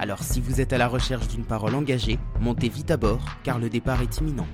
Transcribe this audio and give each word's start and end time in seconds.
Alors 0.00 0.22
si 0.22 0.40
vous 0.40 0.60
êtes 0.60 0.72
à 0.72 0.78
la 0.78 0.86
recherche 0.86 1.26
d'une 1.26 1.44
parole 1.44 1.74
engagée, 1.74 2.20
montez 2.40 2.68
vite 2.68 2.92
à 2.92 2.96
bord 2.96 3.24
car 3.42 3.58
le 3.58 3.68
départ 3.68 4.00
est 4.00 4.18
imminent. 4.18 4.46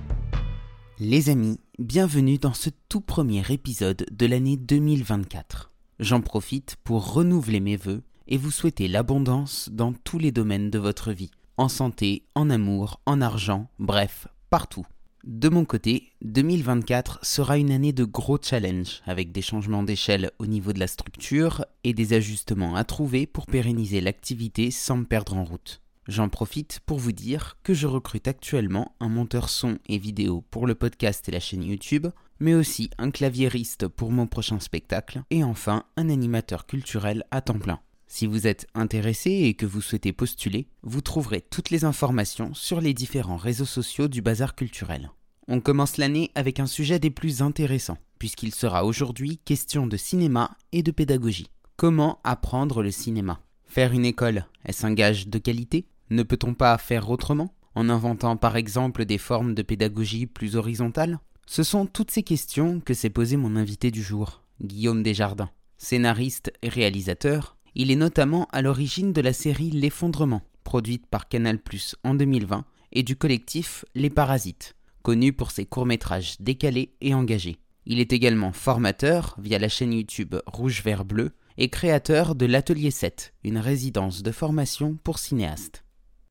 Les 0.97 1.29
amis, 1.29 1.59
bienvenue 1.77 2.39
dans 2.39 2.55
ce 2.55 2.71
tout 2.89 3.01
premier 3.01 3.43
épisode 3.49 4.07
de 4.11 4.25
l'année 4.25 4.57
2024. 4.57 5.71
J'en 5.99 6.21
profite 6.21 6.77
pour 6.83 7.13
renouveler 7.13 7.59
mes 7.59 7.77
vœux 7.77 8.01
et 8.27 8.37
vous 8.37 8.49
souhaiter 8.49 8.87
l'abondance 8.87 9.69
dans 9.71 9.93
tous 9.93 10.17
les 10.17 10.31
domaines 10.31 10.71
de 10.71 10.79
votre 10.79 11.11
vie, 11.11 11.31
en 11.57 11.69
santé, 11.69 12.23
en 12.33 12.49
amour, 12.49 12.99
en 13.05 13.21
argent, 13.21 13.67
bref, 13.77 14.27
partout. 14.49 14.85
De 15.25 15.49
mon 15.49 15.65
côté, 15.65 16.11
2024 16.21 17.25
sera 17.25 17.57
une 17.57 17.71
année 17.71 17.93
de 17.93 18.03
gros 18.03 18.37
challenges, 18.39 19.01
avec 19.07 19.31
des 19.31 19.41
changements 19.41 19.81
d'échelle 19.81 20.29
au 20.37 20.45
niveau 20.45 20.71
de 20.71 20.79
la 20.79 20.85
structure 20.85 21.65
et 21.83 21.95
des 21.95 22.13
ajustements 22.13 22.75
à 22.75 22.83
trouver 22.83 23.25
pour 23.25 23.47
pérenniser 23.47 24.01
l'activité 24.01 24.69
sans 24.69 24.97
me 24.97 25.03
perdre 25.03 25.35
en 25.35 25.43
route. 25.43 25.81
J'en 26.07 26.29
profite 26.29 26.79
pour 26.85 26.99
vous 26.99 27.11
dire 27.11 27.57
que 27.63 27.73
je 27.73 27.87
recrute 27.87 28.27
actuellement 28.27 28.93
un 28.99 29.09
monteur 29.09 29.49
son 29.49 29.79
et 29.87 29.97
vidéo 29.97 30.43
pour 30.51 30.67
le 30.67 30.75
podcast 30.75 31.27
et 31.27 31.31
la 31.31 31.39
chaîne 31.39 31.63
YouTube, 31.63 32.05
mais 32.39 32.53
aussi 32.53 32.91
un 32.99 33.09
claviériste 33.09 33.87
pour 33.87 34.11
mon 34.11 34.27
prochain 34.27 34.59
spectacle, 34.59 35.23
et 35.31 35.43
enfin 35.43 35.85
un 35.97 36.09
animateur 36.09 36.67
culturel 36.67 37.25
à 37.31 37.41
temps 37.41 37.57
plein. 37.57 37.79
Si 38.17 38.27
vous 38.27 38.47
êtes 38.47 38.65
intéressé 38.75 39.29
et 39.29 39.55
que 39.55 39.65
vous 39.65 39.81
souhaitez 39.81 40.13
postuler, 40.13 40.69
vous 40.83 41.01
trouverez 41.01 41.41
toutes 41.41 41.69
les 41.69 41.83
informations 41.83 42.53
sur 42.53 42.79
les 42.79 42.93
différents 42.93 43.35
réseaux 43.35 43.65
sociaux 43.65 44.07
du 44.07 44.21
bazar 44.21 44.55
culturel. 44.55 45.11
On 45.49 45.59
commence 45.59 45.97
l'année 45.97 46.31
avec 46.33 46.61
un 46.61 46.65
sujet 46.65 46.97
des 46.97 47.09
plus 47.09 47.41
intéressants, 47.41 47.97
puisqu'il 48.17 48.55
sera 48.55 48.85
aujourd'hui 48.85 49.37
question 49.43 49.85
de 49.85 49.97
cinéma 49.97 50.55
et 50.71 50.81
de 50.81 50.91
pédagogie. 50.91 51.49
Comment 51.75 52.21
apprendre 52.23 52.81
le 52.81 52.89
cinéma? 52.89 53.41
Faire 53.65 53.91
une 53.91 54.05
école, 54.05 54.45
est-ce 54.63 54.85
un 54.85 54.93
gage 54.93 55.27
de 55.27 55.37
qualité? 55.37 55.85
Ne 56.09 56.23
peut-on 56.23 56.53
pas 56.53 56.77
faire 56.77 57.09
autrement? 57.09 57.53
En 57.75 57.89
inventant 57.89 58.37
par 58.37 58.55
exemple 58.55 59.03
des 59.03 59.17
formes 59.17 59.53
de 59.53 59.61
pédagogie 59.61 60.25
plus 60.25 60.55
horizontales? 60.55 61.19
Ce 61.47 61.63
sont 61.63 61.85
toutes 61.85 62.11
ces 62.11 62.23
questions 62.23 62.79
que 62.79 62.93
s'est 62.93 63.09
posé 63.09 63.35
mon 63.35 63.57
invité 63.57 63.91
du 63.91 64.01
jour, 64.01 64.41
Guillaume 64.63 65.03
Desjardins. 65.03 65.49
Scénariste 65.77 66.53
et 66.61 66.69
réalisateur, 66.69 67.57
il 67.75 67.91
est 67.91 67.95
notamment 67.95 68.47
à 68.51 68.61
l'origine 68.61 69.13
de 69.13 69.21
la 69.21 69.33
série 69.33 69.69
L'effondrement, 69.69 70.41
produite 70.63 71.05
par 71.07 71.27
Canal 71.27 71.59
en 72.03 72.15
2020, 72.15 72.65
et 72.93 73.03
du 73.03 73.15
collectif 73.15 73.85
Les 73.93 74.09
Parasites, 74.09 74.75
connu 75.03 75.33
pour 75.33 75.51
ses 75.51 75.65
courts-métrages 75.65 76.37
décalés 76.39 76.93
et 77.01 77.13
engagés. 77.13 77.57
Il 77.85 77.99
est 77.99 78.13
également 78.13 78.51
formateur 78.51 79.35
via 79.37 79.59
la 79.59 79.69
chaîne 79.69 79.93
YouTube 79.93 80.35
Rouge 80.47 80.81
Vert 80.83 81.05
Bleu 81.05 81.31
et 81.57 81.69
créateur 81.69 82.35
de 82.35 82.45
l'Atelier 82.45 82.91
7, 82.91 83.33
une 83.43 83.59
résidence 83.59 84.23
de 84.23 84.31
formation 84.31 84.97
pour 85.03 85.19
cinéastes. 85.19 85.84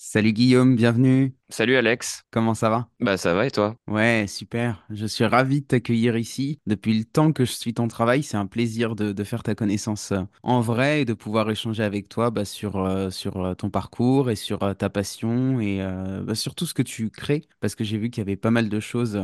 Salut 0.06 0.34
Guillaume, 0.34 0.76
bienvenue. 0.76 1.34
Salut 1.48 1.76
Alex. 1.76 2.24
Comment 2.30 2.52
ça 2.52 2.68
va? 2.68 2.88
Bah 3.00 3.16
ça 3.16 3.32
va 3.32 3.46
et 3.46 3.50
toi? 3.50 3.74
Ouais, 3.88 4.26
super. 4.28 4.84
Je 4.90 5.06
suis 5.06 5.24
ravi 5.24 5.62
de 5.62 5.66
t'accueillir 5.66 6.18
ici. 6.18 6.60
Depuis 6.66 6.96
le 6.96 7.04
temps 7.04 7.32
que 7.32 7.46
je 7.46 7.52
suis 7.52 7.72
ton 7.72 7.88
travail, 7.88 8.22
c'est 8.22 8.36
un 8.36 8.46
plaisir 8.46 8.96
de, 8.96 9.24
faire 9.24 9.42
ta 9.42 9.54
connaissance 9.54 10.12
euh, 10.12 10.20
en 10.42 10.60
vrai 10.60 11.00
et 11.00 11.04
de 11.06 11.14
pouvoir 11.14 11.50
échanger 11.50 11.82
avec 11.82 12.10
toi 12.10 12.30
bah, 12.30 12.44
sur, 12.44 12.76
euh, 12.76 13.08
sur 13.08 13.42
euh, 13.42 13.54
ton 13.54 13.70
parcours 13.70 14.30
et 14.30 14.36
sur 14.36 14.76
ta 14.76 14.90
passion 14.90 15.58
et 15.58 15.82
bah, 16.22 16.34
sur 16.34 16.54
tout 16.54 16.66
ce 16.66 16.74
que 16.74 16.82
tu 16.82 17.08
crées 17.08 17.42
parce 17.60 17.74
que 17.74 17.82
j'ai 17.82 17.96
vu 17.96 18.10
qu'il 18.10 18.20
y 18.20 18.26
avait 18.26 18.36
pas 18.36 18.50
mal 18.50 18.68
de 18.68 18.80
choses 18.80 19.18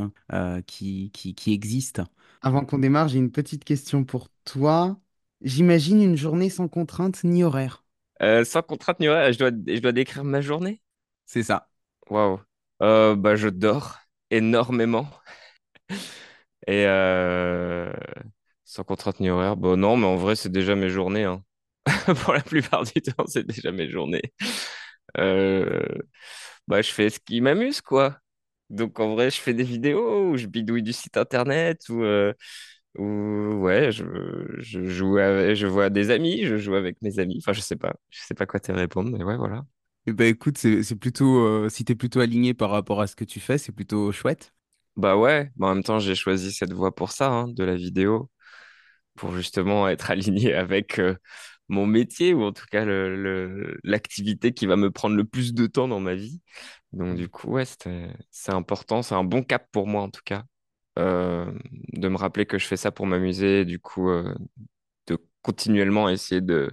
qui, 0.67 1.11
qui, 1.13 1.35
qui 1.35 1.53
existent. 1.53 2.05
Avant 2.41 2.65
qu'on 2.65 2.79
démarre, 2.79 3.09
j'ai 3.09 3.19
une 3.19 3.31
petite 3.31 3.65
question 3.65 4.03
pour 4.03 4.29
toi. 4.45 4.99
J'imagine 5.43 6.03
une 6.03 6.17
journée 6.17 6.49
sans 6.49 6.69
contrainte 6.69 7.23
ni 7.23 7.45
horaire. 7.45 7.80
Euh, 8.23 8.45
sans 8.45 8.63
contrainte 8.63 9.01
ni 9.01 9.09
horaire, 9.09 9.33
je 9.33 9.39
dois, 9.39 9.51
je 9.51 9.79
dois 9.81 9.93
décrire 9.93 10.25
ma 10.25 10.41
journée? 10.41 10.83
C'est 11.27 11.43
ça. 11.43 11.69
Waouh. 12.11 12.41
Euh, 12.83 13.17
bah, 13.17 13.37
je 13.37 13.49
dors 13.49 13.99
énormément. 14.31 15.09
Et 16.67 16.85
euh, 16.87 17.93
sans 18.65 18.85
contrainte 18.85 19.21
ni 19.21 19.31
horaire, 19.31 19.57
bon, 19.57 19.77
non, 19.79 19.97
mais 19.97 20.07
en 20.07 20.17
vrai, 20.17 20.37
c'est 20.37 20.53
déjà 20.53 20.75
mes 20.77 20.89
journées. 20.91 21.25
hein. 21.25 21.43
Pour 22.25 22.35
la 22.35 22.43
plupart 22.43 22.85
du 22.85 23.03
temps, 23.03 23.27
c'est 23.27 23.47
déjà 23.47 23.73
mes 23.73 23.89
journées. 23.91 24.23
Euh, 25.19 25.83
bah, 26.69 26.83
je 26.83 26.91
fais 26.93 27.11
ce 27.11 27.21
qui 27.21 27.41
m'amuse, 27.41 27.81
quoi. 27.81 28.19
Donc, 28.71 29.01
en 29.01 29.15
vrai, 29.15 29.31
je 29.31 29.41
fais 29.41 29.55
des 29.55 29.65
vidéos 29.65 30.31
ou 30.33 30.37
je 30.37 30.47
bidouille 30.47 30.83
du 30.83 30.93
site 30.93 31.17
internet 31.17 31.89
ou, 31.91 32.03
euh, 32.05 32.33
ou 32.99 33.05
ouais, 33.63 33.93
je, 33.93 34.05
je 34.59 34.85
joue 34.85 35.19
avec- 35.19 35.57
je 35.57 35.67
vois 35.67 35.91
des 35.91 36.11
amis, 36.11 36.45
je 36.45 36.59
joue 36.59 36.75
avec 36.75 37.01
mes 37.03 37.19
amis. 37.19 37.39
Enfin, 37.39 37.53
je 37.53 37.61
sais 37.61 37.77
pas. 37.77 37.95
Je 38.11 38.21
sais 38.23 38.35
pas 38.35 38.47
quoi 38.47 38.61
te 38.61 38.73
répondre, 38.73 39.11
mais 39.17 39.25
ouais, 39.25 39.37
voilà. 39.37 39.65
Eh 40.07 40.13
ben 40.13 40.27
écoute, 40.29 40.59
c'est 40.59 40.97
plutôt, 40.97 41.41
euh, 41.47 41.69
si 41.69 41.85
t'es 41.85 41.95
plutôt 41.95 42.21
aligné 42.21 42.55
par 42.55 42.71
rapport 42.71 43.01
à 43.01 43.07
ce 43.07 43.17
que 43.17 43.25
tu 43.25 43.39
fais, 43.41 43.59
c'est 43.59 43.73
plutôt 43.73 44.13
chouette. 44.13 44.53
Bah 44.97 45.17
ouais, 45.17 45.51
mais 45.57 45.67
en 45.67 45.75
même 45.75 45.85
temps, 45.85 45.99
j'ai 45.99 46.15
choisi 46.15 46.53
cette 46.53 46.73
voie 46.73 46.95
pour 46.95 47.13
ça, 47.13 47.31
hein, 47.31 47.49
de 47.49 47.65
la 47.65 47.75
vidéo, 47.77 48.31
pour 49.17 49.33
justement 49.35 49.89
être 49.89 50.11
aligné 50.13 50.55
avec 50.55 50.99
euh, 50.99 51.17
mon 51.69 51.87
métier, 51.87 52.35
ou 52.35 52.45
en 52.45 52.53
tout 52.53 52.67
cas 52.71 52.85
le, 52.87 53.17
le- 53.23 53.79
l'activité 53.85 54.53
qui 54.55 54.67
va 54.67 54.77
me 54.77 54.91
prendre 54.93 55.17
le 55.17 55.25
plus 55.25 55.55
de 55.55 55.67
temps 55.67 55.89
dans 55.89 56.01
ma 56.01 56.15
vie. 56.15 56.43
Donc 56.93 57.17
du 57.17 57.29
coup, 57.29 57.49
ouais, 57.51 57.65
c'est 58.31 58.53
important, 58.53 59.03
c'est 59.03 59.15
un 59.17 59.25
bon 59.25 59.43
cap 59.45 59.69
pour 59.73 59.87
moi 59.89 60.03
en 60.03 60.11
tout 60.11 60.23
cas, 60.25 60.45
de 60.97 62.09
me 62.09 62.17
rappeler 62.17 62.47
que 62.47 62.59
je 62.59 62.67
fais 62.67 62.77
ça 62.77 62.91
pour 62.93 63.07
m'amuser, 63.07 63.65
du 63.65 63.79
coup, 63.79 64.11
euh, 64.11 64.35
de 65.09 65.19
continuellement 65.43 66.09
essayer 66.11 66.41
de, 66.41 66.73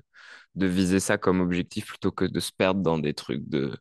de 0.56 0.68
viser 0.68 1.00
ça 1.02 1.18
comme 1.18 1.42
objectif 1.42 1.88
plutôt 1.88 2.12
que 2.12 2.26
de 2.26 2.40
se 2.40 2.52
perdre 2.54 2.82
dans 2.82 3.00
des 3.00 3.14
trucs 3.14 3.48
de, 3.50 3.78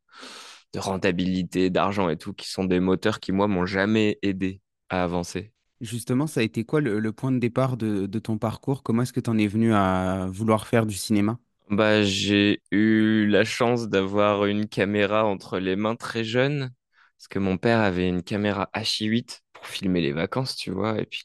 de 0.74 0.80
rentabilité, 0.80 1.70
d'argent 1.70 2.08
et 2.10 2.16
tout, 2.18 2.34
qui 2.34 2.48
sont 2.50 2.64
des 2.64 2.80
moteurs 2.80 3.20
qui, 3.20 3.32
moi, 3.32 3.48
m'ont 3.48 3.66
jamais 3.66 4.18
aidé 4.22 4.62
à 4.90 5.04
avancer. 5.04 5.52
Justement, 5.80 6.26
ça 6.26 6.40
a 6.40 6.42
été 6.42 6.64
quoi 6.64 6.80
le, 6.82 7.00
le 7.00 7.12
point 7.12 7.32
de 7.32 7.38
départ 7.38 7.76
de, 7.76 8.06
de 8.06 8.18
ton 8.18 8.38
parcours? 8.38 8.82
Comment 8.82 9.02
est-ce 9.02 9.12
que 9.12 9.20
tu 9.20 9.30
en 9.30 9.38
es 9.38 9.46
venu 9.46 9.74
à 9.74 10.26
vouloir 10.30 10.66
faire 10.66 10.86
du 10.86 10.94
cinéma? 10.96 11.38
Bah, 11.68 12.02
j'ai 12.04 12.62
eu 12.70 13.26
la 13.26 13.44
chance 13.44 13.88
d'avoir 13.88 14.44
une 14.46 14.68
caméra 14.68 15.24
entre 15.24 15.58
les 15.58 15.74
mains 15.74 15.96
très 15.96 16.22
jeune, 16.22 16.72
parce 17.18 17.26
que 17.28 17.38
mon 17.40 17.58
père 17.58 17.80
avait 17.80 18.08
une 18.08 18.22
caméra 18.22 18.70
H8 18.72 19.42
filmer 19.66 20.00
les 20.00 20.12
vacances, 20.12 20.56
tu 20.56 20.70
vois, 20.70 20.98
et 21.00 21.06
puis 21.06 21.24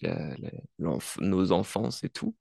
nos 1.19 1.51
enfances 1.51 2.03
et 2.03 2.09
tout. 2.09 2.35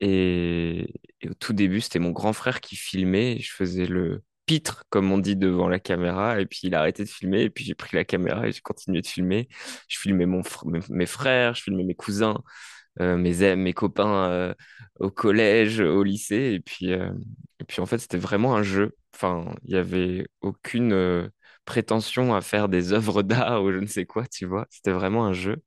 Et, 0.00 0.86
au 1.28 1.34
tout 1.34 1.52
début, 1.52 1.80
c'était 1.80 1.98
mon 1.98 2.10
grand 2.10 2.32
frère 2.32 2.60
qui 2.60 2.76
filmait, 2.76 3.38
je 3.40 3.52
faisais 3.52 3.86
le 3.86 4.22
pitre, 4.46 4.84
comme 4.90 5.12
on 5.12 5.18
dit, 5.18 5.36
devant 5.36 5.68
la 5.68 5.80
caméra, 5.80 6.40
et 6.40 6.46
puis 6.46 6.60
il 6.64 6.74
a 6.74 6.80
arrêté 6.80 7.04
de 7.04 7.08
filmer, 7.08 7.42
et 7.42 7.50
puis 7.50 7.64
j'ai 7.64 7.74
pris 7.74 7.96
la 7.96 8.04
caméra 8.04 8.48
et 8.48 8.52
j'ai 8.52 8.60
continué 8.60 9.02
de 9.02 9.06
filmer. 9.06 9.48
Je 9.88 9.98
filmais 9.98 10.26
mon, 10.26 10.42
mes 10.90 11.06
frères, 11.06 11.54
je 11.54 11.62
filmais 11.62 11.84
mes 11.84 11.94
cousins 11.94 12.42
euh, 13.00 13.16
mes, 13.16 13.56
mes 13.56 13.72
copains 13.74 14.30
euh, 14.30 14.54
au 14.98 15.10
collège, 15.10 15.80
au 15.80 16.02
lycée. 16.02 16.52
Et 16.54 16.60
puis, 16.60 16.92
euh, 16.92 17.12
et 17.60 17.64
puis 17.64 17.80
en 17.80 17.86
fait, 17.86 17.98
c'était 17.98 18.18
vraiment 18.18 18.56
un 18.56 18.62
jeu. 18.62 18.96
Enfin, 19.14 19.54
il 19.64 19.70
n'y 19.72 19.78
avait 19.78 20.26
aucune 20.40 20.92
euh, 20.92 21.28
prétention 21.68 22.34
à 22.34 22.42
faire 22.42 22.68
des 22.70 22.92
œuvres 22.94 23.22
d'art 23.22 23.62
ou 23.64 23.72
je 23.72 23.78
ne 23.78 23.86
sais 23.86 24.06
quoi, 24.06 24.26
tu 24.26 24.46
vois. 24.46 24.66
C'était 24.70 24.92
vraiment 24.92 25.26
un 25.26 25.34
jeu. 25.34 25.62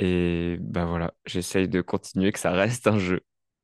Et 0.00 0.58
ben 0.60 0.86
voilà, 0.86 1.14
j'essaye 1.26 1.68
de 1.68 1.80
continuer 1.82 2.32
que 2.32 2.38
ça 2.38 2.52
reste 2.52 2.86
un 2.86 2.98
jeu. 2.98 3.20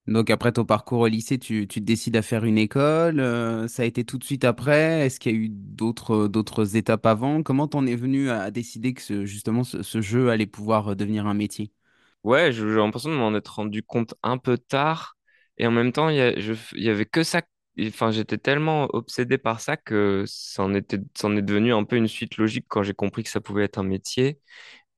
Donc 0.06 0.31
après 0.31 0.52
ton 0.52 0.64
parcours 0.66 1.00
au 1.00 1.06
lycée, 1.06 1.38
tu, 1.38 1.66
tu 1.69 1.81
te 1.81 1.84
décides 1.87 2.16
à 2.16 2.22
faire 2.22 2.44
une 2.44 2.58
école. 2.58 3.20
euh, 3.20 3.69
ça 3.69 3.82
a 3.84 3.87
été 3.87 4.05
tout 4.05 4.19
de 4.19 4.25
suite 4.25 4.44
après? 4.44 5.06
Est-ce 5.06 5.20
qu'il 5.20 5.32
y 5.32 5.37
a 5.37 5.38
eu 5.38 5.49
d'autres 5.50 6.28
d'autres 6.28 6.76
étapes 6.76 7.06
avant? 7.06 7.43
Comment 7.43 7.69
t'en 7.69 7.87
es 7.87 7.96
venu 7.96 8.31
à, 8.31 8.43
à 8.43 8.50
décider 8.50 8.94
que 8.94 9.02
ce, 9.02 9.25
justement 9.26 9.64
ce, 9.64 9.82
ce 9.82 10.00
jeu 10.02 10.31
allait 10.31 10.46
pouvoir 10.46 10.88
euh, 10.93 10.94
devenir 10.96 11.26
un 11.26 11.34
métier? 11.34 11.72
Ouais, 12.25 12.52
je- 12.52 12.69
j'ai 12.69 12.76
l'impression 12.76 13.11
de 13.11 13.16
m'en 13.16 13.34
être 13.34 13.56
rendu 13.56 13.82
compte 13.82 14.14
un 14.22 14.38
peu 14.38 14.56
tard. 14.58 15.16
Et 15.58 15.66
en 15.66 15.70
même 15.70 15.93
temps, 15.93 16.08
il 16.08 16.16
y, 16.16 16.82
y 16.82 16.88
avait 16.88 17.05
que 17.06 17.22
ça. 17.22 17.43
Enfin, 17.81 18.11
j'étais 18.12 18.38
tellement 18.38 18.85
obsédé 18.94 19.37
par 19.38 19.61
ça 19.61 19.76
que 19.76 20.25
ça 20.26 20.62
en 20.62 20.75
était, 20.75 20.97
est 20.99 21.43
devenu 21.43 21.73
un 21.75 21.85
peu 21.85 21.97
une 21.97 22.06
suite 22.09 22.37
logique 22.37 22.67
quand 22.69 22.82
j'ai 22.85 22.94
compris 22.94 23.25
que 23.25 23.31
ça 23.31 23.41
pouvait 23.41 23.65
être 23.65 23.79
un 23.79 23.82
métier. 23.82 24.41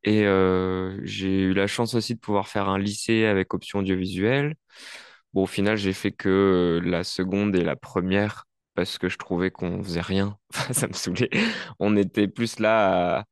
Et 0.04 0.24
euh, 0.26 0.98
j'ai 1.04 1.42
eu 1.42 1.54
la 1.54 1.66
chance 1.68 1.94
aussi 1.94 2.14
de 2.14 2.20
pouvoir 2.20 2.48
faire 2.48 2.68
un 2.68 2.78
lycée 2.78 3.26
avec 3.26 3.54
option 3.54 3.80
audiovisuelle. 3.80 4.56
Bon, 5.32 5.42
au 5.44 5.46
final, 5.46 5.76
j'ai 5.76 5.92
fait 5.92 6.12
que 6.12 6.80
la 6.84 7.04
seconde 7.04 7.56
et 7.56 7.64
la 7.64 7.76
première 7.76 8.46
parce 8.74 8.98
que 8.98 9.08
je 9.08 9.18
trouvais 9.18 9.50
qu'on 9.50 9.82
faisait 9.82 10.00
rien. 10.00 10.38
Ça 10.72 10.86
me 10.88 10.92
saoulait. 10.92 11.30
On 11.80 11.96
était 11.96 12.28
plus 12.28 12.58
là 12.60 13.18
à, 13.20 13.24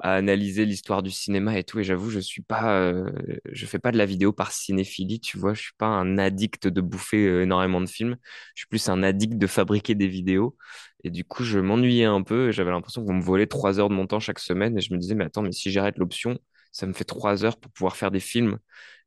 à 0.00 0.14
analyser 0.14 0.64
l'histoire 0.66 1.02
du 1.02 1.10
cinéma 1.10 1.58
et 1.58 1.64
tout. 1.64 1.78
Et 1.80 1.84
j'avoue, 1.84 2.10
je 2.10 2.18
suis 2.20 2.42
pas, 2.42 2.74
euh, 2.80 3.10
je 3.52 3.66
fais 3.66 3.78
pas 3.78 3.92
de 3.92 3.98
la 3.98 4.06
vidéo 4.06 4.32
par 4.32 4.52
cinéphilie, 4.52 5.20
tu 5.20 5.38
vois. 5.38 5.54
Je 5.54 5.62
suis 5.62 5.72
pas 5.78 5.86
un 5.86 6.18
addict 6.18 6.68
de 6.68 6.80
bouffer 6.80 7.26
euh, 7.26 7.42
énormément 7.42 7.80
de 7.80 7.86
films. 7.88 8.16
Je 8.54 8.60
suis 8.62 8.68
plus 8.68 8.88
un 8.88 9.02
addict 9.02 9.38
de 9.38 9.46
fabriquer 9.46 9.94
des 9.94 10.08
vidéos. 10.08 10.56
Et 11.04 11.10
du 11.10 11.24
coup, 11.24 11.44
je 11.44 11.58
m'ennuyais 11.58 12.04
un 12.04 12.22
peu. 12.22 12.50
J'avais 12.52 12.70
l'impression 12.70 13.04
qu'on 13.04 13.14
me 13.14 13.22
volait 13.22 13.46
trois 13.46 13.78
heures 13.80 13.88
de 13.88 13.94
mon 13.94 14.06
temps 14.06 14.20
chaque 14.20 14.38
semaine. 14.38 14.76
Et 14.78 14.80
je 14.80 14.92
me 14.92 14.98
disais, 14.98 15.14
mais 15.14 15.24
attends, 15.24 15.42
mais 15.42 15.52
si 15.52 15.70
j'arrête 15.70 15.98
l'option, 15.98 16.38
ça 16.72 16.86
me 16.86 16.92
fait 16.92 17.04
trois 17.04 17.44
heures 17.44 17.58
pour 17.58 17.70
pouvoir 17.72 17.96
faire 17.96 18.10
des 18.10 18.20
films. 18.20 18.58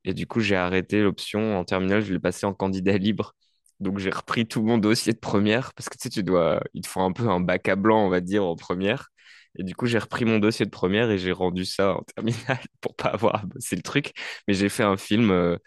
Et 0.03 0.13
du 0.13 0.27
coup, 0.27 0.39
j'ai 0.39 0.55
arrêté 0.55 1.01
l'option 1.01 1.57
en 1.57 1.63
terminale. 1.65 2.01
Je 2.01 2.13
l'ai 2.13 2.19
passé 2.19 2.45
en 2.45 2.53
candidat 2.53 2.97
libre. 2.97 3.35
Donc, 3.79 3.99
j'ai 3.99 4.09
repris 4.09 4.45
tout 4.47 4.63
mon 4.63 4.77
dossier 4.77 5.13
de 5.13 5.19
première 5.19 5.73
parce 5.73 5.89
que 5.89 5.97
tu 5.97 6.03
sais, 6.03 6.09
tu 6.09 6.23
dois, 6.23 6.61
il 6.73 6.81
te 6.81 6.87
faut 6.87 7.01
un 7.01 7.11
peu 7.11 7.27
un 7.29 7.39
bac 7.41 7.67
à 7.67 7.75
blanc, 7.75 8.05
on 8.05 8.09
va 8.09 8.21
dire, 8.21 8.45
en 8.45 8.55
première. 8.55 9.09
Et 9.57 9.63
du 9.63 9.75
coup, 9.75 9.85
j'ai 9.87 9.97
repris 9.99 10.25
mon 10.25 10.39
dossier 10.39 10.65
de 10.65 10.71
première 10.71 11.09
et 11.11 11.17
j'ai 11.17 11.31
rendu 11.31 11.65
ça 11.65 11.95
en 11.95 12.03
terminale 12.15 12.59
pour 12.81 12.95
pas 12.95 13.09
avoir 13.09 13.35
à 13.35 13.45
bosser 13.45 13.75
le 13.75 13.81
truc. 13.81 14.13
Mais 14.47 14.53
j'ai 14.53 14.69
fait 14.69 14.83
un 14.83 14.97
film. 14.97 15.31
euh, 15.31 15.57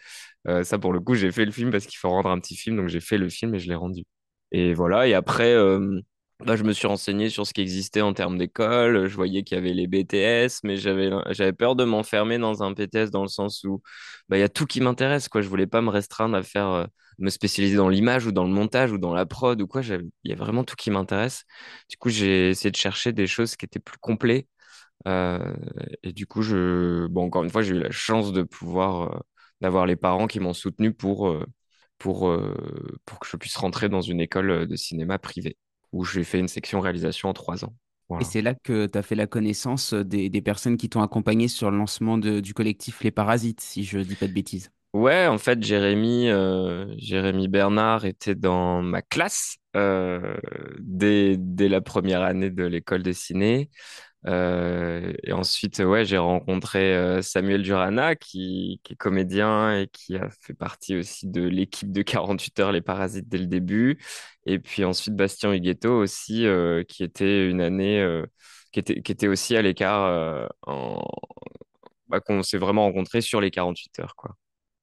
euh, 0.47 0.63
ça, 0.63 0.79
pour 0.79 0.93
le 0.93 0.99
coup, 0.99 1.15
j'ai 1.15 1.31
fait 1.31 1.45
le 1.45 1.51
film 1.51 1.71
parce 1.71 1.85
qu'il 1.85 1.97
faut 1.97 2.09
rendre 2.09 2.29
un 2.29 2.39
petit 2.39 2.55
film. 2.55 2.77
Donc, 2.77 2.89
j'ai 2.89 3.01
fait 3.01 3.17
le 3.17 3.29
film 3.29 3.55
et 3.55 3.59
je 3.59 3.67
l'ai 3.69 3.75
rendu. 3.75 4.03
Et 4.51 4.73
voilà. 4.73 5.07
Et 5.07 5.13
après, 5.13 5.53
euh, 5.53 6.01
bah, 6.45 6.55
je 6.55 6.63
me 6.63 6.71
suis 6.71 6.87
renseigné 6.87 7.29
sur 7.29 7.45
ce 7.45 7.53
qui 7.53 7.61
existait 7.61 8.01
en 8.01 8.13
termes 8.13 8.37
d'école. 8.37 9.07
Je 9.07 9.15
voyais 9.15 9.43
qu'il 9.43 9.55
y 9.55 9.59
avait 9.59 9.73
les 9.73 9.87
BTS, 9.87 10.61
mais 10.63 10.77
j'avais, 10.77 11.53
peur 11.53 11.75
de 11.75 11.83
m'enfermer 11.83 12.37
dans 12.37 12.63
un 12.63 12.71
BTS 12.71 13.11
dans 13.11 13.23
le 13.23 13.27
sens 13.27 13.63
où 13.65 13.81
bah, 14.29 14.37
il 14.37 14.39
y 14.41 14.43
a 14.43 14.49
tout 14.49 14.65
qui 14.65 14.79
m'intéresse, 14.81 15.27
quoi. 15.27 15.41
Je 15.41 15.49
voulais 15.49 15.67
pas 15.67 15.81
me 15.81 15.89
restreindre 15.89 16.37
à 16.37 16.43
faire, 16.43 16.67
euh, 16.69 16.85
me 17.23 17.29
spécialiser 17.29 17.77
dans 17.77 17.89
l'image 17.89 18.25
ou 18.27 18.31
dans 18.31 18.43
le 18.43 18.49
montage 18.51 18.91
ou 18.91 18.97
dans 18.97 19.13
la 19.13 19.25
prod 19.25 19.59
ou 19.61 19.67
quoi. 19.67 19.81
Il 19.83 20.09
y 20.25 20.33
a 20.33 20.35
vraiment 20.35 20.63
tout 20.63 20.75
qui 20.75 20.91
m'intéresse. 20.91 21.45
Du 21.89 21.97
coup, 21.97 22.09
j'ai 22.09 22.49
essayé 22.49 22.71
de 22.71 22.75
chercher 22.77 23.13
des 23.13 23.27
choses 23.27 23.55
qui 23.55 23.65
étaient 23.65 23.79
plus 23.79 23.97
complets. 23.99 24.47
Euh, 25.07 25.55
et 26.03 26.13
du 26.13 26.27
coup, 26.27 26.41
je, 26.41 27.07
bon, 27.07 27.25
encore 27.25 27.43
une 27.43 27.49
fois, 27.49 27.61
j'ai 27.61 27.75
eu 27.75 27.79
la 27.79 27.91
chance 27.91 28.33
de 28.33 28.43
pouvoir, 28.43 29.13
euh, 29.15 29.19
d'avoir 29.61 29.85
les 29.85 29.95
parents 29.95 30.27
qui 30.27 30.39
m'ont 30.39 30.53
soutenu 30.53 30.93
pour, 30.93 31.29
euh, 31.29 31.45
euh, 32.29 32.55
pour 33.05 33.19
que 33.19 33.27
je 33.27 33.37
puisse 33.37 33.57
rentrer 33.57 33.89
dans 33.89 34.01
une 34.01 34.21
école 34.21 34.67
de 34.67 34.75
cinéma 34.75 35.19
privée 35.19 35.57
où 35.91 36.05
j'ai 36.05 36.23
fait 36.23 36.39
une 36.39 36.47
section 36.47 36.79
réalisation 36.81 37.29
en 37.29 37.33
trois 37.33 37.65
ans. 37.65 37.73
Et 38.19 38.23
c'est 38.23 38.41
là 38.41 38.53
que 38.53 38.85
tu 38.87 38.97
as 38.97 39.01
fait 39.03 39.15
la 39.15 39.27
connaissance 39.27 39.93
des, 39.93 40.29
des 40.29 40.41
personnes 40.41 40.77
qui 40.77 40.89
t'ont 40.89 41.01
accompagné 41.01 41.47
sur 41.47 41.71
le 41.71 41.77
lancement 41.77 42.17
de- 42.17 42.39
du 42.39 42.53
collectif 42.53 43.01
Les 43.03 43.11
Parasites, 43.11 43.61
si 43.61 43.83
je 43.83 43.99
dis 43.99 44.15
pas 44.15 44.27
de 44.27 44.33
bêtises. 44.33 44.71
Ouais, 44.93 45.27
en 45.27 45.37
fait, 45.37 45.61
Jérémy, 45.61 46.29
euh, 46.29 46.87
Jérémy 46.97 47.47
Bernard 47.47 48.05
était 48.05 48.33
dans 48.33 48.81
ma 48.81 49.03
classe 49.03 49.57
euh, 49.75 50.35
dès, 50.79 51.37
la 51.69 51.79
première 51.79 52.23
année 52.23 52.49
de 52.49 52.63
l'école 52.63 53.03
de 53.03 53.11
ciné. 53.11 53.69
Euh, 54.27 55.13
et 55.23 55.33
ensuite, 55.33 55.79
ouais, 55.79 56.05
j'ai 56.05 56.17
rencontré 56.17 57.21
Samuel 57.21 57.61
Durana, 57.63 58.15
qui, 58.15 58.81
est 58.89 58.95
comédien 58.95 59.79
et 59.79 59.87
qui 59.89 60.17
a 60.17 60.29
fait 60.41 60.55
partie 60.55 60.95
aussi 60.97 61.27
de 61.27 61.43
l'équipe 61.43 61.91
de 61.91 62.01
48 62.01 62.59
heures 62.59 62.71
Les 62.71 62.81
Parasites 62.81 63.29
dès 63.29 63.37
le 63.37 63.47
début. 63.47 63.99
Et 64.47 64.59
puis 64.59 64.85
ensuite, 64.85 65.15
Bastien 65.15 65.53
Huguetto 65.53 65.91
aussi, 65.99 66.47
qui 66.87 67.03
était 67.03 67.47
une 67.49 67.61
année, 67.61 68.23
qui 68.71 68.79
était, 68.79 69.27
aussi 69.27 69.55
à 69.55 69.61
l'écart, 69.61 70.49
bah, 72.07 72.19
qu'on 72.19 72.43
s'est 72.43 72.57
vraiment 72.57 72.83
rencontrés 72.85 73.21
sur 73.21 73.39
les 73.41 73.51
48 73.51 73.99
heures, 73.99 74.15
quoi. 74.15 74.35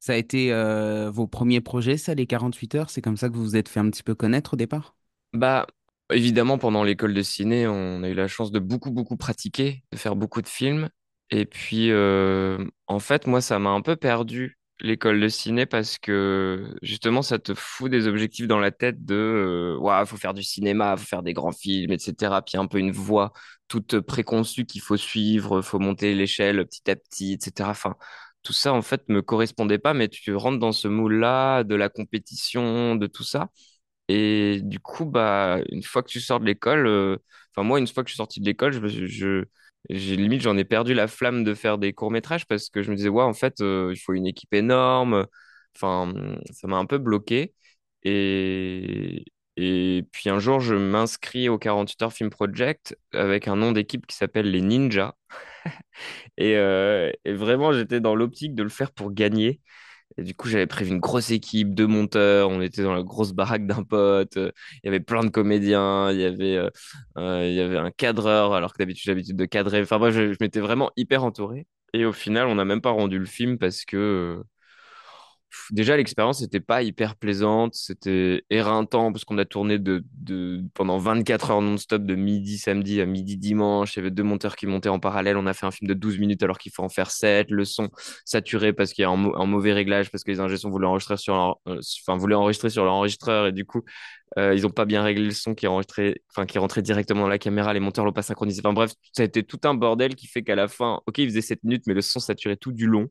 Ça 0.07 0.13
a 0.13 0.17
été 0.17 0.53
euh, 0.53 1.11
vos 1.11 1.27
premiers 1.27 1.61
projets, 1.61 1.97
ça, 1.97 2.15
les 2.15 2.29
48 2.29 2.77
heures? 2.77 2.91
C'est 2.91 3.03
comme 3.03 3.17
ça 3.17 3.29
que 3.29 3.35
vous 3.35 3.43
vous 3.43 3.57
êtes 3.57 3.69
fait 3.69 3.81
un 3.81 3.91
petit 3.91 4.05
peu 4.05 4.15
connaître 4.15 4.55
au 4.55 4.57
départ? 4.57 4.95
Bah, 5.33 5.67
évidemment, 6.13 6.59
pendant 6.59 6.85
l'école 6.85 7.13
de 7.13 7.23
ciné, 7.23 7.67
on 7.67 8.05
a 8.05 8.09
eu 8.09 8.15
la 8.15 8.29
chance 8.29 8.53
de 8.53 8.61
beaucoup, 8.61 8.93
beaucoup 8.93 9.17
pratiquer, 9.17 9.83
de 9.91 9.97
faire 9.99 10.15
beaucoup 10.15 10.43
de 10.43 10.47
films. 10.47 10.91
Et 11.31 11.45
puis, 11.45 11.91
euh, 11.91 12.65
en 12.87 13.01
fait, 13.01 13.27
moi, 13.27 13.41
ça 13.41 13.59
m'a 13.59 13.71
un 13.71 13.81
peu 13.83 13.97
perdu 13.97 14.57
l'école 14.79 15.21
de 15.21 15.27
ciné 15.27 15.67
parce 15.67 15.99
que 15.99 16.73
justement, 16.83 17.23
ça 17.23 17.41
te 17.41 17.53
fout 17.53 17.91
des 17.91 18.07
objectifs 18.07 18.47
dans 18.47 18.61
la 18.61 18.71
tête 18.71 19.05
de, 19.05 19.77
ouais, 19.81 20.07
faut 20.07 20.17
faire 20.17 20.35
du 20.35 20.45
cinéma, 20.45 20.97
faut 20.97 21.05
faire 21.07 21.25
des 21.25 21.33
grands 21.33 21.51
films, 21.51 21.91
etc. 21.91 22.43
Puis 22.43 22.57
un 22.59 22.69
peu 22.69 22.79
une 22.79 22.93
voie 22.93 23.33
toute 23.67 23.99
préconçue 23.99 24.67
qu'il 24.67 24.83
faut 24.83 24.97
suivre, 24.97 25.63
faut 25.63 25.81
monter 25.81 26.15
l'échelle 26.15 26.65
petit 26.65 26.89
à 26.93 26.95
petit, 26.95 27.33
etc. 27.33 27.75
tout 28.47 28.53
ça, 28.53 28.73
en 28.73 28.83
fait, 28.83 29.09
me 29.09 29.23
correspondait 29.23 29.79
pas, 29.79 29.95
mais 29.95 30.09
tu 30.09 30.35
rentres 30.35 30.59
dans 30.61 30.73
ce 30.73 30.89
moule-là 30.89 31.65
de 31.65 31.75
la 31.75 31.89
compétition, 31.89 32.95
de 32.97 33.07
tout 33.09 33.25
ça. 33.25 33.51
Et 34.09 34.61
du 34.63 34.81
coup, 34.81 35.07
bah, 35.07 35.59
une 35.71 35.83
fois 35.83 36.03
que 36.03 36.09
tu 36.11 36.21
sors 36.21 36.41
de 36.41 36.47
l'école, 36.47 36.87
euh, 36.87 37.17
enfin 37.57 37.67
moi, 37.67 37.79
une 37.81 37.87
fois 37.89 38.05
que 38.05 38.09
je 38.11 38.15
suis 38.15 38.19
sorti 38.19 38.41
de 38.41 38.47
l'école, 38.47 38.73
je, 38.73 39.45
j'ai 39.91 40.17
limite, 40.17 40.43
j'en 40.43 40.57
ai 40.57 40.65
perdu 40.65 40.95
la 40.95 41.09
flamme 41.09 41.45
de 41.45 41.55
faire 41.55 41.79
des 41.79 41.93
courts-métrages 41.93 42.47
parce 42.47 42.69
que 42.71 42.83
je 42.83 42.91
me 42.91 42.97
disais, 42.97 43.09
ouais, 43.09 43.23
en 43.25 43.35
fait, 43.35 43.61
euh, 43.61 43.93
il 43.95 43.99
faut 43.99 44.15
une 44.15 44.27
équipe 44.27 44.53
énorme. 44.55 45.27
Enfin, 45.77 46.13
ça 46.53 46.69
m'a 46.69 46.77
un 46.79 46.87
peu 46.87 46.99
bloqué. 46.99 47.55
Et, 48.03 49.25
et 49.57 50.05
puis 50.13 50.31
un 50.31 50.39
jour, 50.39 50.61
je 50.61 50.75
m'inscris 50.75 51.49
au 51.49 51.59
48 51.59 52.03
Heures 52.03 52.13
Film 52.13 52.31
Project 52.31 52.97
avec 53.13 53.49
un 53.49 53.57
nom 53.57 53.73
d'équipe 53.73 54.07
qui 54.07 54.17
s'appelle 54.17 54.51
les 54.51 54.61
Ninjas. 54.63 55.15
Et, 56.39 56.57
euh, 56.57 57.11
et 57.25 57.33
vraiment, 57.35 57.73
j'étais 57.73 58.01
dans 58.01 58.15
l'optique 58.15 58.55
de 58.55 58.63
le 58.63 58.69
faire 58.69 58.93
pour 58.93 59.13
gagner. 59.13 59.61
Et 60.19 60.23
du 60.25 60.35
coup, 60.35 60.49
j'avais 60.49 60.67
prévu 60.67 60.93
une 60.93 61.01
grosse 61.01 61.31
équipe, 61.31 61.75
deux 61.75 61.87
monteurs, 61.87 62.51
on 62.51 62.63
était 62.63 62.83
dans 62.83 62.95
la 62.95 63.03
grosse 63.03 63.33
baraque 63.33 63.67
d'un 63.67 63.83
pote, 63.85 64.37
euh, 64.39 64.53
il 64.83 64.87
y 64.87 64.89
avait 64.89 65.01
plein 65.01 65.25
de 65.25 65.31
comédiens, 65.31 66.11
il 66.13 66.21
y 66.21 66.25
avait, 66.25 66.57
euh, 67.19 67.51
y 67.51 67.61
avait 67.61 67.79
un 67.79 67.91
cadreur, 67.91 68.55
alors 68.55 68.73
que 68.73 68.79
d'habitude 68.79 69.05
j'ai 69.05 69.13
l'habitude 69.13 69.37
de 69.37 69.45
cadrer. 69.47 69.83
Enfin, 69.83 69.99
moi, 69.99 70.11
je, 70.11 70.33
je 70.33 70.39
m'étais 70.41 70.61
vraiment 70.61 70.91
hyper 70.97 71.25
entouré. 71.25 71.67
Et 71.95 72.05
au 72.07 72.13
final, 72.13 72.47
on 72.49 72.55
n'a 72.57 72.65
même 72.65 72.81
pas 72.83 72.91
rendu 72.91 73.19
le 73.19 73.27
film 73.27 73.59
parce 73.59 73.85
que 73.85 74.43
déjà 75.71 75.97
l'expérience 75.97 76.41
n'était 76.41 76.61
pas 76.61 76.83
hyper 76.83 77.17
plaisante, 77.17 77.75
c'était 77.75 78.45
éreintant 78.51 79.13
parce 79.13 79.25
qu'on 79.25 79.39
a 79.39 79.45
tourné 79.45 79.79
de, 79.79 80.05
de, 80.15 80.63
pendant 80.75 80.99
24 80.99 81.51
heures 81.51 81.63
non-stop 81.63 82.03
de 82.05 82.15
midi 82.15 82.59
samedi 82.59 83.01
à 83.01 83.07
midi 83.07 83.37
dimanche. 83.37 83.95
Il 83.97 83.99
y 83.99 84.01
avait 84.01 84.11
deux 84.11 84.23
monteurs 84.23 84.57
qui 84.57 84.67
montaient 84.67 84.89
en 84.89 84.99
parallèle. 85.01 85.37
On 85.37 85.47
a 85.47 85.55
fait 85.55 85.67
un 85.67 85.71
film 85.71 85.89
de 85.89 85.95
12 85.95 86.19
minutes 86.19 86.43
alors 86.43 86.59
qu'il 86.59 86.73
faut 86.73 86.83
en 86.83 86.89
faire 86.89 87.11
7. 87.11 87.51
Le 87.51 87.65
son 87.65 87.91
saturé 88.25 88.73
parce 88.73 88.93
qu'il 88.93 89.03
y 89.03 89.05
a 89.05 89.11
un, 89.11 89.17
mau- 89.17 89.37
un 89.37 89.47
mauvais 89.47 89.73
réglage, 89.73 90.11
parce 90.11 90.25
que 90.25 90.31
les 90.31 90.41
ingé 90.41 90.57
son 90.57 90.71
voulaient 90.71 90.87
enregistrer 90.87 91.17
sur 91.17 91.59
euh, 91.69 91.81
enfin, 92.03 92.17
voulaient 92.17 92.35
enregistrer 92.35 92.71
sur 92.71 92.85
leur 92.85 92.95
enregistreur 92.95 93.47
et 93.47 93.53
du 93.53 93.65
coup, 93.65 93.83
euh, 94.39 94.55
ils 94.55 94.67
ont 94.67 94.71
pas 94.71 94.85
bien 94.85 95.03
réglé 95.03 95.25
le 95.25 95.31
son 95.31 95.55
qui 95.55 95.67
est 95.67 95.69
enregistré, 95.69 96.23
enfin, 96.31 96.47
qui 96.47 96.59
rentré 96.59 96.83
directement 96.83 97.23
dans 97.23 97.29
la 97.29 97.39
caméra. 97.39 97.73
Les 97.73 97.81
monteurs 97.81 98.05
l'ont 98.05 98.13
pas 98.13 98.23
synchronisé. 98.23 98.61
Enfin 98.65 98.73
bref, 98.75 98.93
ça 99.13 99.23
a 99.23 99.25
été 99.27 99.43
tout 99.43 99.61
un 99.65 99.75
bordel 99.75 100.15
qui 100.17 100.27
fait 100.27 100.43
qu'à 100.43 100.55
la 100.57 100.69
fin, 100.69 101.01
ok, 101.07 101.19
il 101.19 101.29
faisait 101.29 101.41
7 101.43 101.63
minutes, 101.65 101.85
mais 101.87 101.95
le 101.95 102.03
son 102.03 102.21
saturait 102.21 102.57
tout 102.57 102.73
du 102.73 102.87
long. 102.87 103.09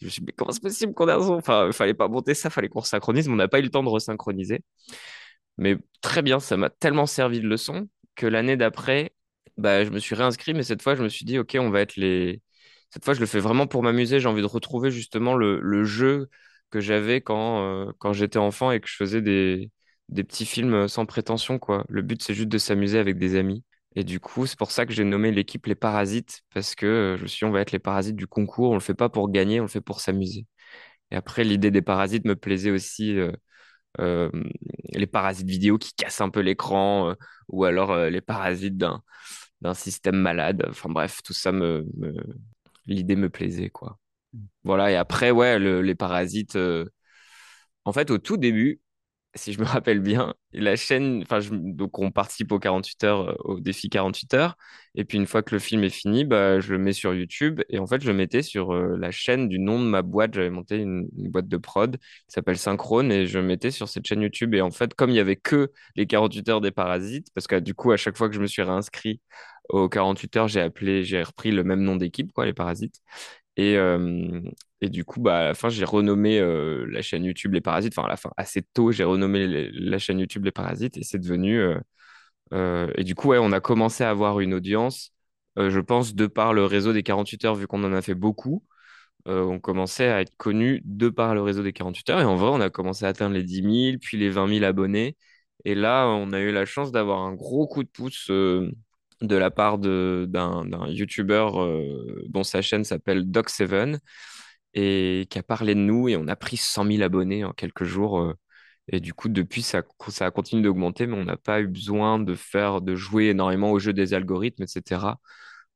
Je 0.00 0.06
me 0.06 0.10
suis 0.10 0.20
dit, 0.20 0.26
mais 0.26 0.32
comment 0.36 0.52
c'est 0.52 0.62
possible 0.62 0.94
qu'on 0.94 1.08
ait 1.08 1.12
un 1.12 1.22
son? 1.22 1.34
Enfin, 1.34 1.70
fallait 1.72 1.94
pas 1.94 2.08
monter 2.08 2.34
ça, 2.34 2.50
fallait 2.50 2.68
qu'on 2.68 2.82
synchronise, 2.82 3.28
mais 3.28 3.34
on 3.34 3.36
n'a 3.36 3.48
pas 3.48 3.60
eu 3.60 3.62
le 3.62 3.70
temps 3.70 3.82
de 3.82 3.88
resynchroniser. 3.88 4.60
Mais 5.58 5.76
très 6.00 6.22
bien, 6.22 6.40
ça 6.40 6.56
m'a 6.56 6.70
tellement 6.70 7.06
servi 7.06 7.40
de 7.40 7.48
leçon 7.48 7.88
que 8.14 8.26
l'année 8.26 8.56
d'après, 8.56 9.12
bah, 9.56 9.84
je 9.84 9.90
me 9.90 9.98
suis 9.98 10.14
réinscrit, 10.14 10.54
mais 10.54 10.62
cette 10.62 10.82
fois, 10.82 10.94
je 10.94 11.02
me 11.02 11.08
suis 11.08 11.24
dit, 11.24 11.38
OK, 11.38 11.56
on 11.60 11.70
va 11.70 11.80
être 11.80 11.96
les. 11.96 12.42
Cette 12.90 13.04
fois, 13.04 13.14
je 13.14 13.20
le 13.20 13.26
fais 13.26 13.40
vraiment 13.40 13.66
pour 13.66 13.82
m'amuser. 13.82 14.20
J'ai 14.20 14.28
envie 14.28 14.42
de 14.42 14.46
retrouver 14.46 14.90
justement 14.90 15.34
le, 15.34 15.60
le 15.60 15.84
jeu 15.84 16.28
que 16.70 16.80
j'avais 16.80 17.20
quand, 17.20 17.62
euh, 17.88 17.92
quand 17.98 18.12
j'étais 18.12 18.38
enfant 18.38 18.70
et 18.72 18.80
que 18.80 18.88
je 18.88 18.96
faisais 18.96 19.20
des, 19.22 19.70
des 20.08 20.24
petits 20.24 20.46
films 20.46 20.88
sans 20.88 21.06
prétention, 21.06 21.58
quoi. 21.58 21.84
Le 21.88 22.02
but, 22.02 22.22
c'est 22.22 22.34
juste 22.34 22.48
de 22.48 22.58
s'amuser 22.58 22.98
avec 22.98 23.18
des 23.18 23.36
amis. 23.36 23.64
Et 23.96 24.04
du 24.04 24.20
coup, 24.20 24.46
c'est 24.46 24.58
pour 24.58 24.70
ça 24.70 24.86
que 24.86 24.92
j'ai 24.92 25.04
nommé 25.04 25.32
l'équipe 25.32 25.66
les 25.66 25.74
Parasites, 25.74 26.42
parce 26.54 26.74
que 26.74 26.86
euh, 26.86 27.16
je 27.16 27.22
me 27.22 27.26
suis 27.28 27.38
dit, 27.40 27.44
on 27.44 27.52
va 27.52 27.60
être 27.60 27.72
les 27.72 27.78
Parasites 27.78 28.16
du 28.16 28.26
concours. 28.26 28.70
On 28.70 28.74
le 28.74 28.80
fait 28.80 28.94
pas 28.94 29.08
pour 29.08 29.30
gagner, 29.30 29.60
on 29.60 29.64
le 29.64 29.68
fait 29.68 29.80
pour 29.80 30.00
s'amuser. 30.00 30.46
Et 31.10 31.16
après, 31.16 31.44
l'idée 31.44 31.70
des 31.72 31.82
Parasites 31.82 32.24
me 32.26 32.36
plaisait 32.36 32.70
aussi. 32.72 33.16
euh, 33.18 33.32
euh, 34.00 34.30
les 34.94 35.06
parasites 35.06 35.48
vidéo 35.48 35.78
qui 35.78 35.92
cassent 35.94 36.20
un 36.20 36.30
peu 36.30 36.40
l'écran, 36.40 37.10
euh, 37.10 37.14
ou 37.48 37.64
alors 37.64 37.90
euh, 37.92 38.10
les 38.10 38.20
parasites 38.20 38.76
d'un 38.76 39.02
d'un 39.62 39.74
système 39.74 40.16
malade. 40.16 40.66
Enfin 40.70 40.88
bref, 40.90 41.20
tout 41.24 41.32
ça 41.34 41.52
me, 41.52 41.86
me- 41.96 42.14
l'idée 42.86 43.16
me 43.16 43.30
plaisait 43.30 43.70
quoi. 43.70 43.98
Voilà, 44.64 44.90
et 44.92 44.96
après 44.96 45.30
ouais, 45.32 45.58
le- 45.58 45.82
les 45.82 45.94
parasites 45.96 46.56
euh, 46.56 46.86
en 47.84 47.92
fait 47.92 48.10
au 48.10 48.18
tout 48.18 48.36
début 48.36 48.80
si 49.38 49.52
je 49.54 49.60
me 49.60 49.64
rappelle 49.64 50.00
bien, 50.00 50.34
la 50.52 50.76
chaîne, 50.76 51.22
enfin, 51.22 51.40
donc 51.52 51.98
on 51.98 52.10
participe 52.10 52.52
aux 52.52 52.58
48 52.58 53.04
heures, 53.04 53.30
euh, 53.30 53.34
au 53.44 53.60
défi 53.60 53.88
48 53.88 54.34
heures, 54.34 54.56
et 54.94 55.04
puis 55.04 55.16
une 55.18 55.26
fois 55.26 55.42
que 55.42 55.54
le 55.54 55.58
film 55.58 55.84
est 55.84 55.90
fini, 55.90 56.24
bah, 56.24 56.60
je 56.60 56.72
le 56.72 56.78
mets 56.78 56.92
sur 56.92 57.14
YouTube, 57.14 57.60
et 57.70 57.78
en 57.78 57.86
fait, 57.86 58.02
je 58.02 58.12
mettais 58.12 58.42
sur 58.42 58.74
euh, 58.74 58.96
la 58.98 59.10
chaîne 59.10 59.48
du 59.48 59.58
nom 59.58 59.78
de 59.80 59.86
ma 59.86 60.02
boîte. 60.02 60.34
J'avais 60.34 60.50
monté 60.50 60.76
une, 60.76 61.08
boîte 61.12 61.48
de 61.48 61.56
prod 61.56 61.96
qui 61.96 62.02
s'appelle 62.28 62.58
Synchrone, 62.58 63.10
et 63.12 63.26
je 63.26 63.38
mettais 63.38 63.70
sur 63.70 63.88
cette 63.88 64.06
chaîne 64.06 64.20
YouTube. 64.22 64.54
Et 64.54 64.60
en 64.60 64.70
fait, 64.70 64.94
comme 64.94 65.10
il 65.10 65.16
y 65.16 65.20
avait 65.20 65.36
que 65.36 65.70
les 65.96 66.06
48 66.06 66.48
heures 66.48 66.60
des 66.60 66.70
Parasites, 66.72 67.28
parce 67.34 67.46
que 67.46 67.56
du 67.56 67.74
coup, 67.74 67.92
à 67.92 67.96
chaque 67.96 68.16
fois 68.16 68.28
que 68.28 68.34
je 68.34 68.40
me 68.40 68.46
suis 68.46 68.62
réinscrit 68.62 69.20
aux 69.68 69.88
48 69.88 70.36
heures, 70.36 70.48
j'ai 70.48 70.60
appelé, 70.60 71.04
j'ai 71.04 71.22
repris 71.22 71.50
le 71.52 71.64
même 71.64 71.82
nom 71.82 71.96
d'équipe, 71.96 72.32
quoi, 72.32 72.46
les 72.46 72.54
Parasites. 72.54 73.00
Et, 73.56 73.76
euh, 73.76 74.40
et 74.80 74.88
du 74.88 75.04
coup, 75.04 75.20
bah, 75.20 75.38
à 75.40 75.44
la 75.44 75.54
fin, 75.54 75.68
j'ai 75.68 75.84
renommé 75.84 76.38
euh, 76.38 76.86
la 76.90 77.02
chaîne 77.02 77.24
YouTube 77.24 77.52
Les 77.52 77.60
Parasites. 77.60 77.92
Enfin, 77.96 78.06
à 78.06 78.10
la 78.10 78.16
fin, 78.16 78.30
assez 78.36 78.62
tôt, 78.62 78.92
j'ai 78.92 79.04
renommé 79.04 79.70
la 79.72 79.98
chaîne 79.98 80.20
YouTube 80.20 80.44
Les 80.44 80.52
Parasites 80.52 80.96
et 80.96 81.02
c'est 81.02 81.18
devenu. 81.18 81.58
euh, 81.58 81.78
euh, 82.54 82.90
et 82.96 83.04
du 83.04 83.14
coup, 83.14 83.28
ouais, 83.28 83.38
on 83.38 83.52
a 83.52 83.60
commencé 83.60 84.04
à 84.04 84.10
avoir 84.10 84.40
une 84.40 84.54
audience, 84.54 85.12
je 85.56 85.80
pense, 85.80 86.14
de 86.14 86.26
par 86.26 86.54
le 86.54 86.64
réseau 86.64 86.92
des 86.92 87.02
48 87.02 87.44
heures, 87.44 87.54
vu 87.56 87.66
qu'on 87.66 87.82
en 87.84 87.92
a 87.92 88.02
fait 88.02 88.14
beaucoup. 88.14 88.64
on 89.26 89.60
commençait 89.60 90.08
à 90.08 90.20
être 90.22 90.36
connu 90.36 90.82
de 90.84 91.08
par 91.10 91.34
le 91.34 91.42
réseau 91.42 91.62
des 91.62 91.72
48 91.72 92.10
heures. 92.10 92.20
Et 92.20 92.24
en 92.24 92.36
vrai, 92.36 92.50
on 92.52 92.60
a 92.60 92.70
commencé 92.70 93.04
à 93.06 93.08
atteindre 93.08 93.34
les 93.34 93.42
10 93.44 93.62
000, 93.62 93.98
puis 94.00 94.16
les 94.18 94.30
20 94.30 94.48
000 94.48 94.64
abonnés. 94.64 95.16
Et 95.64 95.74
là, 95.74 96.06
on 96.08 96.32
a 96.32 96.40
eu 96.40 96.52
la 96.52 96.64
chance 96.66 96.92
d'avoir 96.92 97.20
un 97.22 97.34
gros 97.34 97.66
coup 97.66 97.84
de 97.84 97.88
pouce 97.88 98.30
de 98.30 99.36
la 99.36 99.50
part 99.50 99.78
d'un, 99.78 100.64
YouTuber 100.88 101.48
dont 102.28 102.44
sa 102.44 102.62
chaîne 102.62 102.84
s'appelle 102.84 103.24
Doc7 103.30 103.98
et 104.74 105.26
qui 105.30 105.38
a 105.38 105.42
parlé 105.42 105.74
de 105.74 105.80
nous. 105.80 106.08
Et 106.08 106.16
on 106.16 106.28
a 106.28 106.36
pris 106.36 106.56
100 106.56 106.84
000 106.84 107.02
abonnés 107.02 107.44
en 107.44 107.52
quelques 107.52 107.84
jours. 107.84 108.20
euh, 108.20 108.34
et 108.88 109.00
du 109.00 109.14
coup, 109.14 109.28
depuis, 109.28 109.62
ça, 109.62 109.82
ça 110.08 110.26
a 110.26 110.30
continué 110.30 110.62
d'augmenter, 110.62 111.06
mais 111.06 111.16
on 111.18 111.24
n'a 111.24 111.36
pas 111.36 111.60
eu 111.60 111.66
besoin 111.68 112.18
de 112.18 112.34
faire, 112.34 112.80
de 112.80 112.94
jouer 112.96 113.26
énormément 113.28 113.70
au 113.72 113.78
jeu 113.78 113.92
des 113.92 114.14
algorithmes, 114.14 114.62
etc 114.64 115.12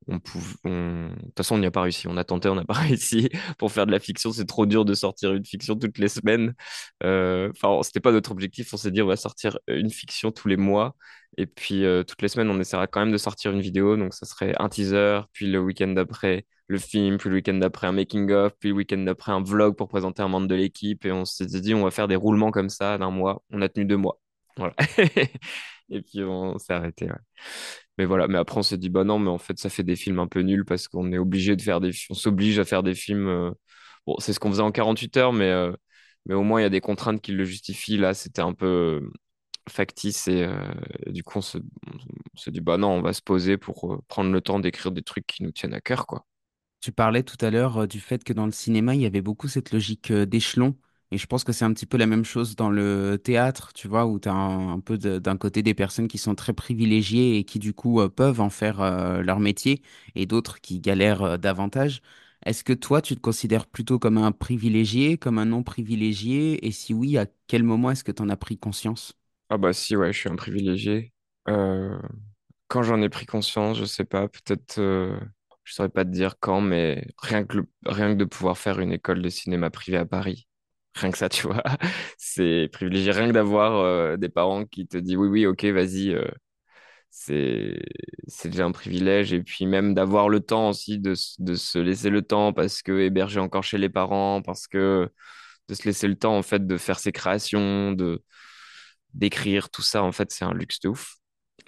on 0.08 0.18
pouv- 0.18 0.56
on- 0.64 1.08
De 1.10 1.20
toute 1.26 1.36
façon, 1.36 1.54
on 1.56 1.58
n'y 1.58 1.66
a 1.66 1.70
pas 1.70 1.82
réussi. 1.82 2.08
On 2.08 2.16
a 2.16 2.24
tenté, 2.24 2.48
on 2.48 2.54
n'a 2.56 2.64
pas 2.64 2.74
réussi. 2.74 3.28
Pour 3.58 3.70
faire 3.72 3.86
de 3.86 3.92
la 3.92 4.00
fiction, 4.00 4.32
c'est 4.32 4.46
trop 4.46 4.66
dur 4.66 4.84
de 4.84 4.94
sortir 4.94 5.32
une 5.34 5.44
fiction 5.44 5.76
toutes 5.78 5.98
les 5.98 6.08
semaines. 6.08 6.54
Euh, 7.04 7.50
Enfin, 7.52 7.80
c'était 7.82 8.00
pas 8.00 8.10
notre 8.12 8.32
objectif. 8.32 8.72
On 8.74 8.76
s'est 8.76 8.90
dit, 8.90 9.02
on 9.02 9.06
va 9.06 9.16
sortir 9.16 9.58
une 9.68 9.90
fiction 9.90 10.32
tous 10.32 10.48
les 10.48 10.56
mois. 10.56 10.96
Et 11.38 11.46
puis, 11.46 11.84
euh, 11.84 12.02
toutes 12.02 12.20
les 12.22 12.28
semaines, 12.28 12.50
on 12.50 12.58
essaiera 12.60 12.86
quand 12.86 13.00
même 13.00 13.12
de 13.12 13.16
sortir 13.18 13.52
une 13.52 13.60
vidéo. 13.60 13.96
Donc, 13.96 14.12
ça 14.14 14.26
serait 14.26 14.54
un 14.58 14.68
teaser, 14.68 15.20
puis 15.32 15.46
le 15.50 15.60
week-end 15.60 15.88
d'après, 15.88 16.46
le 16.72 16.78
film, 16.78 17.18
puis 17.18 17.28
le 17.30 17.36
week-end 17.36 17.54
d'après, 17.54 17.86
un 17.86 17.92
making-of, 17.92 18.52
puis 18.58 18.70
le 18.70 18.74
week-end 18.76 18.98
d'après, 18.98 19.32
un 19.32 19.42
vlog 19.42 19.76
pour 19.76 19.88
présenter 19.88 20.22
un 20.22 20.28
membre 20.28 20.48
de 20.48 20.54
l'équipe. 20.54 21.04
Et 21.04 21.12
on 21.12 21.24
s'est 21.24 21.46
dit, 21.46 21.74
on 21.74 21.84
va 21.84 21.90
faire 21.90 22.08
des 22.08 22.16
roulements 22.16 22.50
comme 22.50 22.68
ça 22.70 22.98
d'un 22.98 23.10
mois. 23.10 23.42
On 23.50 23.62
a 23.62 23.68
tenu 23.68 23.86
deux 23.86 23.96
mois. 23.96 24.20
Voilà. 24.56 24.74
Et 25.90 26.02
puis, 26.02 26.22
on 26.24 26.58
s'est 26.58 26.72
arrêté. 26.72 27.08
Mais 27.98 28.04
voilà, 28.06 28.28
mais 28.28 28.38
après 28.38 28.58
on 28.58 28.62
s'est 28.62 28.78
dit 28.78 28.88
bah 28.88 29.04
non, 29.04 29.18
mais 29.18 29.30
en 29.30 29.38
fait 29.38 29.58
ça 29.58 29.68
fait 29.70 29.82
des 29.82 29.96
films 29.96 30.18
un 30.18 30.26
peu 30.28 30.40
nuls 30.40 30.64
parce 30.64 30.88
qu'on 30.88 31.12
est 31.12 31.18
obligé 31.18 31.56
de 31.56 31.62
faire 31.62 31.80
des 31.80 31.92
fi- 31.92 32.06
on 32.10 32.14
s'oblige 32.14 32.58
à 32.58 32.64
faire 32.64 32.82
des 32.82 32.94
films 32.94 33.28
euh, 33.28 33.50
bon, 34.06 34.16
c'est 34.18 34.32
ce 34.32 34.40
qu'on 34.40 34.50
faisait 34.50 34.62
en 34.62 34.72
48 34.72 35.16
heures 35.18 35.32
mais 35.32 35.50
euh, 35.50 35.72
mais 36.26 36.34
au 36.34 36.42
moins 36.42 36.60
il 36.60 36.62
y 36.64 36.66
a 36.66 36.70
des 36.70 36.80
contraintes 36.80 37.20
qui 37.20 37.32
le 37.32 37.44
justifient 37.44 37.98
là, 37.98 38.14
c'était 38.14 38.42
un 38.42 38.54
peu 38.54 38.66
euh, 38.66 39.10
factice 39.70 40.28
et 40.28 40.48
du 41.08 41.22
coup 41.24 41.38
on 41.38 41.42
se 41.42 41.58
on 41.58 42.38
s'est 42.38 42.50
dit 42.50 42.60
bah 42.60 42.78
non, 42.78 42.90
on 42.92 43.02
va 43.02 43.12
se 43.12 43.22
poser 43.22 43.56
pour 43.58 44.02
prendre 44.08 44.32
le 44.32 44.40
temps 44.40 44.58
d'écrire 44.60 44.92
des 44.92 45.02
trucs 45.02 45.26
qui 45.26 45.42
nous 45.42 45.52
tiennent 45.52 45.74
à 45.74 45.80
cœur 45.80 46.06
quoi. 46.06 46.26
Tu 46.82 46.90
parlais 46.92 47.22
tout 47.22 47.36
à 47.44 47.50
l'heure 47.50 47.78
euh, 47.82 47.86
du 47.86 48.00
fait 48.00 48.24
que 48.24 48.34
dans 48.34 48.44
le 48.46 48.52
cinéma, 48.52 48.94
il 48.96 49.00
y 49.02 49.06
avait 49.06 49.22
beaucoup 49.22 49.48
cette 49.48 49.72
logique 49.72 50.10
euh, 50.10 50.26
d'échelon. 50.26 50.76
Et 51.12 51.18
je 51.18 51.26
pense 51.26 51.44
que 51.44 51.52
c'est 51.52 51.64
un 51.64 51.72
petit 51.72 51.86
peu 51.86 51.96
la 51.98 52.06
même 52.06 52.24
chose 52.24 52.56
dans 52.56 52.70
le 52.70 53.18
théâtre, 53.22 53.72
tu 53.74 53.88
vois, 53.88 54.06
où 54.06 54.20
tu 54.20 54.28
as 54.28 54.34
un, 54.34 54.80
peu 54.80 54.98
d'un 54.98 55.36
côté 55.38 55.62
des 55.62 55.74
personnes 55.74 56.08
qui 56.08 56.18
sont 56.18 56.34
très 56.34 56.54
privilégiées 56.54 57.38
et 57.38 57.44
qui, 57.44 57.58
du 57.60 57.72
coup, 57.74 58.00
euh, 58.00 58.08
peuvent 58.10 58.40
en 58.40 58.50
faire 58.50 58.78
leur 59.22 59.40
métier 59.40 59.82
et 60.16 60.26
d'autres 60.26 60.60
qui 60.60 60.80
galèrent 60.80 61.38
davantage. 61.38 62.02
Est-ce 62.46 62.64
que 62.64 62.74
toi, 62.74 63.02
tu 63.02 63.14
te 63.14 63.20
considères 63.20 63.66
plutôt 63.66 63.98
comme 64.00 64.18
un 64.18 64.32
privilégié, 64.32 65.18
comme 65.18 65.38
un 65.38 65.44
non 65.46 65.62
privilégié? 65.62 66.66
Et 66.66 66.72
si 66.72 66.94
oui, 66.94 67.18
à 67.18 67.26
quel 67.46 67.62
moment 67.62 67.90
est-ce 67.92 68.04
que 68.04 68.12
tu 68.12 68.22
en 68.22 68.30
as 68.30 68.36
pris 68.38 68.58
conscience? 68.58 69.14
Ah 69.50 69.58
bah 69.58 69.72
si 69.72 69.96
ouais, 69.96 70.12
je 70.12 70.18
suis 70.18 70.30
un 70.30 70.36
privilégié. 70.36 71.12
Quand 72.68 72.82
j'en 72.82 73.02
ai 73.02 73.08
pris 73.08 73.26
conscience, 73.26 73.78
je 73.78 73.84
sais 73.84 74.04
pas, 74.04 74.28
peut-être 74.28 74.80
je 75.64 75.74
saurais 75.74 75.88
pas 75.88 76.04
te 76.04 76.10
dire 76.10 76.36
quand 76.40 76.60
mais 76.60 77.06
rien 77.18 77.44
que 77.44 77.58
rien 77.86 78.12
que 78.14 78.18
de 78.18 78.24
pouvoir 78.24 78.58
faire 78.58 78.80
une 78.80 78.92
école 78.92 79.22
de 79.22 79.28
cinéma 79.28 79.70
privée 79.70 79.98
à 79.98 80.06
Paris 80.06 80.48
Rien 80.94 81.10
que 81.10 81.16
ça, 81.18 81.28
tu 81.30 81.46
vois. 81.46 81.62
C'est 82.18 82.68
privilégié. 82.72 83.12
Rien 83.12 83.28
que 83.28 83.32
d'avoir 83.32 83.76
euh, 83.80 84.16
des 84.18 84.28
parents 84.28 84.64
qui 84.66 84.86
te 84.86 84.98
disent 84.98 85.16
oui, 85.16 85.28
oui, 85.28 85.46
ok, 85.46 85.64
vas-y. 85.66 86.10
euh, 86.14 86.26
c'est 88.28 88.48
déjà 88.48 88.64
un 88.64 88.72
privilège. 88.72 89.32
Et 89.32 89.42
puis 89.42 89.66
même 89.66 89.94
d'avoir 89.94 90.28
le 90.28 90.40
temps 90.40 90.68
aussi 90.70 90.98
de, 90.98 91.14
de 91.38 91.54
se 91.54 91.78
laisser 91.78 92.10
le 92.10 92.22
temps 92.22 92.52
parce 92.52 92.82
que 92.82 93.00
héberger 93.00 93.40
encore 93.40 93.62
chez 93.64 93.78
les 93.78 93.88
parents, 93.88 94.42
parce 94.42 94.66
que 94.66 95.10
de 95.68 95.74
se 95.74 95.84
laisser 95.84 96.08
le 96.08 96.16
temps 96.16 96.36
en 96.38 96.42
fait 96.42 96.66
de 96.66 96.76
faire 96.78 96.98
ses 96.98 97.12
créations, 97.12 97.92
de 97.92 98.22
d'écrire, 99.14 99.70
tout 99.70 99.82
ça, 99.82 100.02
en 100.04 100.12
fait, 100.12 100.32
c'est 100.32 100.44
un 100.44 100.54
luxe 100.54 100.80
de 100.80 100.90
ouf. 100.90 101.16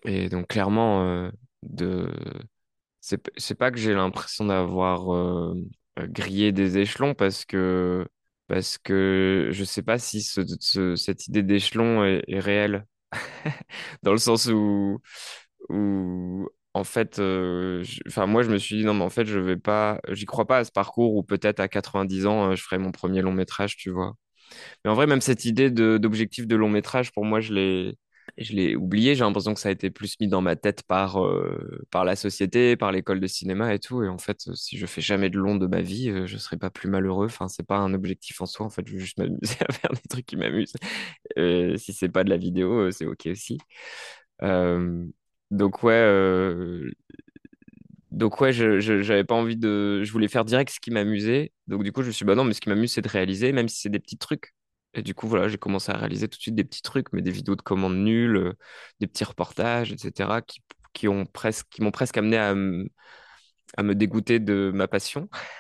Et 0.05 0.29
donc 0.31 0.49
clairement, 0.49 1.05
euh, 1.07 1.31
de 1.63 2.09
c'est 3.37 3.55
pas 3.57 3.71
que 3.71 3.79
j'ai 3.79 3.95
l'impression 3.95 4.47
d'avoir 4.47 5.13
euh, 5.15 5.55
euh, 5.99 6.07
grillé 6.09 6.53
des 6.53 6.79
échelons 6.79 7.15
parce 7.15 7.45
que 7.45 8.07
parce 8.47 8.79
que 8.79 9.49
je 9.53 9.65
sais 9.65 9.83
pas 9.83 9.99
si 9.99 10.23
ce- 10.23 10.43
ce- 10.61 10.97
cette 10.97 11.27
idée 11.29 11.43
d'échelon 11.43 12.05
est, 12.05 12.25
réelle. 12.41 12.87
Dans 14.03 14.13
le 14.13 14.19
sens 14.19 14.47
où 14.47 15.01
où 15.71 16.49
en 16.75 16.85
fait 16.85 17.19
euh, 17.21 17.85
moi 18.27 18.43
je 18.43 18.51
me 18.51 18.59
suis 18.59 18.77
dit 18.79 18.85
non 18.85 18.95
mais 18.95 19.05
en 19.05 19.11
fait 19.11 19.27
je 19.27 19.39
vais 19.39 19.57
pas 19.57 20.01
j'y 20.11 20.27
crois 20.27 20.47
pas 20.47 20.59
à 20.59 20.65
ce 20.65 20.73
parcours 20.73 21.15
où 21.17 21.23
peut-être 21.23 21.61
à 21.61 21.69
90 21.69 22.27
ans 22.27 22.51
euh, 22.53 22.57
je 22.57 22.63
ferai 22.63 22.79
mon 22.79 22.93
premier 22.93 23.23
long 23.23 23.33
métrage 23.33 23.77
tu 23.77 23.91
vois. 23.91 24.17
Mais 24.85 24.91
en 24.91 24.95
vrai, 24.95 25.07
même 25.07 25.21
cette 25.21 25.45
idée 25.45 25.71
d'objectif 25.71 26.47
de 26.47 26.57
long 26.57 26.69
métrage, 26.69 27.13
pour 27.13 27.25
moi, 27.25 27.41
je 27.41 27.53
l'ai, 27.55 27.97
je 28.39 28.53
l'ai 28.55 28.77
oublié. 28.77 29.15
J'ai 29.15 29.25
l'impression 29.25 29.55
que 29.55 29.61
ça 29.61 29.69
a 29.69 29.73
été 29.73 29.91
plus 29.91 30.19
mis 30.21 30.29
dans 30.29 30.41
ma 30.41 30.57
tête 30.57 30.83
par, 30.85 31.25
euh, 31.25 31.85
par 31.91 32.05
la 32.05 32.17
société, 32.17 32.77
par 32.77 32.93
l'école 32.93 33.21
de 33.21 33.27
cinéma 33.27 33.75
et 33.75 33.79
tout. 33.79 34.03
Et 34.03 34.09
en 34.09 34.19
fait, 34.19 34.41
si 34.55 34.79
je 34.79 34.87
fais 34.87 35.01
jamais 35.01 35.31
de 35.31 35.39
long 35.39 35.57
de 35.57 35.67
ma 35.67 35.81
vie, 35.83 36.11
euh, 36.11 36.27
je 36.27 36.39
serai 36.39 36.57
pas 36.57 36.71
plus 36.71 36.89
malheureux. 36.89 37.27
Enfin, 37.27 37.49
c'est 37.49 37.67
pas 37.67 37.79
un 37.79 37.95
objectif 37.95 38.41
en 38.41 38.47
soi. 38.47 38.67
En 38.67 38.71
fait, 38.71 38.87
je 38.87 38.95
veux 38.95 38.99
juste 39.01 39.19
m'amuser 39.19 39.57
à 39.69 39.73
faire 39.73 39.91
des 39.93 40.09
trucs 40.09 40.27
qui 40.27 40.37
m'amusent. 40.37 40.75
Euh, 41.39 41.77
si 41.79 41.93
c'est 41.93 42.09
pas 42.11 42.25
de 42.25 42.31
la 42.31 42.37
vidéo, 42.39 42.73
euh, 42.89 42.91
c'est 42.93 43.07
OK 43.07 43.27
aussi. 43.27 43.59
Euh, 44.43 45.07
donc 45.51 45.83
ouais, 45.85 45.93
donc 48.11 48.41
ouais, 48.41 48.53
je, 48.53 48.79
je- 48.81 49.03
j'avais 49.03 49.25
pas 49.25 49.35
envie 49.35 49.57
de, 49.57 50.03
je 50.05 50.13
voulais 50.13 50.29
faire 50.29 50.45
direct 50.45 50.71
ce 50.73 50.81
qui 50.81 50.91
m'amusait. 50.91 51.53
Donc 51.67 51.83
du 51.83 51.93
coup, 51.93 52.03
je 52.03 52.09
me 52.09 52.13
suis 52.13 52.25
dit, 52.25 52.27
bah 52.29 52.35
non, 52.37 52.45
mais 52.45 52.55
ce 52.55 52.61
qui 52.61 52.69
m'amuse, 52.69 52.93
c'est 52.93 53.03
de 53.03 53.09
réaliser, 53.09 53.53
même 53.53 53.69
si 53.69 53.81
c'est 53.81 53.89
des 53.91 53.99
petits 54.01 54.19
trucs. 54.19 54.55
Et 54.95 55.03
du 55.03 55.15
coup, 55.15 55.29
voilà, 55.29 55.49
j'ai 55.49 55.59
commencé 55.59 55.91
à 55.93 55.97
réaliser 55.97 56.29
tout 56.29 56.39
de 56.39 56.43
suite 56.43 56.55
des 56.55 56.65
petits 56.65 56.83
trucs, 56.83 57.13
mais 57.13 57.23
des 57.23 57.31
vidéos 57.33 57.57
de 57.57 57.63
commandes 57.63 57.97
nulles, 57.97 58.37
euh, 58.37 58.53
des 59.01 59.07
petits 59.09 59.25
reportages, 59.25 59.93
etc., 59.93 60.41
qui, 60.43 60.61
qui 60.93 61.09
ont 61.09 61.27
presque, 61.27 61.69
qui 61.71 61.83
m'ont 61.83 61.91
presque 61.91 62.17
amené 62.17 62.37
à, 62.39 62.55
me- 62.55 62.89
à 63.77 63.83
me 63.85 63.95
dégoûter 63.95 64.41
de 64.41 64.73
ma 64.75 64.89
passion. 64.89 65.29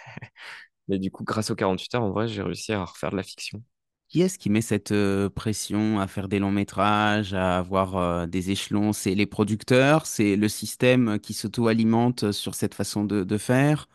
Mais 0.88 0.98
du 0.98 1.10
coup, 1.10 1.24
grâce 1.24 1.50
aux 1.50 1.56
48 1.56 1.94
heures, 1.94 2.02
en 2.04 2.10
vrai, 2.12 2.28
j'ai 2.28 2.42
réussi 2.42 2.72
à 2.72 2.84
refaire 2.84 3.10
de 3.10 3.16
la 3.16 3.22
fiction. 3.22 3.62
Qui 4.08 4.22
est-ce 4.22 4.38
qui 4.38 4.48
met 4.50 4.60
cette 4.62 4.92
euh, 4.92 5.28
pression 5.28 5.98
à 6.00 6.06
faire 6.06 6.28
des 6.28 6.38
longs 6.38 6.50
métrages, 6.52 7.34
à 7.34 7.58
avoir 7.58 7.96
euh, 7.96 8.26
des 8.26 8.50
échelons? 8.50 8.92
C'est 8.92 9.14
les 9.14 9.26
producteurs, 9.26 10.06
c'est 10.06 10.36
le 10.36 10.48
système 10.48 11.18
qui 11.18 11.34
s'auto-alimente 11.34 12.30
sur 12.32 12.54
cette 12.54 12.74
façon 12.74 13.04
de, 13.04 13.24
de 13.24 13.38
faire? 13.38 13.88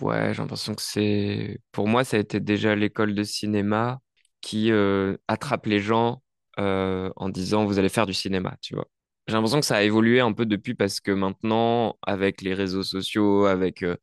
Ouais, 0.00 0.34
j'ai 0.34 0.42
l'impression 0.42 0.74
que 0.74 0.82
c'est... 0.82 1.58
Pour 1.72 1.88
moi, 1.88 2.04
ça 2.04 2.16
a 2.18 2.20
été 2.20 2.38
déjà 2.40 2.74
l'école 2.76 3.14
de 3.14 3.22
cinéma 3.24 4.00
qui 4.46 4.70
euh, 4.70 5.16
attrape 5.26 5.66
les 5.66 5.80
gens 5.80 6.22
euh, 6.60 7.10
en 7.16 7.28
disant 7.30 7.64
vous 7.64 7.80
allez 7.80 7.88
faire 7.88 8.06
du 8.06 8.14
cinéma, 8.14 8.56
tu 8.62 8.76
vois. 8.76 8.86
J'ai 9.26 9.34
l'impression 9.34 9.58
que 9.58 9.66
ça 9.66 9.74
a 9.76 9.82
évolué 9.82 10.20
un 10.20 10.32
peu 10.32 10.46
depuis 10.46 10.74
parce 10.76 11.00
que 11.00 11.10
maintenant, 11.10 11.98
avec 12.02 12.42
les 12.42 12.54
réseaux 12.54 12.84
sociaux, 12.84 13.46
avec 13.46 13.82
euh, 13.82 13.96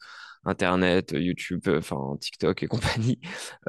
Internet, 0.43 1.13
YouTube, 1.17 1.61
enfin 1.69 2.17
TikTok 2.19 2.61
et 2.61 2.67
compagnie, 2.67 3.21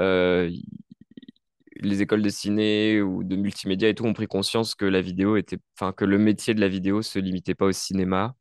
les 1.76 2.02
écoles 2.02 2.22
de 2.22 2.28
ciné 2.28 3.00
ou 3.02 3.22
de 3.22 3.36
multimédia 3.36 3.88
et 3.88 3.94
tout 3.94 4.04
ont 4.04 4.12
pris 4.12 4.26
conscience 4.26 4.74
que 4.74 4.84
la 4.84 5.00
vidéo 5.00 5.36
était, 5.36 5.58
enfin 5.78 5.92
que 5.92 6.04
le 6.04 6.18
métier 6.18 6.54
de 6.54 6.60
la 6.60 6.68
vidéo 6.68 7.02
se 7.02 7.20
limitait 7.20 7.54
pas 7.54 7.66
au 7.66 7.72
cinéma 7.72 8.34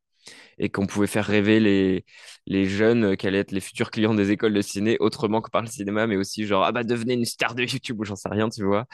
et 0.58 0.70
qu'on 0.70 0.86
pouvait 0.86 1.08
faire 1.08 1.26
rêver 1.26 1.60
les, 1.60 2.06
les 2.48 2.66
jeunes 2.66 3.06
euh, 3.06 3.16
qui 3.16 3.28
allaient 3.28 3.40
être 3.40 3.52
les 3.52 3.60
futurs 3.62 3.92
clients 3.92 4.14
des 4.14 4.32
écoles 4.32 4.54
de 4.54 4.62
ciné 4.62 4.98
autrement 5.00 5.42
que 5.42 5.50
par 5.50 5.62
le 5.62 5.68
cinéma, 5.68 6.08
mais 6.08 6.18
aussi 6.18 6.46
genre, 6.46 6.64
ah 6.64 6.72
bah 6.72 6.84
devenez 6.84 7.14
une 7.16 7.26
star 7.26 7.56
de 7.56 7.64
YouTube 7.64 8.00
ou 8.00 8.06
j'en 8.06 8.16
sais 8.16 8.30
rien, 8.30 8.50
tu 8.50 8.64
vois. 8.64 8.86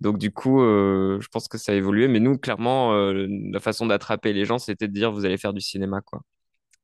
Donc 0.00 0.18
du 0.18 0.32
coup, 0.32 0.62
euh, 0.62 1.20
je 1.20 1.28
pense 1.28 1.48
que 1.48 1.58
ça 1.58 1.72
a 1.72 1.74
évolué, 1.74 2.08
mais 2.08 2.20
nous, 2.20 2.38
clairement, 2.38 2.94
euh, 2.94 3.26
la 3.52 3.60
façon 3.60 3.86
d'attraper 3.86 4.32
les 4.32 4.44
gens, 4.44 4.58
c'était 4.58 4.88
de 4.88 4.92
dire, 4.94 5.12
vous 5.12 5.24
allez 5.24 5.38
faire 5.38 5.52
du 5.54 5.60
cinéma, 5.60 6.00
quoi. 6.02 6.22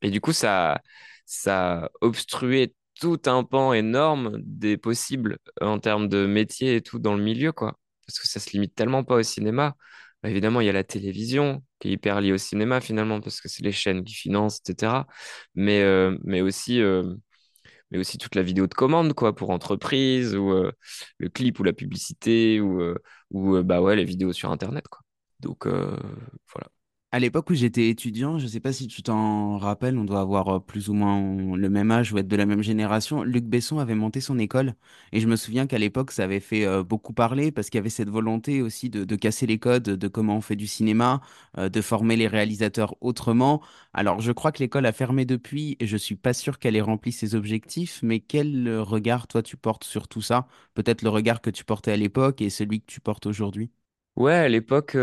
Et 0.03 0.11
du 0.11 0.21
coup, 0.21 0.33
ça, 0.33 0.81
ça 1.27 1.85
a 1.85 1.91
obstrué 2.01 2.75
tout 3.01 3.21
un 3.27 3.45
pan 3.45 3.73
énorme 3.73 4.39
des 4.43 4.77
possibles 4.77 5.39
en 5.61 5.79
termes 5.79 6.09
de 6.09 6.27
métier 6.27 6.77
et 6.77 6.83
tout 6.83 6.99
dans 6.99 7.15
le 7.15 7.23
milieu, 7.23 7.53
quoi. 7.53 7.79
Parce 8.07 8.19
que 8.21 8.29
ça 8.29 8.41
se 8.41 8.51
limite 8.53 8.75
tellement 8.75 9.05
pas 9.05 9.17
au 9.17 9.23
cinéma. 9.23 9.77
Bah, 10.23 10.31
évidemment, 10.31 10.61
il 10.61 10.67
y 10.67 10.69
a 10.69 10.73
la 10.73 10.85
télévision 10.85 11.63
qui 11.79 11.89
est 11.89 11.93
hyper 11.93 12.21
liée 12.21 12.33
au 12.33 12.39
cinéma 12.39 12.81
finalement, 12.81 13.21
parce 13.21 13.41
que 13.41 13.49
c'est 13.49 13.63
les 13.63 13.71
chaînes 13.73 14.03
qui 14.05 14.15
financent, 14.15 14.61
etc. 14.61 15.07
Mais, 15.55 15.81
euh, 15.83 16.17
euh, 16.27 17.15
mais 17.91 17.99
aussi 17.99 18.19
toute 18.19 18.35
la 18.35 18.43
vidéo 18.43 18.67
de 18.67 18.75
commande, 18.75 19.15
quoi, 19.15 19.35
pour 19.35 19.51
entreprise, 19.51 20.35
ou 20.37 20.53
euh, 20.53 20.73
le 21.19 21.29
clip 21.29 21.59
ou 21.61 21.65
la 21.65 21.73
publicité, 21.73 22.61
ou, 22.61 22.83
ou 23.31 23.63
bah 23.63 23.81
ouais, 23.83 23.97
les 23.97 24.05
vidéos 24.05 24.33
sur 24.33 24.51
Internet. 24.53 24.85
Donc, 25.41 25.67
voilà. 25.67 26.69
À 27.11 27.21
l'époque 27.21 27.49
où 27.49 27.55
j'étais 27.55 27.89
étudiant, 27.89 28.39
je 28.39 28.45
ne 28.45 28.51
sais 28.51 28.61
pas 28.61 28.71
si 28.75 28.87
tu 28.87 29.03
t'en 29.03 29.57
rappelles, 29.57 29.97
on 29.97 30.05
doit 30.05 30.21
avoir 30.21 30.63
plus 30.63 30.91
ou 30.91 30.93
moins 30.93 31.57
le 31.57 31.71
même 31.71 31.91
âge 31.91 32.13
ou 32.13 32.19
être 32.19 32.29
de 32.29 32.37
la 32.37 32.45
même 32.45 32.61
génération. 32.61 33.23
Luc 33.23 33.45
Besson 33.47 33.79
avait 33.79 33.95
monté 33.95 34.21
son 34.21 34.39
école 34.39 34.75
et 35.13 35.21
je 35.21 35.27
me 35.27 35.37
souviens 35.37 35.67
qu'à 35.67 35.79
l'époque, 35.79 36.11
ça 36.11 36.25
avait 36.25 36.39
fait 36.39 36.67
beaucoup 36.83 37.15
parler 37.15 37.51
parce 37.51 37.71
qu'il 37.71 37.79
y 37.79 37.81
avait 37.81 37.89
cette 37.89 38.11
volonté 38.11 38.61
aussi 38.61 38.91
de, 38.91 39.17
casser 39.17 39.47
les 39.47 39.59
codes 39.59 39.85
de 39.85 40.09
comment 40.09 40.37
on 40.37 40.43
fait 40.43 40.55
du 40.55 40.67
cinéma, 40.67 41.23
de 41.57 41.81
former 41.81 42.15
les 42.17 42.29
réalisateurs 42.29 42.95
autrement. 43.01 43.63
Alors, 43.95 44.21
je 44.21 44.31
crois 44.33 44.53
que 44.53 44.59
l'école 44.59 44.85
a 44.85 44.93
fermé 44.93 45.25
depuis 45.25 45.79
et 45.81 45.87
je 45.87 45.97
suis 45.97 46.17
pas 46.17 46.35
sûr 46.35 46.59
qu'elle 46.59 46.77
ait 46.77 46.83
rempli 46.83 47.11
ses 47.13 47.35
objectifs, 47.35 48.01
mais 48.03 48.21
quel 48.21 48.81
regard 48.81 49.27
toi 49.29 49.43
tu 49.43 49.57
portes 49.57 49.85
sur 49.85 50.09
tout 50.09 50.21
ça? 50.21 50.47
Peut-être 50.75 51.01
le 51.01 51.09
regard 51.09 51.41
que 51.41 51.49
tu 51.49 51.65
portais 51.65 51.93
à 51.93 51.97
l'époque 51.97 52.43
et 52.43 52.51
celui 52.51 52.81
que 52.81 52.87
tu 52.87 53.01
portes 53.01 53.25
aujourd'hui? 53.25 53.71
Ouais, 54.17 54.35
à 54.35 54.49
l'époque, 54.49 54.97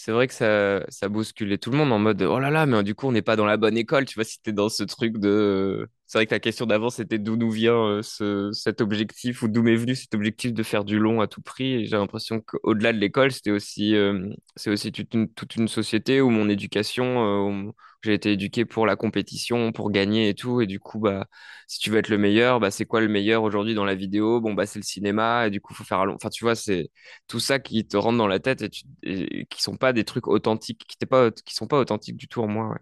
c'est 0.00 0.12
vrai 0.12 0.28
que 0.28 0.34
ça, 0.34 0.84
ça 0.90 1.08
bousculait 1.08 1.58
tout 1.58 1.72
le 1.72 1.76
monde 1.76 1.92
en 1.92 1.98
mode 1.98 2.22
oh 2.22 2.38
là 2.38 2.50
là, 2.50 2.66
mais 2.66 2.84
du 2.84 2.94
coup, 2.94 3.08
on 3.08 3.12
n'est 3.12 3.20
pas 3.20 3.34
dans 3.34 3.44
la 3.46 3.56
bonne 3.56 3.76
école. 3.76 4.04
Tu 4.04 4.14
vois, 4.14 4.22
si 4.22 4.40
t'es 4.40 4.52
dans 4.52 4.68
ce 4.68 4.84
truc 4.84 5.18
de. 5.18 5.88
C'est 6.06 6.18
vrai 6.18 6.26
que 6.26 6.34
la 6.34 6.38
question 6.38 6.66
d'avant, 6.66 6.88
c'était 6.88 7.18
d'où 7.18 7.36
nous 7.36 7.50
vient 7.50 7.74
euh, 7.74 8.02
ce, 8.02 8.52
cet 8.52 8.80
objectif 8.80 9.42
ou 9.42 9.48
d'où 9.48 9.62
m'est 9.62 9.74
venu 9.74 9.96
cet 9.96 10.14
objectif 10.14 10.52
de 10.54 10.62
faire 10.62 10.84
du 10.84 11.00
long 11.00 11.20
à 11.20 11.26
tout 11.26 11.42
prix. 11.42 11.84
J'ai 11.86 11.96
l'impression 11.96 12.40
qu'au-delà 12.40 12.92
de 12.92 12.98
l'école, 12.98 13.32
c'était 13.32 13.50
aussi, 13.50 13.96
euh, 13.96 14.30
aussi 14.68 14.92
toute 14.92 15.12
une, 15.14 15.28
toute 15.32 15.56
une 15.56 15.66
société 15.68 16.20
où 16.20 16.30
mon 16.30 16.48
éducation, 16.48 17.66
euh, 17.68 17.72
j'ai 18.02 18.14
été 18.14 18.32
éduqué 18.32 18.64
pour 18.64 18.86
la 18.86 18.94
compétition, 18.96 19.72
pour 19.72 19.90
gagner 19.90 20.28
et 20.28 20.34
tout. 20.34 20.60
Et 20.60 20.66
du 20.66 20.78
coup, 20.80 21.00
bah, 21.00 21.26
si 21.66 21.78
tu 21.80 21.90
veux 21.90 21.98
être 21.98 22.08
le 22.08 22.18
meilleur, 22.18 22.60
bah, 22.60 22.70
c'est 22.70 22.86
quoi 22.86 23.00
le 23.00 23.08
meilleur 23.08 23.42
aujourd'hui 23.42 23.74
dans 23.74 23.84
la 23.84 23.94
vidéo? 23.94 24.40
Bon, 24.40 24.54
bah, 24.54 24.66
c'est 24.66 24.78
le 24.78 24.84
cinéma. 24.84 25.46
Et 25.46 25.50
du 25.50 25.60
coup, 25.60 25.74
faut 25.74 25.84
faire 25.84 26.00
un 26.00 26.04
long. 26.06 26.14
Enfin, 26.14 26.30
tu 26.30 26.44
vois, 26.44 26.54
c'est 26.54 26.90
tout 27.26 27.40
ça 27.40 27.58
qui 27.58 27.86
te 27.86 27.96
rentre 27.96 28.18
dans 28.18 28.26
la 28.28 28.40
tête 28.40 28.62
et, 28.62 28.70
tu, 28.70 28.84
et 29.02 29.46
qui 29.46 29.62
sont 29.62 29.76
pas 29.76 29.87
des 29.92 30.04
trucs 30.04 30.28
authentiques, 30.28 30.84
qui, 30.88 30.96
qui 31.44 31.54
sont 31.54 31.66
pas 31.66 31.78
authentiques 31.78 32.16
du 32.16 32.28
tout 32.28 32.42
en 32.42 32.48
moi. 32.48 32.76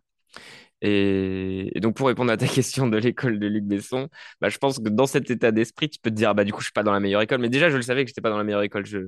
Et, 0.82 1.72
donc, 1.80 1.96
pour 1.96 2.06
répondre 2.08 2.30
à 2.32 2.36
ta 2.36 2.46
question 2.48 2.88
de 2.88 2.96
l'école 2.98 3.38
de 3.38 3.46
Luc 3.46 3.64
Besson, 3.64 4.08
bah, 4.40 4.48
je 4.48 4.58
pense 4.58 4.78
que 4.78 4.88
dans 4.88 5.06
cet 5.06 5.30
état 5.30 5.50
d'esprit, 5.52 5.88
tu 5.88 5.98
peux 6.00 6.10
te 6.10 6.14
dire, 6.16 6.30
ah, 6.30 6.34
bah, 6.34 6.44
du 6.44 6.52
coup, 6.52 6.60
je 6.60 6.66
suis 6.66 6.72
pas 6.72 6.82
dans 6.82 6.92
la 6.92 7.00
meilleure 7.00 7.22
école. 7.22 7.40
Mais 7.40 7.48
déjà, 7.48 7.70
je 7.70 7.76
le 7.76 7.82
savais 7.82 8.04
que 8.04 8.08
j'étais 8.08 8.20
pas 8.20 8.30
dans 8.30 8.38
la 8.38 8.44
meilleure 8.44 8.62
école. 8.62 8.84
Je, 8.86 8.98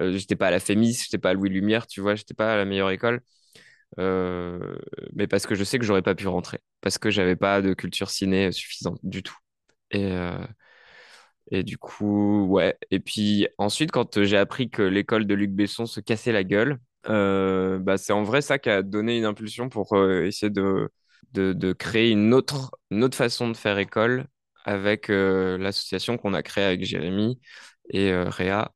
euh, 0.00 0.12
j'étais 0.12 0.36
pas 0.36 0.48
à 0.48 0.50
la 0.50 0.60
Fémis, 0.60 0.94
j'étais 1.04 1.18
pas 1.18 1.30
à 1.30 1.34
Louis 1.34 1.50
Lumière, 1.50 1.86
tu 1.86 2.00
vois, 2.00 2.14
j'étais 2.14 2.34
pas 2.34 2.54
à 2.54 2.56
la 2.56 2.64
meilleure 2.64 2.90
école. 2.90 3.20
Euh, 3.98 4.76
mais 5.14 5.26
parce 5.28 5.46
que 5.46 5.54
je 5.54 5.64
sais 5.64 5.78
que 5.78 5.84
j'aurais 5.84 6.02
pas 6.02 6.14
pu 6.16 6.26
rentrer, 6.28 6.60
parce 6.80 6.98
que 6.98 7.10
j'avais 7.10 7.36
pas 7.36 7.62
de 7.62 7.74
culture 7.74 8.10
ciné 8.10 8.50
suffisante 8.52 8.98
du 9.04 9.22
tout. 9.22 9.36
Et, 9.92 10.12
euh, 10.12 10.44
et 11.50 11.62
du 11.62 11.78
coup, 11.78 12.46
ouais. 12.46 12.76
Et 12.90 13.00
puis 13.00 13.48
ensuite, 13.58 13.90
quand 13.92 14.22
j'ai 14.22 14.36
appris 14.36 14.70
que 14.70 14.82
l'école 14.82 15.26
de 15.26 15.34
Luc 15.34 15.50
Besson 15.52 15.86
se 15.86 16.00
cassait 16.00 16.32
la 16.32 16.44
gueule, 16.44 16.78
euh, 17.08 17.78
bah, 17.78 17.98
c'est 17.98 18.12
en 18.12 18.22
vrai 18.22 18.42
ça 18.42 18.58
qui 18.58 18.70
a 18.70 18.82
donné 18.82 19.18
une 19.18 19.24
impulsion 19.24 19.68
pour 19.68 19.94
euh, 19.94 20.24
essayer 20.26 20.50
de, 20.50 20.90
de, 21.32 21.72
créer 21.72 22.10
une 22.10 22.32
autre, 22.34 22.70
une 22.90 23.04
autre 23.04 23.16
façon 23.16 23.48
de 23.48 23.56
faire 23.56 23.78
école 23.78 24.26
avec 24.64 25.10
euh, 25.10 25.58
l'association 25.58 26.16
qu'on 26.16 26.34
a 26.34 26.42
créée 26.42 26.64
avec 26.64 26.84
Jérémy 26.84 27.40
et 27.90 28.12
Réa, 28.14 28.72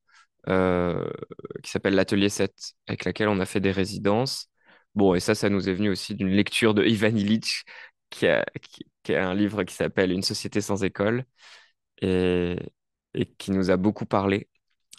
qui 1.62 1.70
s'appelle 1.70 1.94
l'Atelier 1.94 2.28
7, 2.28 2.74
avec 2.86 3.04
laquelle 3.04 3.28
on 3.28 3.40
a 3.40 3.46
fait 3.46 3.60
des 3.60 3.72
résidences. 3.72 4.48
Bon, 4.94 5.14
et 5.14 5.20
ça, 5.20 5.34
ça 5.34 5.48
nous 5.50 5.68
est 5.68 5.74
venu 5.74 5.90
aussi 5.90 6.14
d'une 6.14 6.28
lecture 6.30 6.74
de 6.74 6.84
Ivan 6.84 7.14
Illich, 7.16 7.64
qui 8.10 8.26
a, 8.26 8.44
qui 9.02 9.14
a 9.14 9.28
un 9.28 9.34
livre 9.34 9.64
qui 9.64 9.74
s'appelle 9.74 10.12
Une 10.12 10.22
société 10.22 10.60
sans 10.60 10.82
école 10.84 11.24
et, 12.02 12.56
et 13.14 13.26
qui 13.26 13.50
nous 13.52 13.70
a 13.70 13.76
beaucoup 13.76 14.06
parlé. 14.06 14.48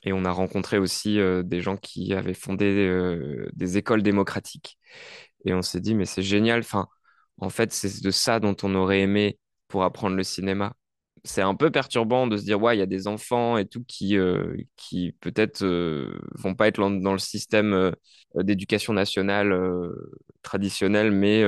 Et 0.06 0.14
on 0.14 0.26
a 0.26 0.32
rencontré 0.32 0.78
aussi 0.78 1.20
euh, 1.20 1.44
des 1.44 1.62
gens 1.62 1.78
qui 1.78 2.14
avaient 2.14 2.34
fondé 2.34 2.66
euh, 2.66 3.50
des 3.54 3.78
écoles 3.78 4.04
démocratiques. 4.04 4.78
Et 5.46 5.54
on 5.54 5.62
s'est 5.62 5.82
dit, 5.82 5.96
mais 5.96 6.06
c'est 6.06 6.24
génial. 6.24 6.60
Enfin, 6.62 6.88
en 7.40 7.50
fait, 7.50 7.74
c'est 7.74 8.04
de 8.04 8.12
ça 8.12 8.40
dont 8.40 8.56
on 8.64 8.76
aurait 8.76 9.02
aimé 9.02 9.40
pour 9.68 9.84
apprendre 9.84 10.16
le 10.16 10.24
cinéma. 10.24 10.74
C'est 11.26 11.42
un 11.42 11.56
peu 11.56 11.70
perturbant 11.72 12.28
de 12.28 12.38
se 12.38 12.46
dire, 12.46 12.62
ouais, 12.62 12.78
il 12.78 12.80
y 12.80 12.84
a 12.84 12.86
des 12.86 13.08
enfants 13.08 13.58
et 13.58 13.66
tout 13.66 13.84
qui, 13.86 14.18
euh, 14.18 14.56
qui 14.78 15.14
peut-être 15.20 15.66
vont 16.36 16.56
pas 16.56 16.68
être 16.70 16.80
dans, 16.80 17.12
le 17.12 17.20
système 17.20 17.94
d'éducation 18.36 18.94
nationale 18.94 19.52
euh, 19.52 19.92
traditionnel, 20.44 21.12
mais, 21.12 21.44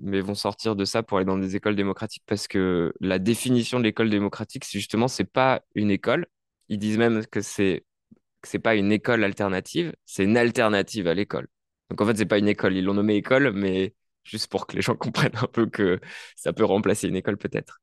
mais 0.00 0.20
vont 0.20 0.34
sortir 0.36 0.76
de 0.76 0.84
ça 0.84 1.02
pour 1.02 1.18
aller 1.18 1.24
dans 1.26 1.38
des 1.38 1.56
écoles 1.56 1.76
démocratiques 1.76 2.22
parce 2.26 2.46
que 2.46 2.92
la 3.00 3.18
définition 3.18 3.78
de 3.78 3.84
l'école 3.84 4.10
démocratique, 4.10 4.64
c'est 4.64 4.78
justement, 4.78 5.08
c'est 5.08 5.24
pas 5.24 5.62
une 5.74 5.90
école. 5.90 6.26
Ils 6.68 6.78
disent 6.78 6.98
même 6.98 7.26
que 7.26 7.40
c'est 7.40 7.84
que 8.46 8.52
c'est 8.52 8.58
pas 8.58 8.74
une 8.76 8.92
école 8.92 9.24
alternative, 9.24 9.94
c'est 10.04 10.24
une 10.24 10.36
alternative 10.36 11.06
à 11.08 11.14
l'école. 11.14 11.48
Donc 11.90 12.00
en 12.00 12.06
fait, 12.06 12.16
c'est 12.16 12.26
pas 12.26 12.38
une 12.38 12.48
école. 12.48 12.76
Ils 12.76 12.84
l'ont 12.84 12.94
nommé 12.94 13.16
école, 13.16 13.52
mais 13.52 13.94
juste 14.24 14.48
pour 14.50 14.66
que 14.66 14.76
les 14.76 14.82
gens 14.82 14.94
comprennent 14.96 15.36
un 15.36 15.46
peu 15.46 15.66
que 15.66 16.00
ça 16.36 16.52
peut 16.52 16.64
remplacer 16.64 17.08
une 17.08 17.16
école 17.16 17.36
peut-être. 17.38 17.78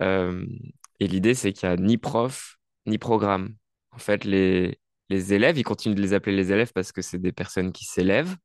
Euh, 0.00 0.44
et 1.00 1.06
l'idée, 1.08 1.34
c'est 1.34 1.52
qu'il 1.52 1.68
n'y 1.68 1.74
a 1.74 1.76
ni 1.76 1.98
prof, 1.98 2.56
ni 2.86 2.98
programme. 2.98 3.54
En 3.92 3.98
fait, 3.98 4.24
les, 4.24 4.78
les 5.10 5.34
élèves, 5.34 5.58
ils 5.58 5.64
continuent 5.64 5.94
de 5.94 6.02
les 6.02 6.14
appeler 6.14 6.36
les 6.36 6.52
élèves 6.52 6.72
parce 6.72 6.92
que 6.92 7.02
c'est 7.02 7.18
des 7.18 7.32
personnes 7.32 7.72
qui 7.72 7.84
s'élèvent 7.84 8.36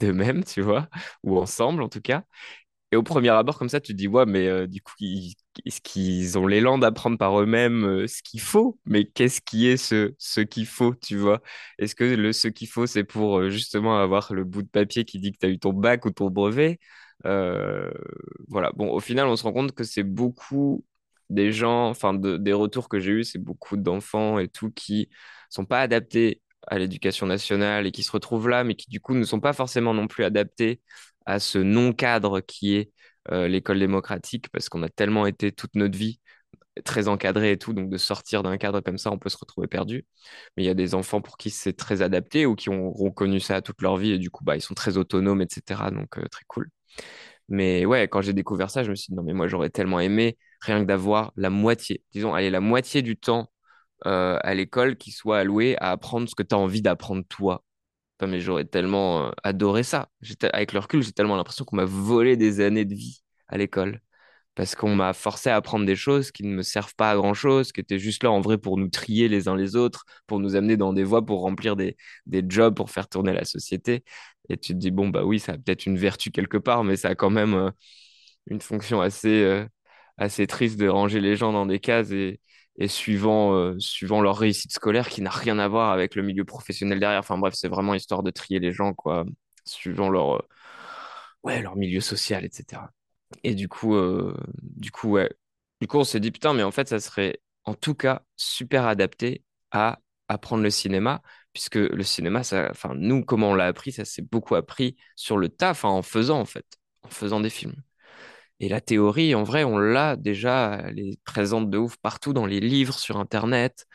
d'eux-mêmes, 0.00 0.44
tu 0.44 0.60
vois, 0.62 0.88
ou 1.22 1.38
ensemble 1.38 1.82
en 1.82 1.88
tout 1.88 2.00
cas. 2.02 2.24
Et 2.92 2.96
au 2.96 3.02
premier 3.02 3.30
abord, 3.30 3.58
comme 3.58 3.68
ça, 3.68 3.80
tu 3.80 3.92
te 3.92 3.96
dis, 3.98 4.06
ouais, 4.08 4.26
mais 4.26 4.46
euh, 4.46 4.66
du 4.68 4.80
coup, 4.80 4.92
est-ce 5.64 5.80
qu'ils 5.80 6.38
ont 6.38 6.46
l'élan 6.46 6.78
d'apprendre 6.78 7.18
par 7.18 7.40
eux-mêmes 7.40 7.84
euh, 7.84 8.06
ce 8.06 8.22
qu'il 8.22 8.40
faut? 8.40 8.78
Mais 8.86 9.04
qu'est-ce 9.06 9.40
qui 9.40 9.66
est 9.66 9.76
ce, 9.76 10.14
ce 10.18 10.40
qu'il 10.40 10.66
faut, 10.66 10.94
tu 10.94 11.16
vois? 11.16 11.42
Est-ce 11.78 11.94
que 11.96 12.04
le 12.04 12.32
ce 12.32 12.46
qu'il 12.48 12.68
faut, 12.68 12.86
c'est 12.86 13.02
pour 13.04 13.38
euh, 13.38 13.50
justement 13.50 13.98
avoir 14.00 14.32
le 14.34 14.44
bout 14.44 14.62
de 14.62 14.68
papier 14.68 15.04
qui 15.04 15.18
dit 15.18 15.32
que 15.32 15.38
tu 15.38 15.46
as 15.46 15.48
eu 15.48 15.58
ton 15.58 15.72
bac 15.72 16.04
ou 16.06 16.10
ton 16.12 16.30
brevet? 16.30 16.78
Voilà. 18.48 18.70
Bon, 18.74 18.90
au 18.92 19.00
final, 19.00 19.26
on 19.26 19.36
se 19.36 19.42
rend 19.42 19.52
compte 19.52 19.72
que 19.72 19.84
c'est 19.84 20.02
beaucoup 20.02 20.84
des 21.30 21.52
gens, 21.52 21.88
enfin, 21.88 22.14
de- 22.14 22.36
des 22.36 22.52
retours 22.52 22.88
que 22.88 23.00
j'ai 23.00 23.12
eus, 23.12 23.24
c'est 23.24 23.38
beaucoup 23.38 23.76
d'enfants 23.76 24.38
et 24.38 24.48
tout 24.48 24.70
qui 24.70 25.08
sont 25.50 25.64
pas 25.64 25.80
adaptés 25.80 26.42
à 26.68 26.78
l'éducation 26.78 27.26
nationale 27.26 27.86
et 27.86 27.92
qui 27.92 28.02
se 28.02 28.10
retrouvent 28.12 28.48
là, 28.48 28.64
mais 28.64 28.74
qui 28.74 28.88
du 28.90 29.00
coup 29.00 29.14
ne 29.14 29.24
sont 29.24 29.40
pas 29.40 29.52
forcément 29.52 29.94
non 29.94 30.06
plus 30.08 30.24
adaptés 30.24 30.80
à 31.26 31.40
ce 31.40 31.58
non-cadre 31.58 32.40
qui 32.40 32.76
est 32.76 32.92
euh, 33.32 33.48
l'école 33.48 33.78
démocratique, 33.78 34.48
parce 34.50 34.68
qu'on 34.68 34.82
a 34.82 34.88
tellement 34.88 35.26
été 35.26 35.52
toute 35.52 35.74
notre 35.74 35.98
vie 35.98 36.20
très 36.84 37.08
encadré 37.08 37.52
et 37.52 37.58
tout, 37.58 37.72
donc 37.72 37.88
de 37.88 37.96
sortir 37.96 38.42
d'un 38.42 38.58
cadre 38.58 38.80
comme 38.80 38.98
ça, 38.98 39.10
on 39.10 39.18
peut 39.18 39.28
se 39.28 39.38
retrouver 39.38 39.66
perdu. 39.66 40.06
Mais 40.56 40.64
il 40.64 40.66
y 40.66 40.70
a 40.70 40.74
des 40.74 40.94
enfants 40.94 41.20
pour 41.20 41.36
qui 41.38 41.50
c'est 41.50 41.72
très 41.72 42.02
adapté 42.02 42.46
ou 42.46 42.54
qui 42.54 42.68
ont, 42.70 42.92
connu 43.12 43.40
ça 43.40 43.62
toute 43.62 43.80
leur 43.82 43.96
vie 43.96 44.12
et 44.12 44.18
du 44.18 44.30
coup, 44.30 44.44
bah, 44.44 44.56
ils 44.56 44.60
sont 44.62 44.74
très 44.74 44.96
autonomes, 44.98 45.40
etc. 45.42 45.90
Donc, 45.90 46.18
euh, 46.18 46.26
très 46.28 46.44
cool. 46.48 46.68
Mais 47.48 47.86
ouais, 47.86 48.08
quand 48.08 48.22
j'ai 48.22 48.32
découvert 48.32 48.70
ça, 48.70 48.82
je 48.84 48.90
me 48.90 48.94
suis 48.96 49.10
dit, 49.10 49.16
non, 49.16 49.22
mais 49.22 49.32
moi, 49.34 49.48
j'aurais 49.48 49.70
tellement 49.70 50.00
aimé 50.00 50.38
rien 50.60 50.80
que 50.80 50.86
d'avoir 50.86 51.32
la 51.36 51.50
moitié, 51.50 52.02
disons, 52.12 52.34
allez, 52.34 52.50
la 52.50 52.60
moitié 52.60 53.02
du 53.02 53.16
temps 53.16 53.50
euh, 54.06 54.38
à 54.42 54.54
l'école 54.54 54.96
qui 54.96 55.12
soit 55.12 55.38
alloué 55.40 55.76
à 55.78 55.92
apprendre 55.92 56.28
ce 56.28 56.34
que 56.34 56.42
tu 56.42 56.54
as 56.54 56.58
envie 56.58 56.82
d'apprendre 56.82 57.24
toi. 57.28 57.64
Mais 58.22 58.40
j'aurais 58.40 58.64
tellement 58.64 59.26
euh, 59.28 59.30
adoré 59.42 59.82
ça. 59.82 60.08
Avec 60.52 60.72
le 60.72 60.80
recul, 60.80 61.02
j'ai 61.02 61.12
tellement 61.12 61.36
l'impression 61.36 61.64
qu'on 61.64 61.76
m'a 61.76 61.84
volé 61.84 62.36
des 62.36 62.60
années 62.60 62.84
de 62.84 62.94
vie 62.94 63.20
à 63.48 63.58
l'école. 63.58 64.00
Parce 64.54 64.74
qu'on 64.74 64.94
m'a 64.96 65.12
forcé 65.14 65.50
à 65.50 65.56
apprendre 65.56 65.86
des 65.86 65.96
choses 65.96 66.30
qui 66.32 66.42
ne 66.44 66.54
me 66.54 66.62
servent 66.62 66.94
pas 66.96 67.10
à 67.12 67.16
grand-chose, 67.16 67.72
qui 67.72 67.80
étaient 67.80 67.98
juste 67.98 68.24
là 68.24 68.30
en 68.32 68.40
vrai 68.40 68.58
pour 68.58 68.78
nous 68.78 68.88
trier 68.88 69.28
les 69.28 69.48
uns 69.48 69.56
les 69.56 69.76
autres, 69.76 70.04
pour 70.26 70.40
nous 70.40 70.56
amener 70.56 70.76
dans 70.78 70.92
des 70.94 71.04
voies, 71.04 71.24
pour 71.26 71.42
remplir 71.42 71.76
des, 71.76 71.96
des 72.26 72.42
jobs, 72.48 72.74
pour 72.74 72.90
faire 72.90 73.08
tourner 73.08 73.32
la 73.34 73.44
société. 73.44 74.04
Et 74.48 74.56
tu 74.56 74.72
te 74.74 74.78
dis, 74.78 74.90
bon, 74.90 75.08
bah 75.08 75.24
oui, 75.24 75.40
ça 75.40 75.52
a 75.52 75.58
peut-être 75.58 75.86
une 75.86 75.98
vertu 75.98 76.30
quelque 76.30 76.56
part, 76.58 76.84
mais 76.84 76.96
ça 76.96 77.10
a 77.10 77.14
quand 77.14 77.30
même 77.30 77.54
euh, 77.54 77.70
une 78.46 78.60
fonction 78.60 79.00
assez, 79.00 79.42
euh, 79.44 79.66
assez 80.18 80.46
triste 80.46 80.78
de 80.78 80.88
ranger 80.88 81.20
les 81.20 81.36
gens 81.36 81.52
dans 81.52 81.66
des 81.66 81.80
cases 81.80 82.10
et, 82.12 82.40
et 82.78 82.88
suivant, 82.88 83.54
euh, 83.54 83.78
suivant 83.78 84.20
leur 84.20 84.38
réussite 84.38 84.72
scolaire 84.72 85.08
qui 85.08 85.22
n'a 85.22 85.30
rien 85.30 85.58
à 85.58 85.68
voir 85.68 85.92
avec 85.92 86.14
le 86.14 86.22
milieu 86.22 86.44
professionnel 86.44 87.00
derrière. 87.00 87.20
Enfin 87.20 87.38
bref, 87.38 87.54
c'est 87.56 87.68
vraiment 87.68 87.94
histoire 87.94 88.22
de 88.22 88.30
trier 88.30 88.60
les 88.60 88.72
gens, 88.72 88.92
quoi, 88.94 89.24
suivant 89.64 90.10
leur, 90.10 90.36
euh, 90.36 90.42
ouais, 91.42 91.62
leur 91.62 91.76
milieu 91.76 92.00
social, 92.00 92.44
etc. 92.44 92.92
Et 93.44 93.54
du 93.54 93.68
coup, 93.68 93.94
euh, 93.94 94.36
du 94.62 94.90
coup, 94.90 95.10
ouais. 95.12 95.30
Du 95.80 95.86
coup, 95.88 95.98
on 95.98 96.04
s'est 96.04 96.20
dit, 96.20 96.30
putain, 96.32 96.54
mais 96.54 96.62
en 96.62 96.70
fait, 96.70 96.88
ça 96.88 97.00
serait 97.00 97.40
en 97.64 97.74
tout 97.74 97.94
cas 97.94 98.22
super 98.36 98.86
adapté 98.86 99.44
à 99.70 100.00
apprendre 100.28 100.62
le 100.62 100.70
cinéma, 100.70 101.22
puisque 101.52 101.76
le 101.76 102.02
cinéma, 102.02 102.42
ça, 102.44 102.68
enfin, 102.70 102.94
nous, 102.96 103.24
comment 103.24 103.50
on 103.50 103.54
l'a 103.54 103.66
appris, 103.66 103.92
ça 103.92 104.04
s'est 104.04 104.22
beaucoup 104.22 104.54
appris 104.54 104.96
sur 105.16 105.36
le 105.38 105.48
enfin, 105.62 105.88
en 105.88 106.02
faisant, 106.02 106.40
en 106.40 106.44
fait, 106.44 106.66
en 107.02 107.08
faisant 107.10 107.40
des 107.40 107.50
films. 107.50 107.74
Et 108.60 108.68
la 108.68 108.80
théorie, 108.80 109.34
en 109.34 109.42
vrai, 109.42 109.64
on 109.64 109.78
l'a 109.78 110.16
déjà, 110.16 110.80
elle 110.86 110.98
est 110.98 111.20
présente 111.24 111.68
de 111.70 111.78
ouf 111.78 111.96
partout 111.98 112.32
dans 112.32 112.46
les 112.46 112.60
livres, 112.60 112.98
sur 112.98 113.18
Internet. 113.18 113.86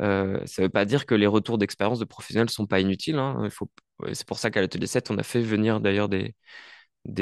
Euh, 0.00 0.40
ça 0.46 0.62
ne 0.62 0.66
veut 0.66 0.70
pas 0.70 0.84
dire 0.84 1.06
que 1.06 1.14
les 1.14 1.26
retours 1.26 1.58
d'expérience 1.58 1.98
de 1.98 2.04
professionnels 2.04 2.50
sont 2.50 2.66
pas 2.66 2.80
inutiles, 2.80 3.18
hein. 3.18 3.48
C'est 4.12 4.26
pour 4.26 4.38
ça 4.38 4.50
qu'à 4.50 4.60
l'Atelier 4.60 4.86
7, 4.86 5.10
on 5.10 5.18
a 5.18 5.22
fait 5.24 5.40
venir 5.40 5.80
d'ailleurs 5.80 6.08
des, 6.08 6.34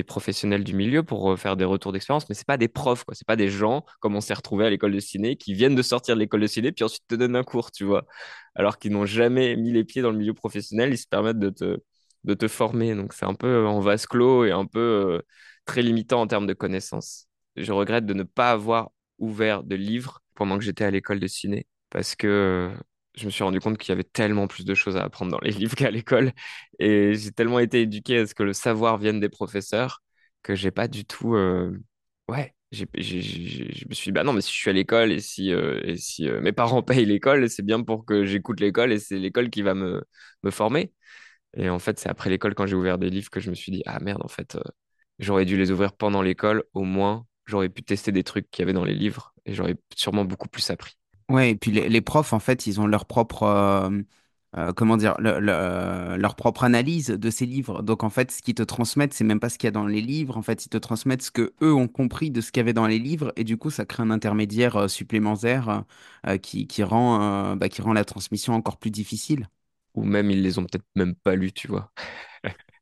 professionnels 0.07 0.65
du 0.65 0.75
milieu 0.75 1.03
pour 1.03 1.33
euh, 1.33 1.37
faire 1.37 1.57
des 1.57 1.65
retours 1.65 1.93
d'expérience, 1.93 2.29
mais 2.29 2.35
c'est 2.35 2.47
pas 2.47 2.57
des 2.59 2.69
profs. 2.69 3.05
C'est 3.13 3.27
pas 3.27 3.37
des 3.37 3.49
gens, 3.49 3.85
comme 4.01 4.17
on 4.17 4.21
s'est 4.21 4.35
retrouvé 4.35 4.67
à 4.67 4.71
l'école 4.71 4.93
de 4.93 5.01
ciné, 5.01 5.37
qui 5.37 5.55
viennent 5.55 5.75
de 5.75 5.83
sortir 5.83 6.15
de 6.17 6.21
l'école 6.21 6.41
de 6.41 6.47
ciné, 6.47 6.73
puis 6.73 6.85
ensuite 6.85 7.05
te 7.09 7.15
donnent 7.15 7.37
un 7.37 7.45
cours, 7.45 7.71
tu 7.71 7.85
vois. 7.85 8.05
Alors 8.55 8.79
qu'ils 8.79 8.93
n'ont 8.93 9.07
jamais 9.07 9.57
mis 9.57 9.73
les 9.73 9.85
pieds 9.85 10.03
dans 10.03 10.11
le 10.11 10.19
milieu 10.19 10.35
professionnel, 10.35 10.93
ils 10.93 10.99
se 10.99 11.07
permettent 11.09 11.39
de 11.39 11.51
te, 11.51 11.79
de 12.25 12.35
te 12.35 12.49
former. 12.49 12.95
Donc 12.95 13.13
c'est 13.15 13.27
un 13.27 13.35
peu 13.35 13.67
en 13.67 13.81
vase 13.81 14.07
clos 14.07 14.45
et 14.45 14.51
un 14.53 14.67
peu 14.67 14.81
euh, 14.81 15.23
très 15.67 15.83
limitant 15.83 16.23
en 16.23 16.27
termes 16.29 16.47
de 16.49 16.55
connaissances. 16.55 17.29
Je 17.57 17.73
regrette 17.73 18.07
de 18.07 18.15
ne 18.15 18.23
pas 18.25 18.53
avoir 18.53 18.91
ouvert 19.19 19.63
de 19.65 19.77
livres 19.77 20.21
pendant 20.35 20.59
que 20.59 20.65
j'étais 20.65 20.85
à 20.85 20.91
l'école 20.91 21.21
de 21.21 21.27
ciné 21.27 21.67
parce 21.91 22.15
que 22.17 22.27
euh, 22.27 22.77
je 23.17 23.25
me 23.27 23.31
suis 23.31 23.45
rendu 23.45 23.61
compte 23.61 23.79
qu'il 23.79 23.91
y 23.91 23.93
avait 23.93 24.05
tellement 24.05 24.47
plus 24.47 24.65
de 24.65 24.75
choses 24.75 24.97
à 24.97 25.05
apprendre 25.05 25.33
dans 25.33 25.39
les 25.43 25.51
livres 25.53 25.75
qu'à 25.75 25.91
l'école 25.91 26.33
et 26.79 27.15
j'ai 27.15 27.33
tellement 27.33 27.59
été 27.61 27.83
éduqué 27.83 28.19
à 28.19 28.27
ce 28.27 28.35
que 28.35 28.43
le 28.43 28.53
savoir 28.53 28.99
vienne 28.99 29.21
des 29.21 29.29
professeurs 29.29 30.03
que 30.43 30.55
j'ai 30.55 30.71
pas 30.71 30.89
du 30.89 31.05
tout 31.07 31.35
euh, 31.35 31.79
ouais 32.29 32.55
je 32.73 32.85
me 33.89 33.95
suis 33.95 34.07
dit 34.11 34.13
bah 34.13 34.25
non 34.25 34.33
mais 34.33 34.41
si 34.41 34.53
je 34.53 34.57
suis 34.59 34.71
à 34.71 34.73
l'école 34.73 35.13
et 35.13 35.21
si 35.21 35.53
euh, 35.53 35.81
et 35.85 35.97
si 35.97 36.29
mes 36.43 36.53
parents 36.53 36.83
payent 36.83 37.07
l'école 37.07 37.49
c'est 37.49 37.63
bien 37.65 37.83
pour 37.83 38.05
que 38.05 38.25
j'écoute 38.25 38.61
l'école 38.61 38.93
et 38.93 38.99
c'est 38.99 39.19
l'école 39.19 39.51
qui 39.51 39.63
va 39.63 39.75
me 39.75 40.03
me 40.43 40.51
former 40.51 40.93
et 41.57 41.71
en 41.71 41.79
fait 41.81 41.99
c'est 42.01 42.09
après 42.11 42.31
l'école 42.31 42.55
quand 42.55 42.67
j'ai 42.67 42.77
ouvert 42.77 42.99
des 42.99 43.11
livres 43.11 43.31
que 43.31 43.41
je 43.41 43.51
me 43.51 43.55
suis 43.57 43.73
dit 43.73 43.83
ah 43.87 44.01
merde 44.01 44.23
en 44.25 44.29
fait 44.29 44.57
J'aurais 45.19 45.45
dû 45.45 45.57
les 45.57 45.71
ouvrir 45.71 45.93
pendant 45.95 46.23
l'école, 46.23 46.65
au 46.75 46.83
moins, 46.85 47.27
j'aurais 47.47 47.69
pu 47.69 47.83
tester 47.83 48.13
des 48.13 48.25
trucs 48.25 48.51
qu'il 48.51 48.63
y 48.63 48.65
avait 48.65 48.73
dans 48.73 48.85
les 48.85 48.95
livres 48.95 49.35
et 49.47 49.55
j'aurais 49.55 49.77
sûrement 49.95 50.25
beaucoup 50.25 50.49
plus 50.49 50.69
appris. 50.71 50.95
Ouais, 51.29 51.51
et 51.51 51.57
puis 51.57 51.73
les, 51.73 51.89
les 51.89 52.01
profs, 52.01 52.33
en 52.33 52.39
fait, 52.39 52.67
ils 52.69 52.81
ont 52.81 52.87
leur 52.87 53.05
propre, 53.05 53.43
euh, 53.43 53.91
euh, 54.57 54.73
comment 54.73 54.97
dire, 54.97 55.17
le- 55.19 55.41
le- 55.41 55.53
euh, 55.53 56.17
leur 56.17 56.37
propre 56.37 56.63
analyse 56.63 57.09
de 57.09 57.31
ces 57.31 57.47
livres. 57.47 57.83
Donc, 57.83 58.05
en 58.05 58.11
fait, 58.11 58.31
ce 58.31 58.43
qu'ils 58.43 58.55
te 58.55 58.63
transmettent, 58.63 59.13
c'est 59.13 59.25
même 59.25 59.41
pas 59.41 59.49
ce 59.49 59.59
qu'il 59.59 59.67
y 59.67 59.69
a 59.69 59.73
dans 59.73 59.87
les 59.89 60.01
livres. 60.01 60.37
En 60.37 60.43
fait, 60.43 60.65
ils 60.67 60.69
te 60.69 60.79
transmettent 60.79 61.23
ce 61.23 61.33
que 61.33 61.53
eux 61.63 61.75
ont 61.75 61.89
compris 61.89 62.31
de 62.31 62.41
ce 62.41 62.53
qu'il 62.53 62.61
y 62.61 62.63
avait 62.63 62.73
dans 62.73 62.87
les 62.87 63.01
livres. 63.01 63.33
Et 63.37 63.43
du 63.43 63.57
coup, 63.57 63.71
ça 63.71 63.85
crée 63.85 64.05
un 64.05 64.11
intermédiaire 64.11 64.77
euh, 64.77 64.89
supplémentaire 64.89 65.85
qui, 66.43 66.67
qui 66.67 66.83
rend, 66.85 67.57
bah, 67.57 67.69
qui 67.69 67.83
rend 67.83 67.93
la 67.93 68.05
transmission 68.05 68.55
encore 68.55 68.79
plus 68.79 68.91
difficile. 68.91 69.49
Ou 69.95 70.05
même, 70.05 70.31
ils 70.31 70.43
les 70.43 70.59
ont 70.59 70.63
peut-être 70.65 70.85
même 70.95 71.15
pas 71.17 71.35
lus, 71.37 71.53
tu 71.53 71.69
vois. 71.69 71.93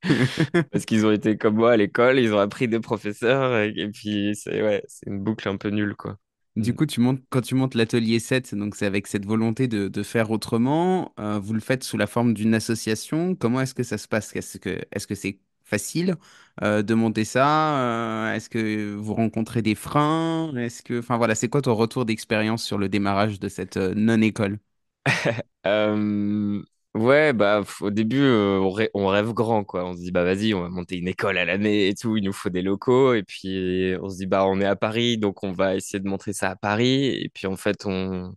Parce 0.70 0.84
qu'ils 0.86 1.06
ont 1.06 1.12
été 1.12 1.38
comme 1.38 1.56
moi 1.56 1.72
à 1.72 1.76
l'école, 1.76 2.18
ils 2.18 2.32
ont 2.34 2.38
appris 2.38 2.68
des 2.68 2.80
professeurs 2.80 3.56
et, 3.58 3.72
et 3.76 3.88
puis 3.90 4.34
c'est 4.36 4.62
ouais, 4.62 4.84
une 5.06 5.20
boucle 5.22 5.48
un 5.48 5.56
peu 5.56 5.68
nulle, 5.70 5.94
quoi. 5.96 6.18
Du 6.56 6.72
Mm. 6.72 6.74
coup, 6.74 6.86
tu 6.86 7.00
montes, 7.00 7.20
quand 7.30 7.40
tu 7.40 7.56
montes 7.56 7.74
l'atelier 7.74 8.20
7, 8.20 8.54
donc 8.54 8.76
c'est 8.76 8.86
avec 8.86 9.08
cette 9.08 9.26
volonté 9.26 9.66
de, 9.66 9.88
de 9.88 10.02
faire 10.04 10.30
autrement, 10.30 11.12
euh, 11.18 11.40
vous 11.40 11.52
le 11.52 11.58
faites 11.60 11.82
sous 11.82 11.96
la 11.96 12.06
forme 12.06 12.32
d'une 12.32 12.54
association. 12.54 13.34
Comment 13.34 13.60
est-ce 13.60 13.74
que 13.74 13.82
ça 13.82 13.98
se 13.98 14.06
passe? 14.06 14.34
Est-ce 14.36 14.58
que, 14.58 14.80
est-ce 14.92 15.08
que 15.08 15.16
c'est 15.16 15.40
facile 15.64 16.14
euh, 16.62 16.82
de 16.82 16.94
monter 16.94 17.24
ça? 17.24 18.28
Euh, 18.30 18.34
est-ce 18.34 18.48
que 18.48 18.94
vous 18.94 19.14
rencontrez 19.14 19.62
des 19.62 19.74
freins? 19.74 20.54
Est-ce 20.56 20.82
que, 20.84 21.00
enfin 21.00 21.16
voilà, 21.16 21.34
c'est 21.34 21.48
quoi 21.48 21.60
ton 21.60 21.74
retour 21.74 22.04
d'expérience 22.04 22.62
sur 22.62 22.78
le 22.78 22.88
démarrage 22.88 23.40
de 23.40 23.48
cette 23.48 23.76
euh, 23.76 23.92
non-école? 23.96 24.60
Ouais, 26.94 27.32
bah, 27.32 27.62
au 27.80 27.90
début, 27.90 28.22
on, 28.22 28.72
on 28.94 29.06
rêve 29.08 29.32
grand, 29.32 29.64
quoi. 29.64 29.84
On 29.84 29.94
se 29.94 29.98
dit, 30.00 30.12
bah, 30.12 30.22
vas-y, 30.22 30.54
on 30.54 30.60
va 30.62 30.68
monter 30.68 30.96
une 30.96 31.08
école 31.08 31.38
à 31.38 31.44
l'année 31.44 31.88
et 31.88 31.94
tout, 31.94 32.16
il 32.16 32.22
nous 32.22 32.32
faut 32.32 32.50
des 32.50 32.62
locaux. 32.62 33.14
Et 33.14 33.24
puis, 33.24 33.94
on 34.00 34.08
se 34.08 34.16
dit, 34.18 34.26
bah, 34.26 34.46
on 34.46 34.60
est 34.60 34.64
à 34.64 34.76
Paris, 34.76 35.18
donc 35.18 35.42
on 35.42 35.50
va 35.50 35.74
essayer 35.74 35.98
de 35.98 36.06
montrer 36.08 36.32
ça 36.32 36.50
à 36.50 36.56
Paris. 36.56 37.06
Et 37.06 37.28
puis, 37.34 37.48
en 37.48 37.56
fait, 37.56 37.84
on, 37.84 38.32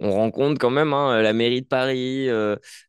on 0.00 0.12
rencontre 0.12 0.58
quand 0.60 0.70
même 0.70 0.92
hein, 0.94 1.22
la 1.22 1.32
mairie 1.32 1.62
de 1.62 1.66
Paris, 1.68 2.28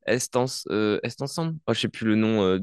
Est, 0.08 0.36
Ens- 0.36 0.65
euh, 0.72 1.00
Est 1.04 1.22
Ensemble, 1.22 1.58
oh, 1.67 1.74
je 1.74 1.80
sais 1.82 1.89
plus 1.89 2.08
le 2.08 2.15
nom 2.15 2.60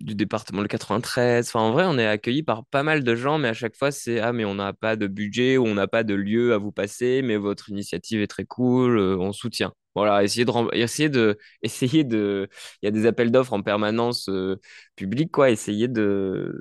du 0.00 0.14
département, 0.14 0.62
le 0.62 0.68
93. 0.68 1.48
Enfin, 1.48 1.60
en 1.60 1.72
vrai, 1.72 1.84
on 1.86 1.98
est 1.98 2.06
accueilli 2.06 2.42
par 2.42 2.64
pas 2.66 2.82
mal 2.84 3.04
de 3.04 3.14
gens, 3.16 3.38
mais 3.38 3.48
à 3.48 3.54
chaque 3.54 3.76
fois, 3.76 3.92
c'est 3.92 4.20
ah, 4.20 4.32
mais 4.32 4.44
on 4.44 4.56
n'a 4.56 4.72
pas 4.72 4.96
de 4.96 5.06
budget 5.06 5.58
ou 5.58 5.66
on 5.66 5.74
n'a 5.74 5.88
pas 5.88 6.04
de 6.04 6.14
lieu 6.14 6.54
à 6.54 6.58
vous 6.58 6.72
passer, 6.72 7.22
mais 7.22 7.36
votre 7.36 7.70
initiative 7.70 8.20
est 8.22 8.26
très 8.28 8.44
cool, 8.46 8.98
on 8.98 9.32
soutient. 9.32 9.72
Voilà, 9.96 10.24
essayer 10.24 10.44
de, 10.46 10.52
essayer 10.76 11.08
de, 11.10 11.38
essayer 11.62 12.04
de, 12.04 12.48
il 12.82 12.86
y 12.86 12.88
a 12.88 12.92
des 12.92 13.06
appels 13.06 13.32
d'offres 13.32 13.54
en 13.54 13.62
permanence 13.62 14.28
euh, 14.30 14.60
publics, 14.96 15.32
quoi, 15.32 15.50
essayer 15.50 15.88
de, 15.88 16.60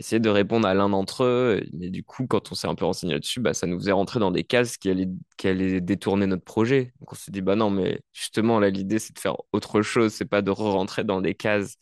essayer 0.00 0.20
de 0.20 0.30
répondre 0.30 0.66
à 0.68 0.74
l'un 0.74 0.88
d'entre 0.88 1.24
eux. 1.24 1.62
Mais 1.74 1.90
du 1.90 2.02
coup, 2.04 2.26
quand 2.26 2.52
on 2.52 2.54
s'est 2.54 2.68
un 2.68 2.74
peu 2.74 2.86
renseigné 2.86 3.14
là-dessus, 3.14 3.40
bah, 3.40 3.54
ça 3.54 3.66
nous 3.68 3.78
faisait 3.78 3.92
rentrer 3.92 4.18
dans 4.20 4.30
des 4.32 4.44
cases 4.44 4.78
qui 4.78 4.90
allaient, 4.90 5.08
qui 5.36 5.48
allaient 5.48 5.80
détourner 5.82 6.26
notre 6.26 6.44
projet. 6.44 6.92
Donc 7.00 7.12
on 7.12 7.16
s'est 7.16 7.30
dit, 7.32 7.42
bah 7.42 7.56
non, 7.56 7.70
mais 7.70 8.00
justement, 8.14 8.58
là, 8.60 8.70
l'idée, 8.70 8.98
c'est 8.98 9.14
de 9.14 9.18
faire 9.20 9.36
autre 9.52 9.82
chose, 9.82 10.12
c'est 10.14 10.24
pas 10.26 10.42
de 10.42 10.50
re-rentrer 10.50 11.04
dans 11.04 11.20
des 11.22 11.34
cases. 11.34 11.76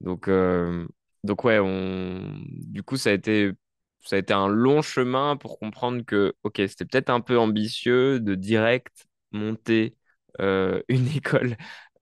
Donc, 0.00 0.28
euh, 0.28 0.86
donc 1.24 1.44
ouais, 1.44 1.58
on... 1.60 2.20
du 2.48 2.82
coup, 2.82 2.96
ça 2.96 3.10
a 3.10 3.12
été, 3.12 3.52
ça 4.04 4.16
a 4.16 4.18
été 4.18 4.32
un 4.34 4.48
long 4.48 4.82
chemin 4.82 5.36
pour 5.36 5.58
comprendre 5.58 6.02
que, 6.04 6.34
ok, 6.42 6.56
c'était 6.68 6.84
peut-être 6.84 7.10
un 7.10 7.20
peu 7.20 7.38
ambitieux 7.38 8.20
de 8.20 8.34
direct 8.34 9.06
monter 9.32 9.96
une 10.88 11.08
école 11.16 11.56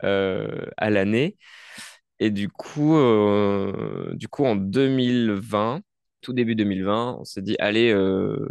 euh, 0.04 0.66
à 0.76 0.90
l'année. 0.90 1.36
Et 2.20 2.30
du 2.30 2.48
coup, 2.48 2.96
euh, 2.96 4.12
du 4.14 4.28
coup, 4.28 4.44
en 4.44 4.56
2020, 4.56 5.82
tout 6.20 6.32
début 6.32 6.54
2020, 6.54 7.16
on 7.20 7.24
s'est 7.24 7.42
dit, 7.42 7.56
allez, 7.58 7.90
euh, 7.92 8.48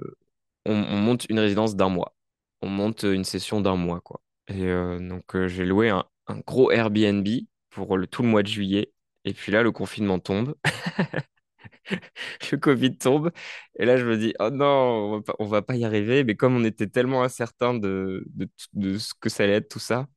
on, 0.66 0.74
on 0.74 0.98
monte 0.98 1.26
une 1.30 1.40
résidence 1.40 1.76
d'un 1.76 1.90
mois. 1.90 2.16
On 2.62 2.70
monte 2.70 3.04
une 3.04 3.24
session 3.24 3.62
d'un 3.62 3.76
mois, 3.76 4.02
quoi. 4.02 4.22
Et 4.48 4.66
euh, 4.66 5.00
donc, 5.00 5.36
euh, 5.36 5.48
j'ai 5.48 5.66
loué 5.66 5.90
un, 5.90 6.06
un 6.28 6.40
gros 6.40 6.72
Airbnb 6.72 7.28
pour 7.70 7.98
le, 7.98 8.08
tout 8.08 8.24
le 8.24 8.30
mois 8.30 8.44
de 8.44 8.48
juillet. 8.48 8.92
Et 9.26 9.34
puis 9.34 9.52
là, 9.52 9.64
le 9.64 9.72
confinement 9.72 10.20
tombe, 10.20 10.56
le 12.52 12.58
Covid 12.58 12.98
tombe. 12.98 13.32
Et 13.80 13.86
là, 13.86 13.98
je 13.98 14.06
me 14.06 14.18
dis, 14.18 14.34
oh 14.40 14.50
non, 14.50 14.66
on 14.66 15.12
va 15.18 15.22
pas, 15.22 15.36
on 15.40 15.46
va 15.46 15.62
pas 15.62 15.76
y 15.76 15.86
arriver. 15.86 16.24
Mais 16.24 16.36
comme 16.36 16.56
on 16.56 16.64
était 16.64 16.88
tellement 16.88 17.24
incertain 17.24 17.74
de, 17.74 18.26
de, 18.74 18.98
ce 18.98 19.14
que 19.20 19.30
ça 19.30 19.44
allait 19.44 19.54
être, 19.54 19.70
tout 19.70 19.80
ça, 19.80 20.08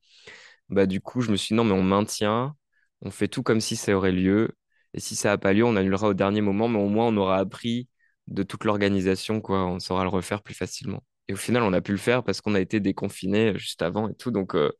bah, 0.69 0.85
du 0.85 1.01
coup, 1.01 1.21
je 1.21 1.31
me 1.31 1.37
suis 1.37 1.49
dit, 1.49 1.55
non, 1.55 1.63
mais 1.63 1.73
on 1.73 1.83
maintient, 1.83 2.55
on 3.01 3.11
fait 3.11 3.27
tout 3.27 3.43
comme 3.43 3.61
si 3.61 3.75
ça 3.75 3.95
aurait 3.95 4.11
lieu. 4.11 4.49
Et 4.93 4.99
si 4.99 5.15
ça 5.15 5.29
n'a 5.29 5.37
pas 5.37 5.53
lieu, 5.53 5.65
on 5.65 5.75
annulera 5.75 6.07
au 6.09 6.13
dernier 6.13 6.41
moment, 6.41 6.67
mais 6.67 6.79
au 6.79 6.89
moins, 6.89 7.07
on 7.07 7.17
aura 7.17 7.37
appris 7.37 7.89
de 8.27 8.43
toute 8.43 8.63
l'organisation, 8.63 9.41
quoi. 9.41 9.65
On 9.65 9.79
saura 9.79 10.03
le 10.03 10.09
refaire 10.09 10.41
plus 10.41 10.53
facilement. 10.55 11.03
Et 11.27 11.33
au 11.33 11.37
final, 11.37 11.63
on 11.63 11.73
a 11.73 11.81
pu 11.81 11.91
le 11.91 11.97
faire 11.97 12.23
parce 12.23 12.41
qu'on 12.41 12.55
a 12.55 12.61
été 12.61 12.79
déconfinés 12.79 13.57
juste 13.57 13.81
avant 13.81 14.09
et 14.09 14.15
tout. 14.15 14.31
Donc, 14.31 14.55
euh, 14.55 14.71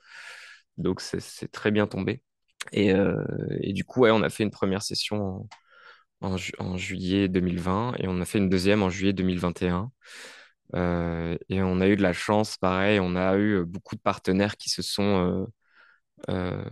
donc 0.78 1.02
c'est 1.02 1.52
très 1.52 1.72
bien 1.72 1.88
tombé. 1.88 2.22
Et, 2.72 2.94
euh, 2.94 3.24
et 3.62 3.74
du 3.74 3.84
coup, 3.86 4.02
ouais, 4.02 4.12
on 4.12 4.24
a 4.24 4.30
fait 4.30 4.44
une 4.44 4.52
première 4.52 4.82
session 4.84 5.48
en 6.26 6.38
ju- 6.38 6.54
en 6.60 6.78
juillet 6.78 7.28
2020 7.28 7.94
et 8.00 8.08
on 8.08 8.20
a 8.22 8.26
fait 8.26 8.40
une 8.40 8.50
deuxième 8.50 8.84
en 8.84 8.90
juillet 8.90 9.14
2021. 9.14 9.92
Euh, 10.76 11.38
et 11.50 11.62
on 11.64 11.80
a 11.82 11.88
eu 11.88 11.96
de 11.98 12.02
la 12.04 12.14
chance, 12.14 12.58
pareil, 12.58 13.00
on 13.02 13.16
a 13.16 13.38
eu 13.38 13.64
beaucoup 13.66 13.96
de 13.96 14.02
partenaires 14.02 14.58
qui 14.58 14.70
se 14.70 14.82
sont 14.82 15.48
euh, 16.30 16.32
euh, 16.32 16.66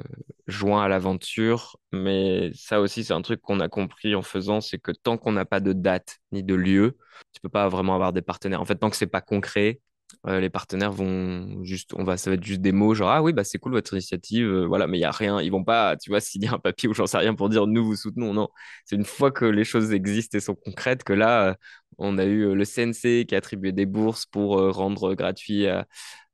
joints 0.47 0.83
à 0.83 0.87
l'aventure. 0.87 1.77
Mais 1.91 2.51
ça 2.55 2.81
aussi, 2.81 3.03
c'est 3.03 3.13
un 3.13 3.21
truc 3.21 3.41
qu'on 3.41 3.59
a 3.59 3.69
compris 3.69 4.15
en 4.15 4.21
faisant, 4.21 4.61
c'est 4.61 4.79
que 4.79 4.91
tant 4.91 5.17
qu'on 5.17 5.31
n'a 5.33 5.45
pas 5.45 5.59
de 5.59 5.73
date 5.73 6.19
ni 6.31 6.43
de 6.43 6.55
lieu, 6.55 6.97
tu 7.33 7.41
peux 7.41 7.49
pas 7.49 7.69
vraiment 7.69 7.95
avoir 7.95 8.13
des 8.13 8.21
partenaires. 8.21 8.61
En 8.61 8.65
fait, 8.65 8.75
tant 8.77 8.89
que 8.89 8.95
c'est 8.97 9.07
pas 9.07 9.21
concret, 9.21 9.81
euh, 10.27 10.39
les 10.39 10.49
partenaires 10.49 10.91
vont 10.91 11.63
juste, 11.63 11.93
on 11.95 12.03
va, 12.03 12.17
ça 12.17 12.29
va 12.29 12.35
être 12.35 12.43
juste 12.43 12.61
des 12.61 12.71
mots, 12.71 12.93
genre, 12.93 13.09
ah 13.09 13.21
oui, 13.21 13.33
bah 13.33 13.43
c'est 13.43 13.57
cool 13.59 13.73
votre 13.73 13.93
initiative, 13.93 14.47
euh, 14.47 14.65
voilà, 14.65 14.87
mais 14.87 14.97
il 14.97 15.01
y 15.01 15.05
a 15.05 15.11
rien, 15.11 15.41
ils 15.41 15.51
vont 15.51 15.63
pas, 15.63 15.97
tu 15.97 16.09
vois, 16.09 16.19
signer 16.21 16.47
un 16.49 16.59
papier 16.59 16.89
ou 16.89 16.93
j'en 16.93 17.05
sais 17.07 17.17
rien 17.17 17.33
pour 17.35 17.49
dire 17.49 17.67
nous 17.67 17.85
vous 17.85 17.95
soutenons, 17.95 18.33
non. 18.33 18.47
C'est 18.85 18.95
une 18.95 19.05
fois 19.05 19.31
que 19.31 19.45
les 19.45 19.63
choses 19.63 19.91
existent 19.93 20.37
et 20.37 20.41
sont 20.41 20.55
concrètes 20.55 21.03
que 21.03 21.13
là, 21.13 21.49
euh, 21.49 21.53
on 21.97 22.17
a 22.17 22.25
eu 22.25 22.43
euh, 22.47 22.55
le 22.55 22.65
CNC 22.65 23.25
qui 23.25 23.35
a 23.35 23.37
attribué 23.37 23.71
des 23.71 23.85
bourses 23.85 24.25
pour 24.25 24.59
euh, 24.59 24.71
rendre 24.71 25.13
gratuit 25.13 25.67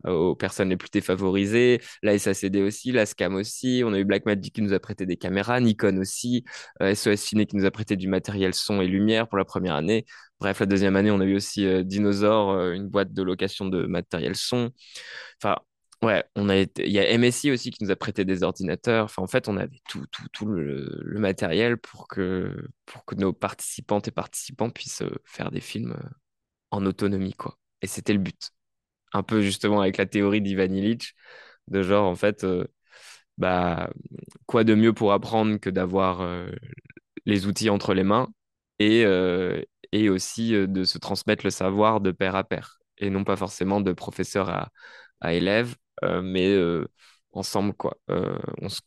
aux 0.05 0.35
personnes 0.35 0.69
les 0.69 0.77
plus 0.77 0.89
défavorisées, 0.89 1.81
la 2.03 2.17
SACD 2.17 2.61
aussi, 2.61 2.91
la 2.91 3.05
SCAM 3.05 3.35
aussi, 3.35 3.83
on 3.85 3.93
a 3.93 3.99
eu 3.99 4.05
Blackmagic 4.05 4.53
qui 4.55 4.61
nous 4.61 4.73
a 4.73 4.79
prêté 4.79 5.05
des 5.05 5.17
caméras, 5.17 5.59
Nikon 5.59 5.97
aussi, 5.97 6.45
euh, 6.81 6.95
SOS 6.95 7.17
Ciné 7.17 7.45
qui 7.45 7.57
nous 7.57 7.65
a 7.65 7.71
prêté 7.71 7.97
du 7.97 8.07
matériel 8.07 8.53
son 8.53 8.81
et 8.81 8.87
lumière 8.87 9.27
pour 9.27 9.37
la 9.37 9.45
première 9.45 9.75
année. 9.75 10.05
Bref, 10.39 10.59
la 10.61 10.65
deuxième 10.65 10.95
année, 10.95 11.11
on 11.11 11.19
a 11.19 11.25
eu 11.25 11.35
aussi 11.35 11.65
euh, 11.65 11.83
Dinosaur, 11.83 12.51
euh, 12.51 12.71
une 12.73 12.87
boîte 12.87 13.13
de 13.13 13.23
location 13.23 13.65
de 13.65 13.85
matériel 13.85 14.35
son. 14.35 14.71
Enfin, 15.41 15.57
ouais, 16.03 16.23
on 16.35 16.49
a 16.49 16.55
été... 16.55 16.85
il 16.87 16.91
y 16.91 16.99
a 16.99 17.11
MSI 17.11 17.51
aussi 17.51 17.71
qui 17.71 17.83
nous 17.83 17.91
a 17.91 17.95
prêté 17.95 18.25
des 18.25 18.43
ordinateurs. 18.43 19.05
Enfin, 19.05 19.21
en 19.23 19.27
fait, 19.27 19.47
on 19.47 19.57
avait 19.57 19.81
tout, 19.89 20.05
tout, 20.11 20.27
tout 20.31 20.45
le, 20.47 21.19
matériel 21.19 21.77
pour 21.77 22.07
que, 22.07 22.67
pour 22.85 23.05
que 23.05 23.15
nos 23.15 23.33
participantes 23.33 24.07
et 24.07 24.11
participants 24.11 24.69
puissent 24.69 25.01
euh, 25.01 25.21
faire 25.25 25.51
des 25.51 25.61
films 25.61 25.93
euh, 25.93 26.09
en 26.71 26.85
autonomie, 26.85 27.33
quoi. 27.33 27.57
Et 27.81 27.87
c'était 27.87 28.13
le 28.13 28.19
but. 28.19 28.51
Un 29.13 29.23
peu 29.23 29.41
justement 29.41 29.81
avec 29.81 29.97
la 29.97 30.05
théorie 30.07 30.41
d'Ivan 30.41 30.65
Illich, 30.73 31.15
de 31.67 31.83
genre, 31.83 32.07
en 32.07 32.15
fait, 32.15 32.43
euh, 32.45 32.65
bah, 33.37 33.91
quoi 34.47 34.63
de 34.65 34.75
mieux 34.75 34.93
pour 34.93 35.13
apprendre 35.13 35.57
que 35.59 35.69
d'avoir 35.69 36.21
les 37.25 37.45
outils 37.47 37.69
entre 37.69 37.93
les 37.93 38.03
mains 38.03 38.27
et, 38.79 39.03
et 39.91 40.09
aussi 40.09 40.51
de 40.51 40.83
se 40.83 40.97
transmettre 40.97 41.45
le 41.45 41.49
savoir 41.51 42.01
de 42.01 42.11
pair 42.11 42.35
à 42.35 42.43
pair 42.43 42.79
et 42.97 43.09
non 43.09 43.23
pas 43.23 43.35
forcément 43.35 43.81
de 43.81 43.93
professeur 43.93 44.49
à, 44.49 44.71
à 45.21 45.33
élève, 45.33 45.75
mais 46.03 46.47
euh, 46.49 46.87
ensemble, 47.31 47.73
quoi. 47.73 47.97
Euh, 48.09 48.37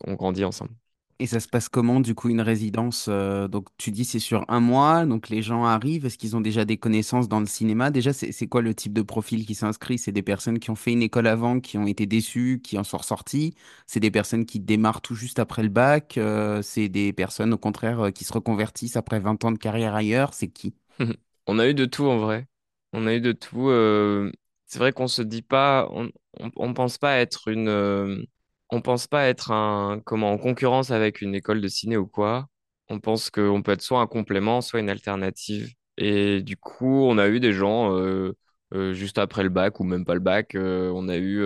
on, 0.06 0.14
grandit 0.14 0.44
ensemble. 0.44 0.72
Et 1.18 1.26
ça 1.26 1.38
se 1.38 1.46
passe 1.46 1.68
comment, 1.68 2.00
du 2.00 2.14
coup, 2.16 2.30
une 2.30 2.40
résidence? 2.40 3.06
euh, 3.08 3.46
donc, 3.46 3.68
tu 3.76 3.92
dis 3.92 4.04
c'est 4.04 4.18
sur 4.18 4.44
un 4.48 4.58
mois, 4.58 5.06
donc 5.06 5.28
les 5.28 5.40
gens 5.40 5.64
arrivent. 5.64 6.04
Est-ce 6.06 6.18
qu'ils 6.18 6.34
ont 6.36 6.40
déjà 6.40 6.64
des 6.64 6.78
connaissances 6.78 7.28
dans 7.28 7.38
le 7.38 7.46
cinéma? 7.46 7.90
Déjà, 7.92 8.12
c'est 8.12 8.46
quoi 8.48 8.60
le 8.60 8.74
type 8.74 8.92
de 8.92 9.02
profil 9.02 9.46
qui 9.46 9.54
s'inscrit? 9.54 9.98
C'est 9.98 10.10
des 10.10 10.22
personnes 10.22 10.58
qui 10.58 10.70
ont 10.70 10.74
fait 10.74 10.92
une 10.92 11.02
école 11.02 11.28
avant, 11.28 11.60
qui 11.60 11.78
ont 11.78 11.86
été 11.86 12.06
déçues, 12.06 12.60
qui 12.64 12.76
en 12.76 12.82
sont 12.84 12.96
ressorties? 12.98 13.54
C'est 13.86 14.00
des 14.00 14.10
personnes 14.10 14.46
qui 14.46 14.58
démarrent 14.58 15.00
tout 15.02 15.14
juste 15.14 15.38
après 15.38 15.62
le 15.62 15.68
bac? 15.68 16.18
euh, 16.18 16.60
c'est 16.62 16.88
des 16.88 17.12
personnes, 17.12 17.52
au 17.52 17.58
contraire, 17.58 18.00
euh, 18.00 18.10
qui 18.10 18.24
se 18.24 18.32
reconvertissent 18.32 18.96
après 18.96 19.20
20 19.20 19.44
ans 19.44 19.52
de 19.52 19.58
carrière 19.58 19.94
ailleurs? 19.94 20.34
C'est 20.34 20.48
qui? 20.48 20.74
On 21.46 21.58
a 21.58 21.68
eu 21.68 21.74
de 21.74 21.84
tout 21.84 22.06
en 22.06 22.18
vrai. 22.18 22.46
On 22.92 23.06
a 23.06 23.14
eu 23.14 23.20
de 23.20 23.32
tout. 23.32 23.68
euh, 23.68 24.30
C'est 24.66 24.78
vrai 24.78 24.92
qu'on 24.92 25.08
se 25.08 25.22
dit 25.22 25.42
pas, 25.42 25.88
on, 25.92 26.10
on, 26.40 26.50
on 26.56 26.74
pense 26.74 26.98
pas 26.98 27.18
être 27.18 27.48
une, 27.48 27.68
euh, 27.68 28.22
on 28.70 28.80
pense 28.80 29.06
pas 29.06 29.26
être 29.26 29.50
un, 29.52 30.00
comment, 30.04 30.32
en 30.32 30.38
concurrence 30.38 30.90
avec 30.90 31.20
une 31.22 31.34
école 31.34 31.60
de 31.60 31.68
ciné 31.68 31.96
ou 31.96 32.06
quoi. 32.06 32.46
On 32.88 33.00
pense 33.00 33.30
qu'on 33.30 33.62
peut 33.62 33.72
être 33.72 33.82
soit 33.82 34.00
un 34.00 34.06
complément, 34.06 34.60
soit 34.60 34.80
une 34.80 34.90
alternative. 34.90 35.72
Et 35.98 36.42
du 36.42 36.56
coup, 36.56 37.04
on 37.06 37.18
a 37.18 37.28
eu 37.28 37.40
des 37.40 37.52
gens 37.52 37.96
euh, 37.96 38.36
euh, 38.74 38.92
juste 38.94 39.18
après 39.18 39.42
le 39.42 39.48
bac 39.50 39.80
ou 39.80 39.84
même 39.84 40.04
pas 40.04 40.14
le 40.14 40.20
bac. 40.20 40.56
on 40.56 41.08
a 41.08 41.16
eu 41.18 41.42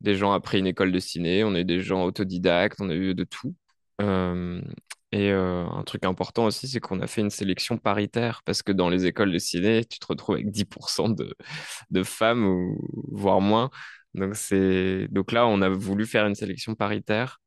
des 0.00 0.14
gens 0.16 0.32
après 0.32 0.58
une 0.58 0.66
école 0.66 0.92
de 0.92 0.98
ciné, 0.98 1.44
on 1.44 1.54
a 1.54 1.60
eu 1.60 1.64
des 1.64 1.80
gens 1.80 2.04
autodidactes, 2.04 2.80
on 2.80 2.90
a 2.90 2.94
eu 2.94 3.14
de 3.14 3.24
tout. 3.24 3.54
Et 5.12 5.30
un 5.30 5.82
truc 5.84 6.04
important 6.04 6.46
aussi, 6.46 6.66
c'est 6.68 6.80
qu'on 6.80 7.00
a 7.00 7.06
fait 7.06 7.20
une 7.20 7.30
sélection 7.30 7.76
paritaire 7.76 8.42
parce 8.46 8.62
que 8.62 8.72
dans 8.72 8.88
les 8.88 9.04
écoles 9.06 9.30
de 9.30 9.38
ciné, 9.38 9.84
tu 9.84 9.98
te 9.98 10.06
retrouves 10.06 10.36
avec 10.36 10.50
10% 10.50 11.10
de, 11.10 11.34
de 11.90 12.02
femmes 12.02 12.46
ou 12.46 12.78
voire 13.10 13.40
moins. 13.42 13.70
Donc 14.14 14.36
c'est 14.36 15.08
donc 15.08 15.32
là, 15.32 15.46
on 15.46 15.62
a 15.62 15.68
voulu 15.70 16.06
faire 16.06 16.26
une 16.26 16.34
sélection 16.34 16.74
paritaire 16.74 17.40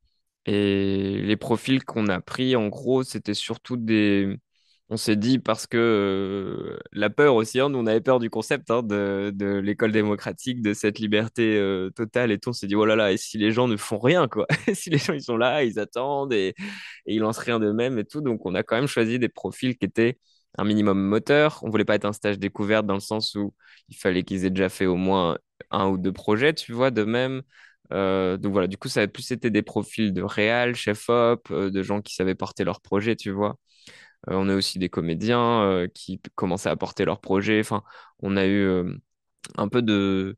et 0.45 1.21
les 1.23 1.37
profils 1.37 1.83
qu'on 1.85 2.07
a 2.09 2.21
pris, 2.21 2.55
en 2.55 2.69
gros, 2.69 3.03
c'était 3.03 3.35
surtout 3.35 3.77
des. 3.77 4.37
On 4.89 4.97
s'est 4.97 5.17
dit 5.17 5.39
parce 5.39 5.67
que 5.67 5.77
euh, 5.77 6.79
la 6.93 7.09
peur 7.11 7.35
aussi, 7.35 7.59
hein, 7.59 7.69
nous 7.69 7.79
on 7.79 7.87
avait 7.87 8.01
peur 8.01 8.19
du 8.19 8.29
concept 8.31 8.71
hein, 8.71 8.83
de, 8.83 9.31
de 9.35 9.47
l'école 9.57 9.91
démocratique, 9.91 10.61
de 10.63 10.73
cette 10.73 10.99
liberté 10.99 11.57
euh, 11.57 11.91
totale 11.91 12.31
et 12.31 12.39
tout. 12.39 12.49
On 12.51 12.53
s'est 12.53 12.67
dit, 12.67 12.75
oh 12.75 12.85
là 12.85 12.95
là, 12.95 13.11
et 13.13 13.17
si 13.17 13.37
les 13.37 13.51
gens 13.51 13.67
ne 13.67 13.77
font 13.77 13.99
rien, 13.99 14.27
quoi? 14.29 14.47
Si 14.75 14.89
les 14.89 14.97
gens 14.99 15.13
ils 15.13 15.23
sont 15.23 15.37
là, 15.37 15.63
ils 15.63 15.79
attendent 15.79 16.33
et, 16.33 16.55
et 17.05 17.15
ils 17.15 17.19
lancent 17.19 17.39
rien 17.39 17.59
d'eux-mêmes 17.59 17.99
et 17.99 18.05
tout. 18.05 18.21
Donc 18.21 18.45
on 18.45 18.55
a 18.55 18.63
quand 18.63 18.75
même 18.75 18.87
choisi 18.87 19.19
des 19.19 19.29
profils 19.29 19.77
qui 19.77 19.85
étaient 19.85 20.17
un 20.57 20.63
minimum 20.65 20.99
moteur. 21.01 21.59
On 21.63 21.69
voulait 21.69 21.85
pas 21.85 21.95
être 21.95 22.05
un 22.05 22.13
stage 22.13 22.39
découverte 22.39 22.85
dans 22.85 22.93
le 22.95 22.99
sens 22.99 23.35
où 23.35 23.53
il 23.89 23.97
fallait 23.97 24.23
qu'ils 24.23 24.45
aient 24.45 24.49
déjà 24.49 24.69
fait 24.69 24.85
au 24.85 24.95
moins 24.95 25.37
un 25.71 25.87
ou 25.87 25.97
deux 25.97 26.13
projets, 26.13 26.53
tu 26.53 26.73
vois, 26.73 26.91
de 26.91 27.03
même. 27.03 27.41
Euh, 27.93 28.37
donc 28.37 28.51
voilà, 28.53 28.67
du 28.67 28.77
coup, 28.77 28.89
ça 28.89 29.01
a 29.01 29.07
plus 29.07 29.31
été 29.31 29.49
des 29.51 29.61
profils 29.61 30.13
de 30.13 30.21
réal, 30.23 30.75
chef-op, 30.75 31.49
euh, 31.51 31.69
de 31.71 31.83
gens 31.83 32.01
qui 32.01 32.15
savaient 32.15 32.35
porter 32.35 32.63
leur 32.63 32.81
projet, 32.81 33.15
tu 33.15 33.31
vois. 33.31 33.57
Euh, 34.29 34.35
on 34.35 34.49
a 34.49 34.55
aussi 34.55 34.79
des 34.79 34.89
comédiens 34.89 35.87
qui 35.93 36.21
commençaient 36.35 36.69
à 36.69 36.75
porter 36.77 37.05
leur 37.05 37.21
projet. 37.21 37.59
Enfin, 37.61 37.83
on 38.21 38.37
a 38.37 38.47
eu 38.47 38.85
un 39.57 39.67
peu 39.69 39.81
de, 39.81 40.37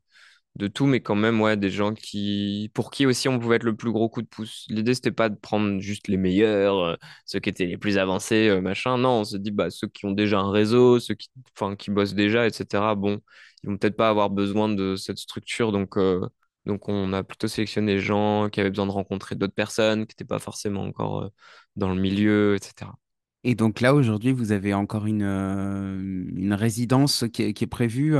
de 0.58 0.66
tout, 0.66 0.86
mais 0.86 1.00
quand 1.00 1.14
même, 1.14 1.40
ouais, 1.40 1.56
des 1.56 1.70
gens 1.70 1.94
qui, 1.94 2.70
pour 2.74 2.90
qui 2.90 3.06
aussi 3.06 3.28
on 3.28 3.38
pouvait 3.38 3.56
être 3.56 3.62
le 3.64 3.76
plus 3.76 3.92
gros 3.92 4.08
coup 4.08 4.22
de 4.22 4.26
pouce. 4.26 4.66
L'idée, 4.68 4.94
c'était 4.94 5.12
pas 5.12 5.28
de 5.28 5.36
prendre 5.36 5.78
juste 5.80 6.08
les 6.08 6.16
meilleurs, 6.16 6.78
euh, 6.78 6.96
ceux 7.26 7.38
qui 7.38 7.48
étaient 7.48 7.66
les 7.66 7.78
plus 7.78 7.96
avancés, 7.96 8.48
euh, 8.48 8.60
machin. 8.60 8.98
Non, 8.98 9.20
on 9.20 9.24
se 9.24 9.36
dit, 9.36 9.52
bah, 9.52 9.70
ceux 9.70 9.86
qui 9.86 10.04
ont 10.06 10.10
déjà 10.12 10.40
un 10.40 10.50
réseau, 10.50 10.98
ceux 10.98 11.14
qui, 11.14 11.30
enfin, 11.56 11.76
qui 11.76 11.90
bossent 11.92 12.14
déjà, 12.14 12.46
etc. 12.46 12.94
Bon, 12.96 13.20
ils 13.62 13.70
vont 13.70 13.76
peut-être 13.78 13.96
pas 13.96 14.08
avoir 14.08 14.30
besoin 14.30 14.68
de 14.68 14.96
cette 14.96 15.18
structure, 15.18 15.70
donc, 15.72 15.96
euh, 15.96 16.28
donc 16.66 16.88
on 16.88 17.12
a 17.12 17.22
plutôt 17.22 17.46
sélectionné 17.48 17.94
des 17.94 18.00
gens 18.00 18.48
qui 18.50 18.60
avaient 18.60 18.70
besoin 18.70 18.86
de 18.86 18.90
rencontrer 18.92 19.36
d'autres 19.36 19.54
personnes, 19.54 20.06
qui 20.06 20.12
n'étaient 20.14 20.24
pas 20.24 20.38
forcément 20.40 20.82
encore 20.82 21.30
dans 21.76 21.94
le 21.94 22.00
milieu, 22.00 22.56
etc. 22.56 22.92
Et 23.44 23.54
donc 23.54 23.80
là, 23.80 23.94
aujourd'hui, 23.94 24.32
vous 24.32 24.50
avez 24.52 24.74
encore 24.74 25.06
une, 25.06 25.22
une 25.22 26.52
résidence 26.52 27.24
qui 27.32 27.42
est, 27.44 27.52
qui 27.54 27.64
est 27.64 27.66
prévue. 27.68 28.16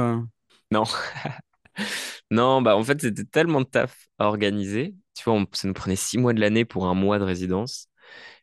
Non, 0.70 0.84
non, 2.30 2.60
bah 2.62 2.76
en 2.76 2.82
fait, 2.84 3.00
c'était 3.00 3.24
tellement 3.24 3.60
de 3.62 3.66
taf 3.66 4.08
à 4.18 4.26
organiser. 4.26 4.94
Tu 5.14 5.24
vois, 5.24 5.34
on- 5.34 5.46
ça 5.52 5.66
nous 5.68 5.74
prenait 5.74 5.96
six 5.96 6.18
mois 6.18 6.32
de 6.34 6.40
l'année 6.40 6.64
pour 6.64 6.86
un 6.86 6.94
mois 6.94 7.18
de 7.18 7.24
résidence. 7.24 7.88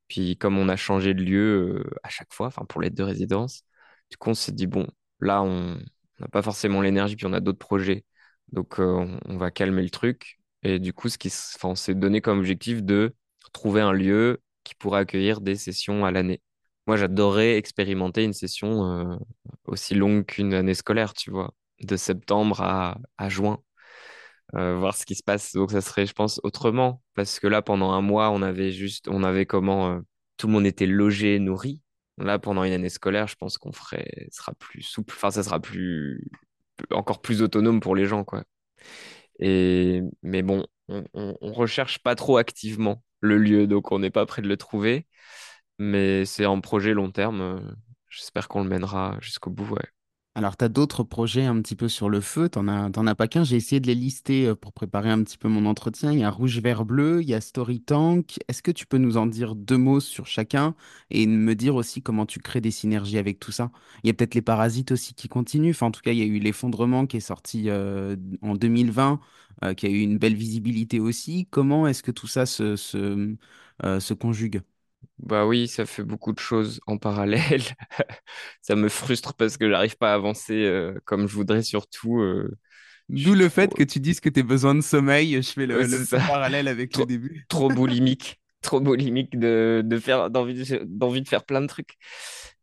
Puis 0.09 0.37
comme 0.37 0.57
on 0.57 0.69
a 0.69 0.75
changé 0.77 1.13
de 1.15 1.23
lieu 1.23 1.83
euh, 1.85 1.91
à 2.03 2.09
chaque 2.09 2.33
fois, 2.33 2.47
enfin 2.47 2.65
pour 2.65 2.81
l'aide 2.81 2.95
de 2.95 3.03
résidence, 3.03 3.63
du 4.11 4.17
coup 4.17 4.29
on 4.31 4.35
s'est 4.35 4.51
dit 4.53 4.67
bon, 4.67 4.87
là 5.21 5.43
on 5.43 5.77
n'a 6.19 6.27
pas 6.31 6.41
forcément 6.43 6.81
l'énergie, 6.81 7.15
puis 7.17 7.25
on 7.27 7.33
a 7.33 7.39
d'autres 7.41 7.59
projets, 7.59 8.05
donc 8.51 8.79
euh, 8.79 9.07
on, 9.25 9.37
va 9.37 9.51
calmer 9.51 9.83
le 9.83 9.89
truc. 9.91 10.39
Et 10.63 10.79
du 10.79 10.93
coup, 10.93 11.09
ce 11.09 11.17
qui, 11.17 11.31
on 11.63 11.75
s'est 11.75 11.95
donné 11.95 12.21
comme 12.21 12.39
objectif 12.39 12.83
de 12.83 13.15
trouver 13.53 13.81
un 13.81 13.93
lieu 13.93 14.41
qui 14.65 14.75
pourrait 14.75 15.01
accueillir 15.01 15.41
des 15.41 15.55
sessions 15.55 16.05
à 16.05 16.11
l'année. 16.11 16.41
Moi, 16.87 16.97
j'adorerais 16.97 17.57
expérimenter 17.57 18.23
une 18.25 18.33
session 18.33 18.85
euh, 19.13 19.17
aussi 19.65 19.95
longue 19.95 20.25
qu'une 20.25 20.53
année 20.53 20.73
scolaire, 20.75 21.13
tu 21.15 21.31
vois, 21.31 21.53
de 21.81 21.95
septembre 21.97 22.61
à 22.61 23.29
juin 23.29 23.59
euh, 24.55 24.77
voir 24.77 24.95
ce 24.95 25.05
qui 25.05 25.15
se 25.15 25.23
passe. 25.23 25.53
Donc 25.53 25.71
ça 25.71 25.81
serait, 25.81 26.05
je 26.05 26.13
pense, 26.13 26.39
autrement. 26.43 27.01
Parce 27.15 27.39
que 27.39 27.47
là, 27.47 27.61
pendant 27.61 27.91
un 27.91 28.01
mois, 28.01 28.31
on 28.31 28.41
avait 28.41 28.71
juste, 28.71 29.07
on 29.09 29.23
avait 29.23 29.45
comment 29.45 29.91
euh, 29.91 29.99
tout 30.37 30.47
le 30.47 30.53
monde 30.53 30.65
était 30.65 30.85
logé, 30.85 31.39
nourri. 31.39 31.81
Là, 32.17 32.39
pendant 32.39 32.63
une 32.63 32.73
année 32.73 32.89
scolaire, 32.89 33.27
je 33.27 33.35
pense 33.35 33.57
qu'on 33.57 33.71
ferait, 33.73 34.27
sera 34.31 34.53
plus 34.53 34.81
souple. 34.83 35.13
Enfin, 35.15 35.31
ça 35.31 35.43
sera 35.43 35.59
plus, 35.59 36.25
encore 36.91 37.21
plus 37.21 37.41
autonome 37.41 37.79
pour 37.81 37.95
les 37.95 38.05
gens, 38.07 38.23
quoi. 38.23 38.43
Et, 39.39 40.01
mais 40.23 40.41
bon, 40.43 40.65
on, 40.87 41.03
on, 41.13 41.37
on 41.41 41.53
recherche 41.53 41.99
pas 41.99 42.15
trop 42.15 42.37
activement 42.37 43.03
le 43.21 43.37
lieu, 43.37 43.67
donc 43.67 43.91
on 43.91 43.99
n'est 43.99 44.11
pas 44.11 44.25
près 44.25 44.41
de 44.41 44.47
le 44.47 44.57
trouver. 44.57 45.07
Mais 45.79 46.25
c'est 46.25 46.45
un 46.45 46.59
projet 46.61 46.93
long 46.93 47.11
terme. 47.11 47.41
euh, 47.41 47.59
J'espère 48.09 48.47
qu'on 48.49 48.63
le 48.63 48.69
mènera 48.69 49.17
jusqu'au 49.21 49.51
bout, 49.51 49.67
ouais. 49.75 49.83
Alors, 50.37 50.57
tu 50.57 50.65
as 50.65 50.69
d'autres 50.69 51.03
projets 51.03 51.45
un 51.45 51.61
petit 51.61 51.77
peu 51.77 51.87
sur 51.87 52.09
le 52.09 52.19
feu, 52.19 52.49
t'en 52.49 52.67
as, 52.67 52.89
as 52.93 53.15
pas 53.15 53.27
qu'un? 53.29 53.45
J'ai 53.45 53.55
essayé 53.55 53.79
de 53.79 53.87
les 53.87 53.95
lister 53.95 54.47
euh, 54.47 54.55
pour 54.55 54.73
préparer 54.73 55.09
un 55.09 55.23
petit 55.23 55.37
peu 55.37 55.47
mon 55.47 55.65
entretien. 55.65 56.11
Il 56.11 56.19
y 56.19 56.23
a 56.25 56.29
Rouge, 56.29 56.59
Vert, 56.59 56.83
Bleu, 56.83 57.21
il 57.21 57.29
y 57.29 57.33
a 57.33 57.39
Story 57.39 57.79
Tank. 57.81 58.37
Est-ce 58.49 58.61
que 58.61 58.71
tu 58.71 58.85
peux 58.85 58.97
nous 58.97 59.15
en 59.15 59.27
dire 59.27 59.55
deux 59.55 59.77
mots 59.77 60.01
sur 60.01 60.27
chacun 60.27 60.75
et 61.09 61.25
me 61.25 61.55
dire 61.55 61.75
aussi 61.75 62.01
comment 62.01 62.25
tu 62.25 62.39
crées 62.39 62.59
des 62.59 62.71
synergies 62.71 63.17
avec 63.17 63.39
tout 63.39 63.53
ça? 63.53 63.71
Il 64.03 64.07
y 64.07 64.09
a 64.09 64.13
peut-être 64.13 64.35
les 64.35 64.41
Parasites 64.41 64.91
aussi 64.91 65.13
qui 65.13 65.29
continuent. 65.29 65.69
Enfin, 65.71 65.85
en 65.87 65.91
tout 65.91 66.01
cas, 66.01 66.11
il 66.11 66.17
y 66.17 66.21
a 66.21 66.25
eu 66.25 66.39
L'Effondrement 66.39 67.05
qui 67.07 67.15
est 67.17 67.19
sorti 67.21 67.69
euh, 67.69 68.17
en 68.41 68.55
2020, 68.55 69.21
euh, 69.63 69.73
qui 69.73 69.85
a 69.85 69.89
eu 69.89 70.01
une 70.01 70.17
belle 70.17 70.35
visibilité 70.35 70.99
aussi. 70.99 71.47
Comment 71.49 71.87
est-ce 71.87 72.03
que 72.03 72.11
tout 72.11 72.27
ça 72.27 72.45
se, 72.45 72.75
se 72.75 74.13
conjugue? 74.13 74.61
Bah 75.19 75.45
oui, 75.47 75.67
ça 75.67 75.85
fait 75.85 76.03
beaucoup 76.03 76.33
de 76.33 76.39
choses 76.39 76.81
en 76.87 76.97
parallèle. 76.97 77.61
Ça 78.61 78.75
me 78.75 78.89
frustre 78.89 79.33
parce 79.35 79.57
que 79.57 79.69
j'arrive 79.69 79.97
pas 79.97 80.11
à 80.11 80.15
avancer 80.15 80.53
euh, 80.65 80.99
comme 81.05 81.27
je 81.27 81.35
voudrais, 81.35 81.63
surtout. 81.63 82.19
euh, 82.21 82.57
je 83.15 83.23
D'où 83.23 83.33
suis 83.33 83.35
le 83.35 83.49
fait 83.49 83.73
trop. 83.73 83.75
que 83.75 83.83
tu 83.83 83.99
dises 83.99 84.19
que 84.19 84.29
tu 84.29 84.39
as 84.41 84.43
besoin 84.43 84.75
de 84.75 84.81
sommeil. 84.81 85.41
Je 85.41 85.51
fais 85.51 85.65
le, 85.67 85.81
Ouais, 85.81 85.85
le 85.85 85.99
c'est 85.99 86.05
petit 86.05 86.17
ça. 86.17 86.19
parallèle 86.21 86.67
avec 86.67 86.95
le 86.95 87.05
Trop, 87.05 87.07
début. 87.07 87.47
trop 87.49 87.69
boulimique. 87.71 88.41
Trop 88.61 88.79
boulimique 88.81 89.37
de, 89.39 89.83
de 89.85 89.99
faire, 89.99 90.29
d'envie 90.31 90.55
de, 90.55 90.83
d'envie 90.85 91.21
de 91.21 91.27
faire 91.27 91.45
plein 91.45 91.61
de 91.61 91.67
trucs. 91.67 91.97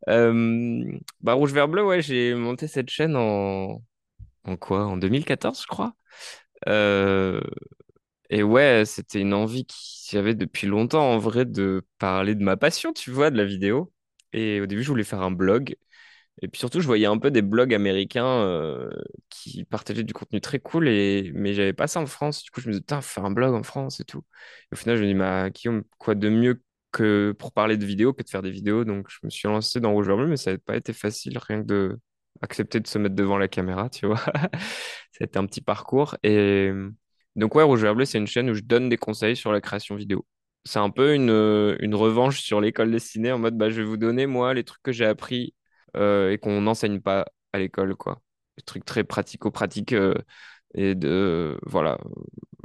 Euh, 0.09 0.97
bah, 1.21 1.33
Rouge 1.33 1.53
Vert 1.53 1.67
Bleu, 1.69 1.85
ouais, 1.85 2.01
j'ai 2.01 2.35
monté 2.35 2.67
cette 2.67 2.89
chaîne 2.89 3.15
en, 3.15 3.81
en 4.45 4.57
quoi? 4.57 4.85
En 4.85 4.97
2014, 4.97 5.61
je 5.63 5.67
crois. 5.67 5.95
Euh, 6.69 7.41
et 8.33 8.43
ouais, 8.43 8.83
c'était 8.85 9.19
une 9.21 9.33
envie 9.33 9.65
qu'il 9.65 10.17
y 10.17 10.19
avait 10.19 10.35
depuis 10.35 10.67
longtemps, 10.67 11.11
en 11.13 11.17
vrai, 11.19 11.45
de 11.45 11.85
parler 11.99 12.35
de 12.35 12.43
ma 12.43 12.57
passion, 12.57 12.93
tu 12.93 13.11
vois, 13.11 13.29
de 13.31 13.37
la 13.37 13.45
vidéo. 13.45 13.93
Et 14.33 14.59
au 14.61 14.65
début, 14.65 14.83
je 14.83 14.89
voulais 14.89 15.03
faire 15.03 15.21
un 15.21 15.31
blog. 15.31 15.75
Et 16.41 16.47
puis 16.49 16.59
surtout, 16.59 16.81
je 16.81 16.87
voyais 16.87 17.05
un 17.07 17.17
peu 17.19 17.31
des 17.31 17.41
blogs 17.43 17.73
américains 17.73 18.25
euh, 18.27 18.89
qui 19.29 19.65
partageaient 19.65 20.03
du 20.03 20.13
contenu 20.13 20.41
très 20.41 20.59
cool, 20.59 20.87
et... 20.89 21.31
mais 21.35 21.53
j'avais 21.53 21.73
pas 21.73 21.87
ça 21.87 21.99
en 22.01 22.07
France. 22.07 22.43
Du 22.43 22.51
coup, 22.51 22.61
je 22.61 22.67
me 22.67 22.73
disais, 22.73 22.81
putain, 22.81 23.01
faire 23.01 23.25
un 23.25 23.31
blog 23.31 23.53
en 23.55 23.63
France 23.63 23.99
et 24.01 24.05
tout. 24.05 24.23
Et 24.71 24.73
au 24.73 24.77
final, 24.77 24.97
je 24.97 25.03
me 25.03 25.07
dis, 25.07 25.15
mais 25.15 25.51
Guillaume, 25.51 25.83
quoi 25.99 26.15
de 26.15 26.29
mieux 26.29 26.63
que 26.91 27.33
pour 27.39 27.53
parler 27.53 27.77
de 27.77 27.85
vidéos 27.85 28.13
que 28.13 28.23
de 28.23 28.29
faire 28.29 28.41
des 28.43 28.51
vidéos? 28.51 28.85
Donc, 28.85 29.07
je 29.09 29.19
me 29.23 29.29
suis 29.31 29.47
lancé 29.49 29.79
dans 29.81 29.91
Rouge 29.93 30.07
Bleu, 30.07 30.27
mais 30.27 30.37
ça 30.37 30.51
n'a 30.53 30.57
pas 30.59 30.75
été 30.77 30.93
facile, 30.93 31.37
rien 31.39 31.61
que 31.61 31.67
de 31.67 31.99
accepter 32.41 32.79
de 32.79 32.87
se 32.87 32.97
mettre 32.99 33.15
devant 33.15 33.37
la 33.37 33.47
caméra, 33.47 33.89
tu 33.89 34.07
vois. 34.07 34.17
Ça 35.11 35.21
a 35.21 35.25
été 35.25 35.39
un 35.39 35.45
petit 35.45 35.61
parcours. 35.61 36.17
Et 36.23 36.71
donc, 37.35 37.55
ouais, 37.55 37.63
Rouge 37.63 37.81
Vert 37.81 37.95
Bleu, 37.95 38.05
c'est 38.05 38.17
une 38.17 38.27
chaîne 38.27 38.49
où 38.49 38.53
je 38.53 38.61
donne 38.61 38.89
des 38.89 38.97
conseils 38.97 39.35
sur 39.35 39.51
la 39.51 39.61
création 39.61 39.95
vidéo. 39.95 40.25
C'est 40.65 40.79
un 40.79 40.89
peu 40.89 41.13
une, 41.15 41.29
une 41.79 41.95
revanche 41.95 42.41
sur 42.41 42.61
l'école 42.61 42.91
de 42.91 42.97
ciné 42.99 43.31
en 43.31 43.39
mode, 43.39 43.57
bah, 43.57 43.69
je 43.69 43.81
vais 43.81 43.87
vous 43.87 43.97
donner, 43.97 44.25
moi, 44.27 44.53
les 44.53 44.63
trucs 44.63 44.81
que 44.83 44.91
j'ai 44.91 45.05
appris 45.05 45.53
euh, 45.97 46.31
et 46.31 46.37
qu'on 46.37 46.61
n'enseigne 46.61 47.01
pas 47.01 47.25
à 47.53 47.59
l'école, 47.59 47.95
quoi. 47.95 48.21
Des 48.57 48.63
trucs 48.63 48.85
très 48.85 49.03
pratico-pratiques 49.03 49.93
euh, 49.93 50.13
et 50.75 50.95
de 50.95 51.57
voilà, 51.63 51.97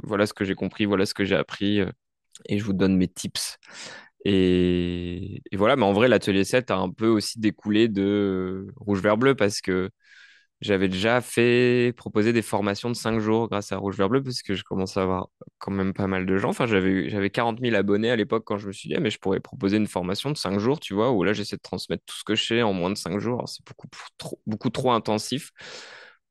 voilà 0.03 0.25
ce 0.27 0.33
que 0.33 0.45
j'ai 0.45 0.55
compris, 0.55 0.85
voilà 0.85 1.05
ce 1.05 1.13
que 1.13 1.25
j'ai 1.25 1.35
appris 1.35 1.79
euh, 1.81 1.89
et 2.47 2.59
je 2.59 2.63
vous 2.65 2.73
donne 2.73 2.97
mes 2.97 3.07
tips. 3.07 3.57
Et, 4.25 5.41
et 5.51 5.57
voilà, 5.57 5.75
mais 5.75 5.83
en 5.85 5.93
vrai, 5.93 6.07
l'atelier 6.07 6.43
7 6.43 6.71
a 6.71 6.77
un 6.77 6.89
peu 6.91 7.07
aussi 7.07 7.39
découlé 7.39 7.87
de 7.87 8.67
Rouge 8.77 9.01
Vert 9.01 9.17
Bleu 9.17 9.35
parce 9.35 9.61
que 9.61 9.89
j'avais 10.61 10.89
déjà 10.89 11.21
fait 11.21 11.93
proposer 11.95 12.33
des 12.33 12.41
formations 12.41 12.89
de 12.89 12.95
5 12.95 13.19
jours 13.19 13.47
grâce 13.49 13.71
à 13.71 13.77
Rouge 13.77 13.97
Vert 13.97 14.09
Bleu 14.09 14.21
parce 14.23 14.41
que 14.41 14.53
je 14.55 14.63
commençais 14.63 14.99
à 14.99 15.03
avoir 15.03 15.29
quand 15.57 15.71
même 15.71 15.93
pas 15.93 16.07
mal 16.07 16.25
de 16.25 16.37
gens. 16.37 16.49
Enfin, 16.49 16.67
j'avais 16.67 17.09
j'avais 17.09 17.29
40 17.29 17.61
000 17.61 17.75
abonnés 17.75 18.11
à 18.11 18.15
l'époque 18.17 18.43
quand 18.45 18.57
je 18.57 18.67
me 18.67 18.73
suis 18.73 18.89
dit, 18.89 18.95
Ah, 18.95 18.99
mais 18.99 19.09
je 19.09 19.19
pourrais 19.19 19.39
proposer 19.39 19.77
une 19.77 19.87
formation 19.87 20.31
de 20.31 20.37
5 20.37 20.59
jours, 20.59 20.79
tu 20.79 20.93
vois, 20.93 21.11
où 21.11 21.23
là, 21.23 21.33
j'essaie 21.33 21.55
de 21.57 21.61
transmettre 21.61 22.03
tout 22.05 22.15
ce 22.15 22.23
que 22.25 22.35
je 22.35 22.43
sais 22.45 22.61
en 22.61 22.73
moins 22.73 22.89
de 22.89 22.95
5 22.97 23.19
jours. 23.19 23.47
C'est 23.47 23.65
beaucoup 23.65 23.87
trop, 24.17 24.39
beaucoup 24.47 24.69
trop 24.69 24.91
intensif 24.91 25.51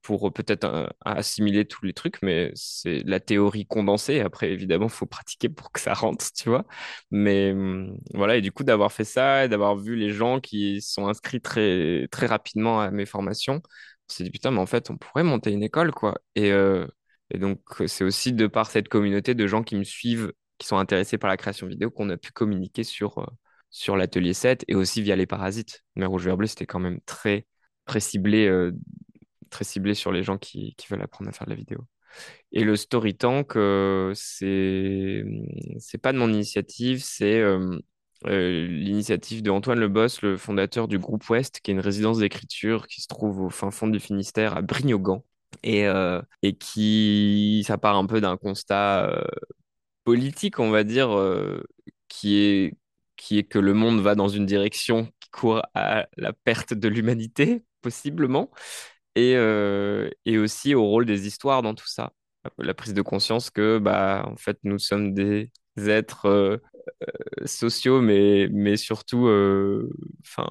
pour 0.03 0.29
euh, 0.29 0.31
peut-être 0.31 0.65
euh, 0.65 0.87
assimiler 1.05 1.65
tous 1.67 1.85
les 1.85 1.93
trucs, 1.93 2.21
mais 2.23 2.51
c'est 2.55 3.03
la 3.05 3.21
théorie 3.21 3.67
condensée. 3.67 4.21
Après, 4.21 4.51
évidemment, 4.53 4.87
il 4.87 4.91
faut 4.93 5.07
pratiquer 5.07 5.49
pour 5.49 5.73
que 5.73 5.81
ça 5.81 5.93
rentre, 5.95 6.25
tu 6.33 6.49
vois. 6.49 6.65
Mais 7.11 7.53
hum, 7.53 7.99
voilà, 8.15 8.37
et 8.37 8.41
du 8.41 8.53
coup, 8.53 8.65
d'avoir 8.65 8.93
fait 8.93 9.05
ça 9.05 9.45
et 9.45 9.49
d'avoir 9.49 9.77
vu 9.77 9.97
les 9.97 10.11
gens 10.13 10.41
qui 10.41 10.81
sont 10.83 11.09
inscrits 11.09 11.41
très, 11.41 12.09
très 12.11 12.27
rapidement 12.27 12.81
à 12.81 12.91
mes 12.91 13.07
formations, 13.07 13.61
on 14.11 14.13
s'est 14.13 14.25
dit, 14.25 14.31
putain, 14.31 14.51
mais 14.51 14.61
en 14.61 14.67
fait, 14.67 14.91
on 14.91 14.97
pourrait 14.97 15.25
monter 15.25 15.51
une 15.53 15.63
école, 15.63 15.93
quoi. 15.93 16.21
Et, 16.35 16.51
euh, 16.53 16.87
donc, 17.35 17.61
c'est 17.87 18.05
aussi 18.05 18.33
de 18.33 18.47
par 18.47 18.71
cette 18.71 18.89
communauté 18.89 19.35
de 19.35 19.47
gens 19.47 19.63
qui 19.63 19.77
me 19.77 19.85
suivent, 19.85 20.33
qui 20.59 20.67
sont 20.67 20.79
intéressés 20.79 21.19
par 21.19 21.29
la 21.29 21.37
création 21.37 21.67
vidéo, 21.67 21.91
qu'on 21.91 22.09
a 22.11 22.17
pu 22.17 22.33
communiquer 22.33 22.85
sur, 22.85 23.19
euh, 23.19 23.27
sur 23.71 23.97
l'atelier 23.97 24.33
7 24.35 24.65
et 24.69 24.75
aussi 24.75 25.03
via 25.03 25.17
les 25.17 25.27
parasites. 25.27 25.85
Mais 25.97 26.07
Rouge 26.07 26.25
Vert 26.25 26.37
Bleu, 26.37 26.47
c'était 26.47 26.67
quand 26.67 26.81
même 26.81 27.01
très, 27.03 27.47
très 27.85 28.01
ciblé, 28.01 28.47
euh, 28.47 28.73
très 29.51 29.65
ciblé 29.65 29.95
sur 29.95 30.13
les 30.13 30.23
gens 30.23 30.39
qui, 30.39 30.75
qui 30.77 30.89
veulent 30.89 31.03
apprendre 31.03 31.29
à 31.29 31.33
faire 31.33 31.47
de 31.47 31.51
la 31.53 31.57
vidéo. 31.57 31.87
Et 32.53 32.65
le 32.65 32.77
Story 32.77 33.17
Tank, 33.17 33.57
euh, 33.57 34.13
c'est 34.15 35.25
pas 36.03 36.13
de 36.13 36.19
mon 36.19 36.33
initiative, 36.33 37.03
c'est 37.03 37.43
euh, 38.27 38.67
l'initiative 38.67 39.43
de 39.43 39.51
Antoine 39.51 39.79
Leboss, 39.79 40.23
le 40.23 40.37
fondateur 40.37 40.89
du 40.89 40.99
groupe 40.99 41.29
Ouest, 41.29 41.61
qui 41.61 41.71
est 41.71 41.75
une 41.75 41.81
résidence 41.81 42.19
d'écriture 42.19 42.87
qui 42.89 43.01
se 43.01 43.07
trouve 43.07 43.43
au 43.43 43.51
fin 43.51 43.71
fond 43.71 43.87
du 43.87 44.01
Finistère, 44.01 44.57
à 44.57 44.63
Brignogan, 44.63 45.23
et, 45.63 45.87
euh, 45.87 46.21
et 46.43 46.57
qui, 46.57 47.65
ça 47.67 47.79
part 47.79 47.97
un 47.97 48.07
peu 48.07 48.21
d'un 48.21 48.37
constat 48.37 49.09
euh, 49.09 49.25
politique, 50.05 50.59
on 50.59 50.71
va 50.71 50.85
dire, 50.85 51.11
qui 52.09 52.39
est, 52.39 52.75
qui 53.17 53.39
est 53.39 53.45
que 53.45 53.59
le 53.59 53.75
monde 53.75 54.01
va 54.01 54.15
dans 54.15 54.29
une 54.29 54.47
direction 54.47 55.07
qui 55.21 55.31
court 55.31 55.63
à 55.75 56.09
la 56.17 56.33
perte 56.33 56.75
de 56.75 56.89
l'humanité, 56.89 57.65
possiblement 57.83 58.51
et, 59.15 59.33
et 60.25 60.39
aussi 60.39 60.75
au 60.75 60.85
rôle 60.87 61.05
des 61.05 61.27
histoires 61.27 61.63
dans 61.63 61.75
tout 61.75 61.89
ça. 61.89 62.13
La 62.57 62.73
prise 62.73 62.95
de 62.95 63.03
conscience 63.03 63.51
que, 63.51 63.79
bah, 63.79 64.25
en 64.27 64.37
fait, 64.37 64.59
nous 64.63 64.79
sommes 64.79 65.13
des 65.13 65.51
êtres 65.77 66.61
sociaux, 67.47 68.01
mais, 68.03 68.49
mais 68.53 68.77
surtout 68.77 69.27
euh, 69.29 69.91
enfin, 70.27 70.49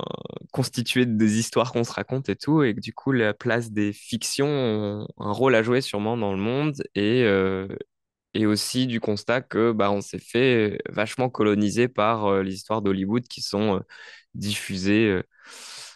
constitués 0.52 1.06
des 1.06 1.40
histoires 1.40 1.72
qu'on 1.74 1.84
se 1.84 1.92
raconte 1.94 2.30
et 2.30 2.36
tout, 2.36 2.64
et 2.64 2.76
que 2.76 2.80
du 2.82 2.94
coup, 2.94 3.12
la 3.12 3.34
place 3.34 3.72
des 3.72 3.94
fictions 3.94 4.48
ont 4.48 5.08
un 5.20 5.32
rôle 5.32 5.56
à 5.56 5.64
jouer 5.64 5.82
sûrement 5.82 6.18
dans 6.18 6.34
le 6.34 6.40
monde, 6.40 6.84
et, 6.96 7.24
euh, 7.24 7.68
et 8.34 8.46
aussi 8.46 8.88
du 8.88 9.00
constat 9.00 9.42
que 9.42 9.72
bah, 9.72 9.92
on 9.92 10.02
s'est 10.02 10.20
fait 10.20 10.80
vachement 10.90 11.30
coloniser 11.30 11.88
par 11.88 12.26
euh, 12.28 12.44
les 12.44 12.54
histoires 12.56 12.82
d'Hollywood 12.82 13.28
qui 13.28 13.42
sont 13.42 13.78
euh, 13.78 13.80
diffusées 14.36 15.08
euh, 15.10 15.24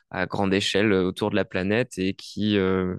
à 0.10 0.25
grande 0.25 0.54
échelle 0.54 0.91
euh, 0.91 1.06
autour 1.06 1.30
de 1.32 1.36
la 1.36 1.45
planète 1.45 1.97
et 1.97 2.13
qui, 2.13 2.58
euh, 2.58 2.95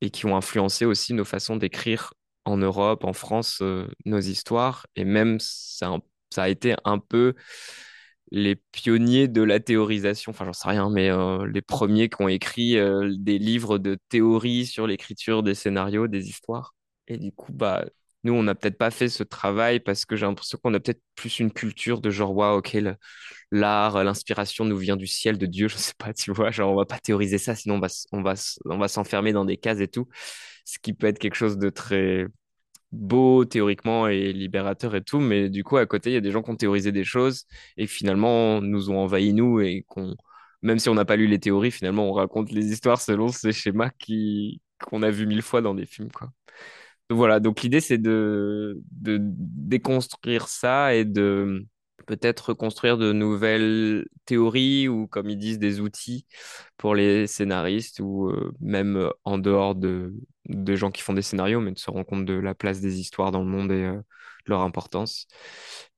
et 0.00 0.10
qui 0.10 0.26
ont 0.26 0.36
influencé 0.36 0.84
aussi 0.84 1.14
nos 1.14 1.24
façons 1.24 1.56
d'écrire 1.56 2.14
en 2.44 2.56
Europe, 2.58 3.04
en 3.04 3.12
France, 3.12 3.60
euh, 3.62 3.88
nos 4.04 4.20
histoires. 4.20 4.86
Et 4.96 5.04
même, 5.04 5.38
a 5.82 5.86
un- 5.86 6.02
ça 6.34 6.44
a 6.44 6.48
été 6.48 6.74
un 6.84 6.98
peu 6.98 7.34
les 8.30 8.56
pionniers 8.72 9.28
de 9.28 9.42
la 9.42 9.60
théorisation, 9.60 10.30
enfin 10.30 10.44
j'en 10.44 10.52
sais 10.52 10.68
rien, 10.68 10.90
mais 10.90 11.10
euh, 11.10 11.46
les 11.46 11.62
premiers 11.62 12.08
qui 12.08 12.20
ont 12.22 12.28
écrit 12.28 12.76
euh, 12.78 13.14
des 13.18 13.38
livres 13.38 13.78
de 13.78 13.98
théorie 14.08 14.66
sur 14.66 14.86
l'écriture 14.86 15.42
des 15.42 15.54
scénarios, 15.54 16.08
des 16.08 16.28
histoires. 16.28 16.74
Et 17.06 17.16
du 17.18 17.30
coup, 17.32 17.52
bah, 17.52 17.84
nous, 18.24 18.32
on 18.32 18.42
n'a 18.42 18.54
peut-être 18.54 18.78
pas 18.78 18.90
fait 18.90 19.08
ce 19.08 19.22
travail 19.22 19.78
parce 19.80 20.04
que 20.04 20.16
j'ai 20.16 20.26
l'impression 20.26 20.58
qu'on 20.62 20.74
a 20.74 20.80
peut-être 20.80 21.02
plus 21.14 21.38
une 21.38 21.52
culture 21.52 22.00
de 22.00 22.10
genre, 22.10 22.34
waouh, 22.34 22.58
ok, 22.58 22.76
l'art, 23.52 24.02
l'inspiration 24.04 24.64
nous 24.64 24.76
vient 24.78 24.96
du 24.96 25.06
ciel, 25.06 25.38
de 25.38 25.46
Dieu, 25.46 25.68
je 25.68 25.76
sais 25.76 25.92
pas, 25.98 26.12
tu 26.14 26.32
vois, 26.32 26.50
genre 26.50 26.72
on 26.72 26.76
va 26.76 26.86
pas 26.86 26.98
théoriser 26.98 27.38
ça, 27.38 27.54
sinon 27.54 27.76
on 27.76 27.80
va, 27.80 27.88
on 28.12 28.22
va, 28.22 28.34
on 28.64 28.78
va 28.78 28.88
s'enfermer 28.88 29.32
dans 29.32 29.44
des 29.44 29.56
cases 29.58 29.80
et 29.80 29.88
tout, 29.88 30.08
ce 30.64 30.78
qui 30.78 30.94
peut 30.94 31.06
être 31.06 31.18
quelque 31.18 31.36
chose 31.36 31.58
de 31.58 31.70
très 31.70 32.26
beau 32.94 33.44
théoriquement 33.44 34.08
et 34.08 34.32
libérateur 34.32 34.94
et 34.94 35.02
tout, 35.02 35.20
mais 35.20 35.48
du 35.50 35.64
coup, 35.64 35.76
à 35.76 35.86
côté, 35.86 36.10
il 36.10 36.14
y 36.14 36.16
a 36.16 36.20
des 36.20 36.30
gens 36.30 36.42
qui 36.42 36.50
ont 36.50 36.56
théorisé 36.56 36.92
des 36.92 37.04
choses 37.04 37.44
et 37.76 37.86
finalement 37.86 38.60
nous 38.60 38.90
ont 38.90 38.98
envahi 38.98 39.32
nous 39.32 39.60
et 39.60 39.84
qu'on, 39.88 40.14
même 40.62 40.78
si 40.78 40.88
on 40.88 40.94
n'a 40.94 41.04
pas 41.04 41.16
lu 41.16 41.26
les 41.26 41.38
théories, 41.40 41.70
finalement, 41.70 42.08
on 42.08 42.12
raconte 42.12 42.50
les 42.52 42.66
histoires 42.72 43.00
selon 43.00 43.28
ces 43.28 43.52
schémas 43.52 43.90
qui, 43.98 44.60
qu'on 44.84 45.02
a 45.02 45.10
vus 45.10 45.26
mille 45.26 45.42
fois 45.42 45.60
dans 45.62 45.74
des 45.74 45.86
films, 45.86 46.10
quoi. 46.10 46.30
Donc 47.10 47.18
voilà, 47.18 47.38
donc 47.40 47.62
l'idée 47.62 47.80
c'est 47.80 47.98
de, 47.98 48.80
de 48.92 49.18
déconstruire 49.20 50.48
ça 50.48 50.94
et 50.94 51.04
de 51.04 51.66
peut-être 52.06 52.54
construire 52.54 52.98
de 52.98 53.12
nouvelles 53.12 54.06
théories 54.26 54.88
ou 54.88 55.06
comme 55.06 55.30
ils 55.30 55.38
disent 55.38 55.58
des 55.58 55.80
outils 55.80 56.26
pour 56.76 56.94
les 56.94 57.26
scénaristes 57.26 58.00
ou 58.00 58.28
euh, 58.30 58.52
même 58.60 58.96
euh, 58.96 59.10
en 59.24 59.38
dehors 59.38 59.74
de, 59.74 60.14
de 60.46 60.76
gens 60.76 60.90
qui 60.90 61.02
font 61.02 61.14
des 61.14 61.22
scénarios, 61.22 61.60
mais 61.60 61.72
de 61.72 61.78
se 61.78 61.90
rendre 61.90 62.06
compte 62.06 62.24
de 62.26 62.34
la 62.34 62.54
place 62.54 62.80
des 62.80 63.00
histoires 63.00 63.30
dans 63.32 63.40
le 63.42 63.46
monde 63.50 63.72
et 63.72 63.84
euh, 63.84 63.94
de 63.96 64.02
leur 64.50 64.60
importance. 64.62 65.26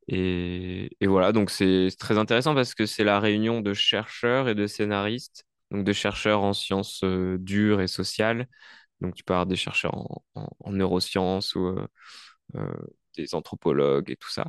Et, 0.09 0.89
voilà, 1.07 1.33
donc 1.33 1.51
c'est 1.51 1.89
très 1.99 2.17
intéressant 2.19 2.55
parce 2.55 2.75
que 2.75 2.87
c'est 2.87 3.03
la 3.05 3.19
réunion 3.21 3.61
de 3.61 3.75
chercheurs 3.75 4.49
et 4.49 4.55
de 4.55 4.67
scénaristes, 4.69 5.45
donc 5.73 5.85
de 5.85 5.93
chercheurs 5.93 6.43
en 6.45 6.53
sciences 6.53 7.03
dures 7.05 7.81
et 7.81 7.89
sociales 7.89 8.47
donc, 9.01 9.15
tu 9.15 9.25
peux 9.25 9.35
avoir 9.35 9.47
des 9.47 9.57
chercheurs 9.57 9.95
en, 9.97 10.25
en- 10.35 10.49
en 10.61 10.73
neurosciences 10.73 11.55
ou 11.55 11.79
des 13.17 13.35
anthropologues 13.35 14.11
et 14.11 14.17
tout 14.17 14.31
ça, 14.31 14.47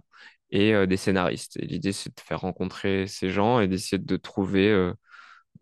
et 0.52 0.74
euh, 0.74 0.86
des 0.88 0.98
scénaristes. 0.98 1.58
Et 1.58 1.66
l'idée, 1.66 1.92
c'est 1.94 2.16
de 2.16 2.22
faire 2.22 2.42
rencontrer 2.42 3.08
ces 3.08 3.30
gens 3.30 3.60
et 3.60 3.68
d'essayer 3.68 3.98
de 4.00 4.18
trouver 4.18 4.70
euh, 4.72 4.94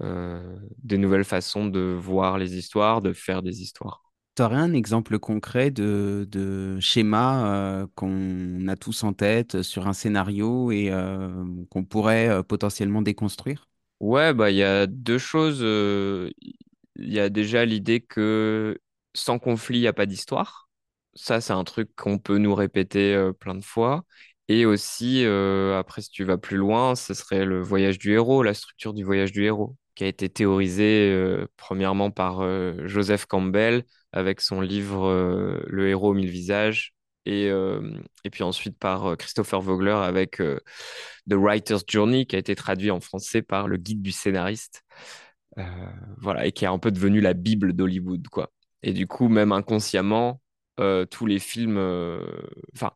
euh, 0.04 0.58
des 0.84 0.98
nouvelles 0.98 1.26
façons 1.26 1.68
de 1.68 1.80
voir 1.80 2.38
les 2.38 2.58
histoires, 2.58 3.02
de 3.02 3.14
faire 3.14 3.42
des 3.44 3.62
histoires. 3.62 4.04
Tu 4.36 4.42
aurais 4.44 4.58
un 4.58 4.74
exemple 4.74 5.18
concret 5.20 5.72
de, 5.72 6.28
de 6.30 6.78
schéma 6.82 7.88
qu'on 7.96 8.68
a 8.68 8.76
tous 8.76 9.04
en 9.06 9.14
tête 9.14 9.62
sur 9.62 9.88
un 9.88 9.94
scénario 9.94 10.72
et 10.72 10.92
qu'on 11.70 11.86
pourrait 11.86 12.44
potentiellement 12.44 13.02
déconstruire? 13.02 13.70
Ouais, 14.00 14.34
bah, 14.34 14.52
il 14.52 14.58
y 14.58 14.64
a 14.64 14.88
deux 14.88 15.18
choses. 15.18 15.62
Il 16.98 17.14
y 17.14 17.20
a 17.20 17.30
déjà 17.30 17.66
l'idée 17.66 18.02
que 18.02 18.80
sans 19.14 19.40
conflit, 19.40 19.78
il 19.80 19.82
n'y 19.82 19.88
a 19.88 19.94
pas 19.94 20.06
d'histoire. 20.06 20.70
Ça, 21.16 21.40
c'est 21.42 21.54
un 21.54 21.64
truc 21.64 21.96
qu'on 21.96 22.20
peut 22.20 22.38
nous 22.38 22.54
répéter 22.56 23.14
euh, 23.16 23.32
plein 23.34 23.56
de 23.56 23.64
fois. 23.64 24.06
Et 24.48 24.66
aussi, 24.66 25.26
euh, 25.26 25.78
après, 25.80 26.02
si 26.02 26.10
tu 26.10 26.24
vas 26.24 26.38
plus 26.38 26.58
loin, 26.58 26.96
ce 26.96 27.14
serait 27.14 27.46
le 27.46 27.62
voyage 27.62 27.98
du 27.98 28.14
héros, 28.14 28.44
la 28.44 28.54
structure 28.54 28.94
du 28.94 29.04
voyage 29.04 29.32
du 29.32 29.44
héros, 29.44 29.76
qui 29.96 30.04
a 30.04 30.08
été 30.08 30.30
théorisée 30.30 31.10
euh, 31.12 31.48
premièrement 31.58 32.12
par 32.12 32.42
euh, 32.42 32.74
Joseph 32.86 33.26
Campbell 33.26 33.84
avec 34.12 34.42
son 34.42 34.62
livre 34.62 35.12
Le 35.68 35.90
héros 35.90 36.12
aux 36.12 36.14
mille 36.14 36.30
visages. 36.30 36.94
Et, 37.28 37.48
et 37.48 38.30
puis 38.30 38.44
ensuite 38.44 38.78
par 38.78 39.18
Christopher 39.18 39.60
Vogler 39.60 39.90
avec 39.92 40.38
The 40.38 41.34
Writer's 41.34 41.84
Journey, 41.86 42.26
qui 42.26 42.38
a 42.38 42.40
été 42.40 42.56
traduit 42.56 42.92
en 42.92 43.02
français 43.02 43.42
par 43.42 43.68
Le 43.68 43.76
Guide 43.76 44.02
du 44.02 44.14
scénariste. 44.14 44.84
Voilà, 46.18 46.46
et 46.46 46.54
qui 46.54 46.64
est 46.64 46.70
un 46.70 46.80
peu 46.80 46.92
devenu 46.92 47.20
la 47.20 47.34
Bible 47.34 47.74
d'Hollywood, 47.74 48.28
quoi. 48.30 48.52
Et 48.84 48.94
du 48.94 49.06
coup, 49.06 49.28
même 49.28 49.52
inconsciemment, 49.52 50.40
tous 50.78 51.26
les 51.26 51.40
films, 51.40 51.78
enfin, 52.74 52.94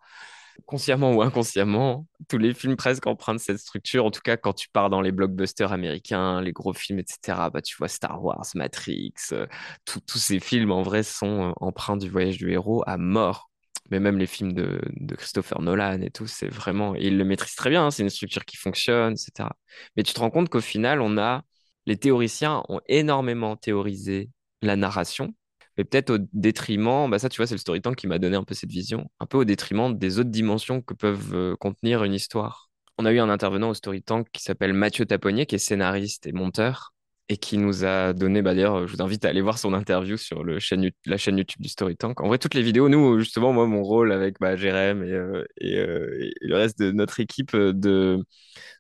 consciemment 0.65 1.13
ou 1.13 1.21
inconsciemment, 1.21 2.05
tous 2.27 2.37
les 2.37 2.53
films 2.53 2.75
presque 2.75 3.07
empruntent 3.07 3.39
cette 3.39 3.59
structure. 3.59 4.05
En 4.05 4.11
tout 4.11 4.21
cas, 4.21 4.37
quand 4.37 4.53
tu 4.53 4.69
pars 4.69 4.89
dans 4.89 5.01
les 5.01 5.11
blockbusters 5.11 5.71
américains, 5.71 6.41
les 6.41 6.51
gros 6.51 6.73
films, 6.73 6.99
etc., 6.99 7.49
bah, 7.53 7.61
tu 7.61 7.75
vois 7.77 7.87
Star 7.87 8.23
Wars, 8.23 8.45
Matrix, 8.55 9.13
euh, 9.31 9.47
tous 9.85 10.17
ces 10.17 10.39
films, 10.39 10.71
en 10.71 10.81
vrai, 10.81 11.03
sont 11.03 11.49
euh, 11.49 11.51
empreints 11.57 11.97
du 11.97 12.09
voyage 12.09 12.37
du 12.37 12.51
héros 12.51 12.83
à 12.87 12.97
mort. 12.97 13.49
Mais 13.91 13.99
même 13.99 14.19
les 14.19 14.27
films 14.27 14.53
de, 14.53 14.81
de 14.97 15.15
Christopher 15.15 15.61
Nolan 15.61 16.01
et 16.01 16.11
tout, 16.11 16.27
c'est 16.27 16.47
vraiment... 16.47 16.95
Et 16.95 17.07
il 17.07 17.17
le 17.17 17.25
maîtrise 17.25 17.55
très 17.55 17.69
bien, 17.69 17.85
hein, 17.85 17.91
c'est 17.91 18.03
une 18.03 18.09
structure 18.09 18.45
qui 18.45 18.57
fonctionne, 18.57 19.13
etc. 19.13 19.49
Mais 19.95 20.03
tu 20.03 20.13
te 20.13 20.19
rends 20.19 20.29
compte 20.29 20.49
qu'au 20.49 20.61
final, 20.61 21.01
on 21.01 21.17
a... 21.17 21.43
Les 21.85 21.97
théoriciens 21.97 22.63
ont 22.69 22.81
énormément 22.87 23.55
théorisé 23.55 24.29
la 24.61 24.75
narration, 24.75 25.33
mais 25.79 25.85
peut-être 25.85 26.09
au 26.09 26.17
détriment, 26.33 27.09
bah 27.09 27.19
ça 27.19 27.29
tu 27.29 27.37
vois, 27.37 27.47
c'est 27.47 27.55
le 27.55 27.59
storytelling 27.59 27.95
qui 27.95 28.05
m'a 28.05 28.19
donné 28.19 28.35
un 28.35 28.43
peu 28.43 28.53
cette 28.53 28.69
vision, 28.69 29.09
un 29.21 29.25
peu 29.25 29.37
au 29.37 29.45
détriment 29.45 29.97
des 29.97 30.19
autres 30.19 30.29
dimensions 30.29 30.81
que 30.81 30.93
peuvent 30.93 31.33
euh, 31.33 31.55
contenir 31.55 32.03
une 32.03 32.13
histoire. 32.13 32.69
On 32.97 33.05
a 33.05 33.13
eu 33.13 33.19
un 33.19 33.29
intervenant 33.29 33.69
au 33.69 33.73
Storytank 33.73 34.27
qui 34.33 34.43
s'appelle 34.43 34.73
Mathieu 34.73 35.06
Taponnier, 35.06 35.45
qui 35.45 35.56
est 35.56 35.58
scénariste 35.58 36.27
et 36.27 36.33
monteur, 36.33 36.93
et 37.29 37.37
qui 37.37 37.58
nous 37.58 37.85
a 37.85 38.12
donné, 38.12 38.41
bah 38.41 38.56
d'ailleurs, 38.56 38.87
je 38.87 38.93
vous 38.93 39.01
invite 39.01 39.23
à 39.23 39.29
aller 39.29 39.39
voir 39.39 39.58
son 39.58 39.73
interview 39.73 40.17
sur 40.17 40.43
le 40.43 40.60
chaîne, 40.60 40.91
la 41.06 41.15
chaîne 41.15 41.37
YouTube 41.37 41.62
du 41.62 41.69
Storytank. 41.69 42.19
En 42.19 42.27
vrai, 42.27 42.39
toutes 42.39 42.56
les 42.56 42.62
vidéos, 42.62 42.89
nous, 42.89 43.17
justement, 43.19 43.54
moi, 43.54 43.65
mon 43.65 43.81
rôle 43.81 44.12
avec 44.12 44.37
bah, 44.41 44.58
Jérém 44.58 45.01
et, 45.01 45.13
euh, 45.13 45.45
euh, 45.63 46.29
le 46.41 46.56
reste 46.58 46.77
de 46.77 46.91
notre 46.91 47.21
équipe, 47.21 47.56
de, 47.56 48.21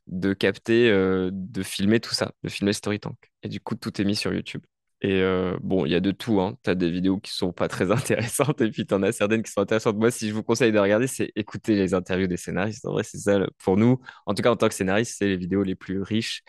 de 0.07 0.33
capter, 0.33 0.91
de 0.91 1.63
filmer 1.63 2.01
tout 2.01 2.13
ça, 2.13 2.33
de 2.43 2.49
filmer 2.49 2.73
Storytank. 2.73 3.15
Et 3.43 3.47
du 3.47 3.61
coup, 3.61 3.75
tout 3.75 4.01
est 4.01 4.05
mis 4.05 4.17
sur 4.17 4.33
YouTube. 4.33 4.63
Et 5.01 5.21
euh, 5.21 5.57
bon, 5.61 5.85
il 5.85 5.91
y 5.91 5.95
a 5.95 6.01
de 6.01 6.11
tout, 6.11 6.41
hein. 6.41 6.57
Tu 6.63 6.69
as 6.69 6.75
des 6.75 6.91
vidéos 6.91 7.19
qui 7.19 7.31
sont 7.31 7.53
pas 7.53 7.67
très 7.69 7.91
intéressantes 7.91 8.59
et 8.61 8.69
puis 8.69 8.85
tu 8.85 8.93
en 8.93 9.01
as 9.03 9.13
certaines 9.13 9.43
qui 9.43 9.51
sont 9.51 9.61
intéressantes. 9.61 9.95
Moi, 9.97 10.11
si 10.11 10.27
je 10.27 10.33
vous 10.33 10.43
conseille 10.43 10.71
de 10.73 10.79
regarder, 10.79 11.07
c'est 11.07 11.31
écouter 11.35 11.75
les 11.75 11.93
interviews 11.93 12.27
des 12.27 12.37
scénaristes. 12.37 12.85
En 12.85 12.91
vrai, 12.91 13.03
c'est 13.03 13.17
ça, 13.17 13.39
pour 13.63 13.77
nous, 13.77 13.99
en 14.25 14.33
tout 14.33 14.41
cas 14.43 14.51
en 14.51 14.57
tant 14.57 14.67
que 14.67 14.73
scénariste, 14.73 15.15
c'est 15.17 15.27
les 15.27 15.37
vidéos 15.37 15.63
les 15.63 15.75
plus 15.75 16.01
riches. 16.01 16.43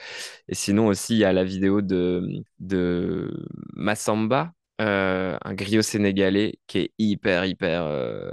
Et 0.49 0.55
sinon 0.55 0.89
aussi, 0.89 1.15
il 1.15 1.19
y 1.19 1.25
a 1.25 1.33
la 1.33 1.45
vidéo 1.45 1.81
de, 1.81 2.27
de 2.59 3.47
Massamba, 3.75 4.53
euh, 4.81 5.37
un 5.45 5.55
griot 5.55 5.83
sénégalais 5.83 6.59
qui 6.67 6.79
est 6.79 6.93
hyper, 6.99 7.45
hyper 7.45 7.85
euh, 7.85 8.33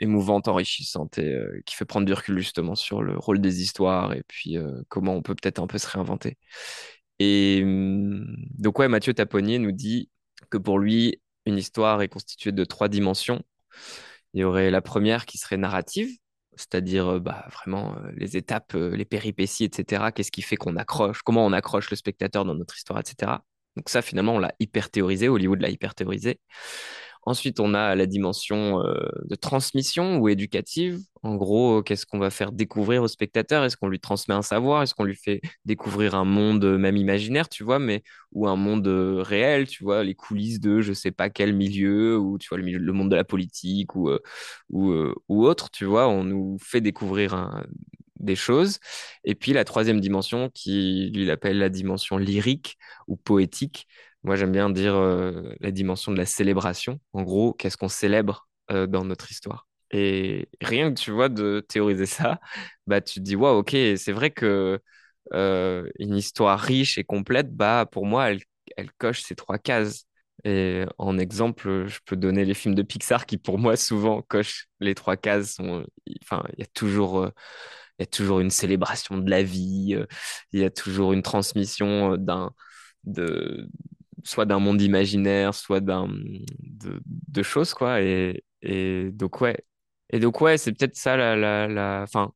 émouvante, 0.00 0.48
enrichissante 0.48 1.18
et 1.18 1.32
euh, 1.32 1.62
qui 1.64 1.76
fait 1.76 1.84
prendre 1.84 2.06
du 2.06 2.12
recul 2.12 2.38
justement 2.38 2.74
sur 2.74 3.02
le 3.02 3.16
rôle 3.16 3.40
des 3.40 3.62
histoires 3.62 4.12
et 4.12 4.22
puis 4.26 4.56
comment 4.88 5.14
on 5.14 5.22
peut 5.22 5.34
peut-être 5.34 5.60
un 5.60 5.66
peu 5.66 5.78
se 5.78 5.86
réinventer. 5.88 6.38
Et 7.20 7.60
hum, 7.62 8.34
donc, 8.58 8.78
Mathieu 8.80 9.14
Taponnier 9.14 9.58
nous 9.58 9.72
dit 9.72 10.10
que 10.50 10.58
pour 10.58 10.78
lui, 10.80 11.20
une 11.46 11.58
histoire 11.58 12.02
est 12.02 12.08
constituée 12.08 12.52
de 12.52 12.64
trois 12.64 12.88
dimensions. 12.88 13.42
Il 14.34 14.40
y 14.40 14.44
aurait 14.44 14.70
la 14.70 14.80
première 14.82 15.26
qui 15.26 15.38
serait 15.38 15.56
narrative, 15.56 16.08
c'est-à-dire 16.56 17.08
euh, 17.08 17.20
bah, 17.20 17.46
vraiment 17.52 17.96
euh, 17.96 18.10
les 18.16 18.36
étapes, 18.36 18.74
euh, 18.74 18.96
les 18.96 19.04
péripéties, 19.04 19.64
etc. 19.64 20.12
Qu'est-ce 20.12 20.32
qui 20.32 20.42
fait 20.42 20.56
qu'on 20.56 20.76
accroche, 20.76 21.22
comment 21.22 21.44
on 21.44 21.52
accroche 21.52 21.90
le 21.90 21.96
spectateur 21.96 22.44
dans 22.44 22.54
notre 22.54 22.76
histoire, 22.76 22.98
etc. 23.00 23.32
Donc 23.76 23.88
ça, 23.88 24.02
finalement, 24.02 24.34
on 24.36 24.38
l'a 24.38 24.52
hyper 24.60 24.90
théorisé, 24.90 25.28
Hollywood 25.28 25.60
l'a 25.60 25.70
hyper 25.70 25.94
théorisé. 25.94 26.40
Ensuite, 27.26 27.60
on 27.60 27.74
a 27.74 27.94
la 27.94 28.06
dimension 28.06 28.80
euh, 28.84 28.94
de 29.24 29.34
transmission 29.34 30.18
ou 30.18 30.28
éducative. 30.28 31.00
En 31.22 31.36
gros, 31.36 31.78
euh, 31.78 31.82
qu'est-ce 31.82 32.06
qu'on 32.06 32.18
va 32.18 32.30
faire 32.30 32.50
découvrir 32.52 33.02
au 33.02 33.08
spectateur? 33.08 33.62
Est-ce 33.64 33.76
qu'on 33.76 33.88
lui 33.88 34.00
transmet 34.00 34.34
un 34.34 34.42
savoir? 34.42 34.82
Est-ce 34.82 34.94
qu'on 34.94 35.04
lui 35.04 35.16
fait 35.16 35.40
découvrir 35.66 36.14
un 36.14 36.24
monde 36.24 36.64
euh, 36.64 36.78
même 36.78 36.96
imaginaire, 36.96 37.48
tu 37.48 37.62
vois, 37.62 37.78
mais 37.78 38.02
ou 38.32 38.48
un 38.48 38.56
monde 38.56 38.86
réel, 38.88 39.66
tu 39.68 39.84
vois, 39.84 40.02
les 40.04 40.14
coulisses 40.14 40.60
de 40.60 40.80
je 40.80 40.92
sais 40.92 41.10
pas 41.10 41.28
quel 41.30 41.52
milieu, 41.54 42.16
ou 42.18 42.38
tu 42.38 42.48
vois, 42.48 42.58
le 42.58 42.92
monde 42.92 43.10
de 43.10 43.16
la 43.16 43.24
politique 43.24 43.94
ou, 43.96 44.08
ou, 44.70 44.92
ou 45.28 45.44
autre, 45.46 45.70
tu 45.70 45.84
vois, 45.84 46.08
on 46.08 46.24
nous 46.24 46.56
fait 46.60 46.80
découvrir 46.80 47.62
des 48.18 48.36
choses. 48.36 48.78
Et 49.24 49.34
puis 49.34 49.52
la 49.52 49.64
troisième 49.64 50.00
dimension, 50.00 50.50
qui 50.50 51.10
lui 51.14 51.30
appelle 51.30 51.58
la 51.58 51.68
dimension 51.68 52.18
lyrique 52.18 52.76
ou 53.08 53.16
poétique. 53.16 53.86
Moi, 54.22 54.36
j'aime 54.36 54.52
bien 54.52 54.68
dire 54.70 54.94
euh, 54.96 55.52
la 55.60 55.70
dimension 55.70 56.12
de 56.12 56.18
la 56.18 56.26
célébration. 56.26 57.00
En 57.12 57.22
gros, 57.22 57.54
qu'est-ce 57.54 57.76
qu'on 57.76 57.88
célèbre 57.88 58.48
euh, 58.70 58.86
dans 58.86 59.04
notre 59.04 59.30
histoire? 59.30 59.66
Et 59.92 60.48
rien 60.60 60.92
que 60.92 61.00
tu 61.00 61.10
vois 61.10 61.28
de 61.28 61.64
théoriser 61.68 62.06
ça, 62.06 62.38
bah 62.86 63.00
tu 63.00 63.14
te 63.14 63.20
dis 63.24 63.34
waouh, 63.36 63.58
ok, 63.58 63.70
c'est 63.96 64.12
vrai 64.12 64.30
que 64.30 64.78
euh, 65.34 65.88
une 65.98 66.16
histoire 66.16 66.60
riche 66.60 66.98
et 66.98 67.04
complète, 67.04 67.54
bah 67.54 67.86
pour 67.90 68.06
moi, 68.06 68.30
elle, 68.30 68.40
elle 68.76 68.92
coche 68.94 69.22
ces 69.22 69.34
trois 69.36 69.58
cases. 69.58 70.06
Et 70.44 70.84
en 70.98 71.18
exemple, 71.18 71.86
je 71.86 71.98
peux 72.06 72.16
donner 72.16 72.44
les 72.46 72.54
films 72.54 72.74
de 72.74 72.82
Pixar 72.82 73.26
qui 73.26 73.36
pour 73.38 73.58
moi 73.58 73.76
souvent 73.76 74.22
cochent 74.22 74.68
les 74.80 74.94
trois 74.94 75.16
cases. 75.16 75.54
Sont, 75.56 75.84
enfin, 76.22 76.42
il 76.56 76.60
y 76.60 76.62
a 76.62 76.66
toujours, 76.74 77.26
il 77.98 78.02
y 78.02 78.04
a 78.04 78.06
toujours 78.06 78.40
une 78.40 78.50
célébration 78.50 79.18
de 79.18 79.30
la 79.30 79.42
vie, 79.42 79.96
il 80.52 80.60
y 80.60 80.64
a 80.64 80.70
toujours 80.70 81.12
une 81.12 81.22
transmission 81.22 82.16
d'un 82.16 82.52
de 83.04 83.68
soit 84.24 84.46
d'un 84.46 84.58
monde 84.58 84.80
imaginaire, 84.82 85.54
soit 85.54 85.80
d'un 85.80 86.08
de, 86.08 87.42
choses 87.42 87.74
quoi. 87.74 88.00
Et, 88.02 88.44
et 88.62 89.10
donc 89.12 89.40
ouais. 89.40 89.56
Et 90.10 90.20
donc 90.20 90.40
ouais, 90.40 90.58
c'est 90.58 90.72
peut-être 90.72 90.96
ça 90.96 91.16
la 91.16 91.36
la. 91.68 92.02
Enfin, 92.02 92.32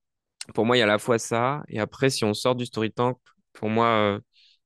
pour 0.54 0.66
moi, 0.66 0.76
il 0.76 0.80
y 0.80 0.82
a 0.82 0.84
à 0.86 0.88
la 0.88 0.98
fois 0.98 1.18
ça, 1.18 1.62
et 1.68 1.80
après, 1.80 2.10
si 2.10 2.24
on 2.24 2.34
sort 2.34 2.54
du 2.54 2.66
story 2.66 2.92
tank, 2.92 3.18
pour 3.54 3.68
moi, 3.70 3.86
euh, 3.86 4.20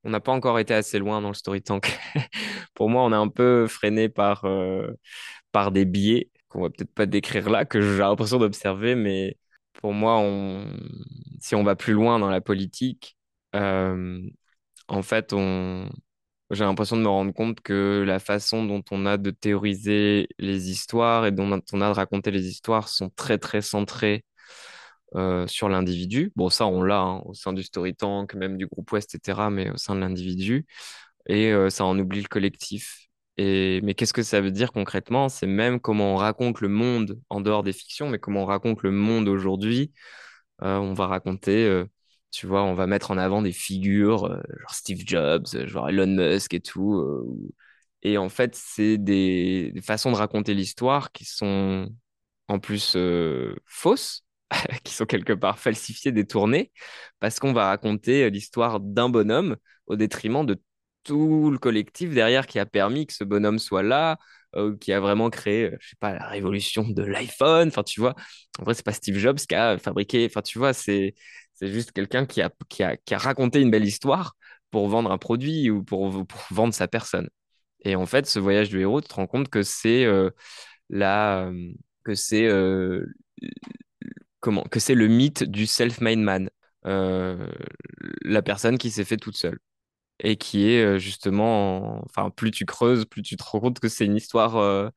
on 0.04 0.10
n'a 0.10 0.20
pas 0.20 0.32
encore 0.32 0.58
été 0.58 0.74
assez 0.74 0.98
loin 0.98 1.20
dans 1.20 1.28
le 1.28 1.34
story 1.34 1.62
tank. 1.62 1.98
Pour 2.74 2.88
moi, 2.90 3.02
on 3.04 3.12
est 3.12 3.16
un 3.16 3.28
peu 3.28 3.66
freiné 3.66 4.08
par, 4.08 4.44
euh, 4.44 4.92
par 5.52 5.72
des 5.72 5.84
biais 5.84 6.30
qu'on 6.48 6.62
va 6.62 6.70
peut-être 6.70 6.92
pas 6.94 7.06
décrire 7.06 7.50
là, 7.50 7.64
que 7.64 7.80
j'ai 7.80 7.98
l'impression 7.98 8.38
d'observer, 8.38 8.94
mais 8.94 9.36
pour 9.74 9.92
moi, 9.92 10.18
on... 10.18 10.66
si 11.40 11.54
on 11.54 11.64
va 11.64 11.76
plus 11.76 11.92
loin 11.92 12.18
dans 12.18 12.30
la 12.30 12.40
politique, 12.40 13.16
euh, 13.54 14.22
en 14.88 15.02
fait, 15.02 15.32
on... 15.32 15.88
j'ai 16.50 16.64
l'impression 16.64 16.96
de 16.96 17.02
me 17.02 17.08
rendre 17.08 17.32
compte 17.32 17.60
que 17.60 18.02
la 18.06 18.18
façon 18.18 18.64
dont 18.64 18.82
on 18.90 19.06
a 19.06 19.16
de 19.18 19.30
théoriser 19.30 20.28
les 20.38 20.70
histoires 20.70 21.26
et 21.26 21.32
dont 21.32 21.60
on 21.72 21.80
a 21.80 21.88
de 21.88 21.94
raconter 21.94 22.30
les 22.30 22.48
histoires 22.48 22.88
sont 22.88 23.10
très, 23.10 23.38
très 23.38 23.62
centrées 23.62 24.24
euh, 25.16 25.46
sur 25.46 25.68
l'individu. 25.68 26.32
Bon, 26.36 26.50
ça, 26.50 26.66
on 26.66 26.82
l'a 26.82 27.00
hein, 27.00 27.22
au 27.24 27.34
sein 27.34 27.52
du 27.52 27.62
story 27.62 27.94
tank, 27.94 28.34
même 28.34 28.56
du 28.58 28.66
groupe 28.66 28.90
Ouest, 28.92 29.14
etc., 29.14 29.50
mais 29.50 29.70
au 29.70 29.76
sein 29.76 29.94
de 29.94 30.00
l'individu. 30.00 30.66
Et 31.28 31.52
euh, 31.52 31.70
ça 31.70 31.84
en 31.84 31.98
oublie 31.98 32.22
le 32.22 32.28
collectif. 32.28 33.06
Et, 33.38 33.80
mais 33.82 33.94
qu'est-ce 33.94 34.12
que 34.14 34.22
ça 34.22 34.40
veut 34.40 34.50
dire 34.50 34.72
concrètement? 34.72 35.28
C'est 35.28 35.46
même 35.46 35.80
comment 35.80 36.14
on 36.14 36.16
raconte 36.16 36.60
le 36.60 36.68
monde 36.68 37.20
en 37.30 37.40
dehors 37.40 37.62
des 37.62 37.72
fictions, 37.72 38.08
mais 38.10 38.18
comment 38.18 38.42
on 38.44 38.46
raconte 38.46 38.82
le 38.82 38.90
monde 38.90 39.28
aujourd'hui. 39.28 39.92
Euh, 40.62 40.78
on 40.78 40.94
va 40.94 41.06
raconter, 41.06 41.84
tu 42.30 42.46
vois, 42.46 42.62
on 42.64 42.74
va 42.74 42.86
mettre 42.86 43.10
en 43.10 43.18
avant 43.18 43.42
des 43.42 43.52
figures, 43.52 44.26
euh, 44.26 44.40
genre 44.60 44.74
Steve 44.74 45.02
Jobs, 45.06 45.46
euh, 45.54 45.66
genre 45.66 45.88
Elon 45.88 46.06
Musk 46.06 46.54
et 46.54 46.60
tout. 46.60 46.94
euh, 46.96 47.24
et 48.02 48.18
en 48.18 48.28
fait, 48.28 48.54
c'est 48.54 48.98
des, 48.98 49.72
façons 49.82 50.12
de 50.12 50.16
raconter 50.16 50.54
l'histoire 50.54 51.10
qui 51.12 51.24
sont 51.24 51.88
en 52.48 52.58
plus 52.60 52.96
fausses, 53.66 54.24
qui 54.84 54.94
sont 54.94 55.06
quelque 55.06 55.32
part 55.32 55.58
falsifiées, 55.58 56.12
détournées, 56.12 56.72
parce 57.20 57.40
qu'on 57.40 57.52
va 57.52 57.66
raconter 57.68 58.30
l'histoire 58.30 58.80
d'un 58.80 59.08
bonhomme 59.08 59.56
au 59.86 59.96
détriment 59.96 60.46
de 60.46 60.60
tout 61.04 61.50
le 61.50 61.58
collectif 61.58 62.10
derrière 62.14 62.46
qui 62.46 62.58
a 62.58 62.66
permis 62.66 63.06
que 63.06 63.14
ce 63.14 63.24
bonhomme 63.24 63.58
soit 63.58 63.82
là, 63.82 64.18
qui 64.80 64.92
a 64.92 65.00
vraiment 65.00 65.30
créé, 65.30 65.70
je 65.80 65.88
sais 65.90 65.96
pas, 66.00 66.14
la 66.14 66.26
révolution 66.28 66.84
de 66.88 67.02
l'iPhone. 67.02 67.68
Enfin, 67.68 67.82
tu 67.82 68.00
vois, 68.00 68.14
en 68.58 68.64
vrai, 68.64 68.74
c'est 68.74 68.84
pas 68.84 68.92
Steve 68.92 69.16
Jobs 69.18 69.38
qui 69.38 69.54
a 69.54 69.78
fabriqué. 69.78 70.26
Enfin, 70.30 70.42
tu 70.42 70.58
vois, 70.58 70.72
c'est 70.72 71.14
c'est 71.58 71.68
juste 71.68 71.92
quelqu'un 71.92 72.26
qui 72.26 72.42
a, 72.42 72.50
qui 72.68 72.82
a, 72.82 72.96
qui 72.96 73.14
a 73.14 73.18
raconté 73.18 73.60
une 73.60 73.70
belle 73.70 73.84
histoire 73.84 74.36
pour 74.70 74.88
vendre 74.88 75.10
un 75.10 75.18
produit 75.18 75.70
ou 75.70 75.82
pour, 75.84 76.10
vendre 76.50 76.74
sa 76.74 76.88
personne. 76.88 77.28
Et 77.84 77.96
en 77.96 78.06
fait, 78.06 78.26
ce 78.26 78.38
voyage 78.40 78.70
du 78.70 78.80
héros, 78.80 79.00
tu 79.00 79.08
te 79.08 79.14
rends 79.14 79.26
compte 79.28 79.48
que 79.50 79.62
c'est 79.62 80.04
euh, 80.04 80.30
la, 80.90 81.46
euh, 81.48 81.72
que 82.04 82.14
c'est 82.14 82.46
euh, 82.46 83.06
comment, 84.40 84.62
que 84.64 84.80
c'est 84.80 84.94
le 84.94 85.08
mythe 85.08 85.44
du 85.44 85.66
self-made 85.66 86.18
man, 86.18 86.50
la 88.22 88.42
personne 88.42 88.78
qui 88.78 88.90
s'est 88.90 89.04
fait 89.04 89.16
toute 89.16 89.36
seule 89.36 89.58
et 90.20 90.36
qui 90.36 90.70
est 90.70 90.98
justement, 91.00 91.98
en- 92.00 92.04
enfin, 92.06 92.30
plus 92.30 92.50
tu 92.52 92.66
creuses, 92.66 93.06
plus 93.06 93.22
tu 93.22 93.36
te 93.36 93.44
rends 93.44 93.60
compte 93.60 93.80
que 93.80 93.88
c'est 93.88 94.06
une 94.06 94.16
histoire 94.16 94.92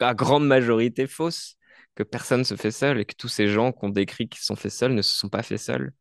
à 0.00 0.14
grande 0.14 0.46
majorité 0.46 1.06
fausse, 1.06 1.56
que 1.98 2.04
personne 2.04 2.44
se 2.44 2.54
fait 2.54 2.70
seul 2.70 3.00
et 3.00 3.04
que 3.04 3.14
tous 3.16 3.28
ces 3.28 3.48
gens 3.48 3.72
qu'on 3.72 3.88
décrit 3.88 4.28
qui 4.28 4.44
sont 4.44 4.54
faits 4.56 4.72
seuls 4.72 4.94
ne 4.94 5.02
se 5.02 5.14
sont 5.18 5.28
pas 5.28 5.42
faits 5.42 5.58
seuls. 5.58 5.92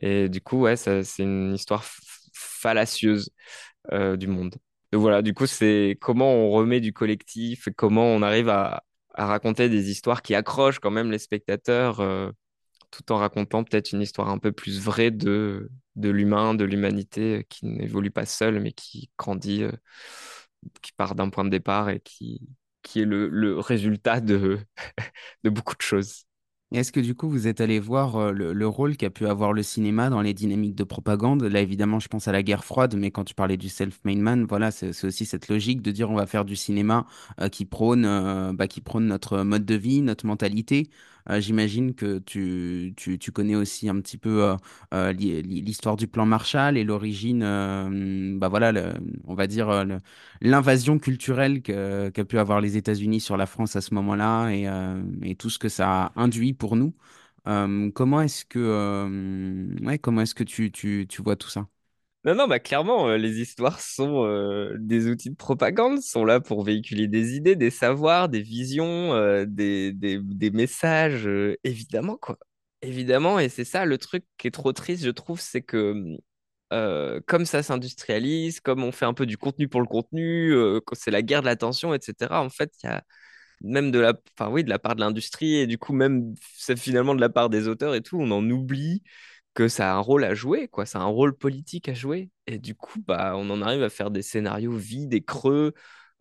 Et 0.00 0.28
du 0.28 0.40
coup, 0.40 0.60
ouais, 0.62 0.76
c'est 0.76 1.02
une 1.18 1.54
histoire 1.54 1.84
fallacieuse 2.32 3.30
euh, 3.92 4.16
du 4.16 4.28
monde. 4.28 4.54
Donc 4.92 5.02
voilà, 5.02 5.22
du 5.22 5.34
coup, 5.34 5.46
c'est 5.46 5.98
comment 6.00 6.32
on 6.32 6.50
remet 6.50 6.80
du 6.80 6.92
collectif 6.92 7.68
et 7.68 7.72
comment 7.74 8.06
on 8.06 8.22
arrive 8.22 8.48
à, 8.48 8.84
raconter 9.14 9.68
des 9.68 9.90
histoires 9.90 10.22
qui 10.22 10.34
accrochent 10.34 10.78
quand 10.78 10.90
même 10.90 11.10
les 11.10 11.18
spectateurs, 11.18 12.00
euh, 12.00 12.30
tout 12.90 13.12
en 13.12 13.18
racontant 13.18 13.64
peut-être 13.64 13.92
une 13.92 14.00
histoire 14.02 14.30
un 14.30 14.38
peu 14.38 14.52
plus 14.52 14.80
vraie 14.80 15.10
de, 15.10 15.70
de 15.96 16.10
l'humain, 16.10 16.54
de 16.54 16.64
l'humanité 16.64 17.38
euh, 17.40 17.42
qui 17.48 17.66
n'évolue 17.66 18.10
pas 18.12 18.26
seul, 18.26 18.60
mais 18.60 18.72
qui 18.72 19.10
grandit, 19.18 19.64
qui 20.82 20.92
part 20.92 21.14
d'un 21.14 21.30
point 21.30 21.44
de 21.44 21.50
départ 21.50 21.90
et 21.90 22.00
qui, 22.00 22.40
qui 22.82 23.00
est 23.00 23.04
le, 23.04 23.28
le 23.28 23.58
résultat 23.58 24.20
de, 24.20 24.58
de 25.44 25.50
beaucoup 25.50 25.74
de 25.76 25.82
choses. 25.82 26.24
Est-ce 26.72 26.90
que 26.90 27.00
du 27.00 27.14
coup 27.14 27.28
vous 27.28 27.48
êtes 27.48 27.60
allé 27.60 27.78
voir 27.80 28.16
euh, 28.16 28.32
le, 28.32 28.52
le 28.54 28.66
rôle 28.68 28.96
qu'a 28.96 29.10
pu 29.10 29.26
avoir 29.26 29.52
le 29.52 29.62
cinéma 29.62 30.08
dans 30.08 30.22
les 30.22 30.32
dynamiques 30.32 30.74
de 30.74 30.84
propagande? 30.84 31.42
Là 31.42 31.60
évidemment 31.60 32.00
je 32.00 32.08
pense 32.08 32.28
à 32.28 32.32
la 32.32 32.42
guerre 32.42 32.64
froide, 32.64 32.94
mais 32.96 33.10
quand 33.10 33.24
tu 33.24 33.34
parlais 33.34 33.58
du 33.58 33.68
self-made 33.68 34.18
man, 34.18 34.46
voilà, 34.48 34.70
c'est 34.70 34.92
c'est 34.94 35.06
aussi 35.06 35.26
cette 35.26 35.48
logique 35.48 35.82
de 35.82 35.90
dire 35.90 36.10
on 36.10 36.14
va 36.14 36.26
faire 36.26 36.46
du 36.46 36.56
cinéma 36.56 37.06
euh, 37.40 37.48
qui 37.50 37.66
prône, 37.66 38.06
euh, 38.06 38.52
bah, 38.54 38.68
qui 38.68 38.80
prône 38.80 39.06
notre 39.06 39.42
mode 39.42 39.66
de 39.66 39.74
vie, 39.74 40.00
notre 40.00 40.24
mentalité. 40.26 40.88
Euh, 41.30 41.40
j'imagine 41.40 41.94
que 41.94 42.18
tu, 42.18 42.94
tu, 42.96 43.18
tu 43.18 43.32
connais 43.32 43.54
aussi 43.56 43.88
un 43.88 44.00
petit 44.00 44.18
peu 44.18 44.42
euh, 44.44 44.56
euh, 44.94 45.12
l'hi- 45.12 45.42
l'hi- 45.42 45.60
l'histoire 45.62 45.96
du 45.96 46.06
plan 46.08 46.26
Marshall 46.26 46.76
et 46.76 46.84
l'origine, 46.84 47.42
bah 48.38 48.48
voilà, 48.48 48.94
on 49.24 49.34
va 49.34 49.46
dire 49.46 49.68
l'invasion 50.40 50.98
culturelle 50.98 51.62
qu'a 51.62 52.24
pu 52.24 52.38
avoir 52.38 52.60
les 52.60 52.76
États-Unis 52.76 53.20
sur 53.20 53.36
la 53.36 53.46
France 53.46 53.76
à 53.76 53.80
ce 53.80 53.94
moment-là 53.94 54.50
et, 54.50 54.68
et 55.28 55.34
tout 55.36 55.50
ce 55.50 55.58
que 55.58 55.68
ça 55.68 56.06
a 56.06 56.12
induit 56.16 56.52
pour 56.52 56.76
nous. 56.76 56.94
Comment 57.44 58.22
est-ce 58.22 58.44
que, 58.44 59.78
ouais, 59.84 59.98
comment 59.98 60.22
est-ce 60.22 60.34
que 60.34 60.44
tu, 60.44 60.70
tu, 60.72 61.06
tu 61.08 61.22
vois 61.22 61.36
tout 61.36 61.48
ça? 61.48 61.66
Non, 62.24 62.36
non, 62.36 62.46
bah 62.46 62.60
clairement, 62.60 63.08
euh, 63.08 63.16
les 63.16 63.40
histoires 63.40 63.80
sont 63.80 64.24
euh, 64.24 64.76
des 64.78 65.08
outils 65.08 65.30
de 65.30 65.34
propagande, 65.34 66.00
sont 66.00 66.24
là 66.24 66.38
pour 66.40 66.62
véhiculer 66.62 67.08
des 67.08 67.34
idées, 67.34 67.56
des 67.56 67.70
savoirs, 67.70 68.28
des 68.28 68.42
visions, 68.42 69.12
euh, 69.14 69.44
des, 69.48 69.92
des, 69.92 70.20
des 70.22 70.50
messages, 70.52 71.28
évidemment, 71.64 72.16
quoi. 72.16 72.38
Évidemment, 72.80 73.38
et 73.40 73.48
c'est 73.48 73.64
ça 73.64 73.84
le 73.84 73.98
truc 73.98 74.24
qui 74.38 74.46
est 74.48 74.50
trop 74.52 74.72
triste, 74.72 75.04
je 75.04 75.10
trouve, 75.10 75.40
c'est 75.40 75.62
que 75.62 76.16
euh, 76.72 77.20
comme 77.26 77.46
ça 77.46 77.62
s'industrialise, 77.62 78.60
comme 78.60 78.82
on 78.84 78.92
fait 78.92 79.04
un 79.06 79.14
peu 79.14 79.26
du 79.26 79.38
contenu 79.38 79.68
pour 79.68 79.80
le 79.80 79.86
contenu, 79.86 80.54
c'est 80.94 81.10
la 81.12 81.22
guerre 81.22 81.42
de 81.42 81.46
l'attention, 81.46 81.94
etc. 81.94 82.42
En 82.42 82.50
fait, 82.50 82.72
il 82.82 82.86
y 82.86 82.90
a 82.90 83.02
même 83.62 83.90
de 83.92 83.98
la, 84.00 84.14
enfin 84.38 84.50
oui, 84.50 84.64
de 84.64 84.70
la 84.70 84.78
part 84.78 84.96
de 84.96 85.00
l'industrie 85.00 85.56
et 85.56 85.66
du 85.66 85.78
coup 85.78 85.92
même 85.92 86.34
finalement 86.76 87.14
de 87.14 87.20
la 87.20 87.28
part 87.30 87.50
des 87.50 87.68
auteurs 87.68 87.94
et 87.94 88.02
tout, 88.02 88.18
on 88.20 88.30
en 88.30 88.48
oublie 88.50 89.02
que 89.54 89.68
ça 89.68 89.92
a 89.92 89.96
un 89.96 90.00
rôle 90.00 90.24
à 90.24 90.34
jouer, 90.34 90.68
quoi. 90.68 90.86
Ça 90.86 90.98
a 91.00 91.02
un 91.02 91.06
rôle 91.06 91.36
politique 91.36 91.88
à 91.88 91.94
jouer. 91.94 92.30
Et 92.46 92.58
du 92.58 92.74
coup, 92.74 93.00
bah, 93.06 93.34
on 93.36 93.50
en 93.50 93.62
arrive 93.62 93.82
à 93.82 93.90
faire 93.90 94.10
des 94.10 94.22
scénarios 94.22 94.76
vides 94.76 95.14
et 95.14 95.22
creux 95.22 95.72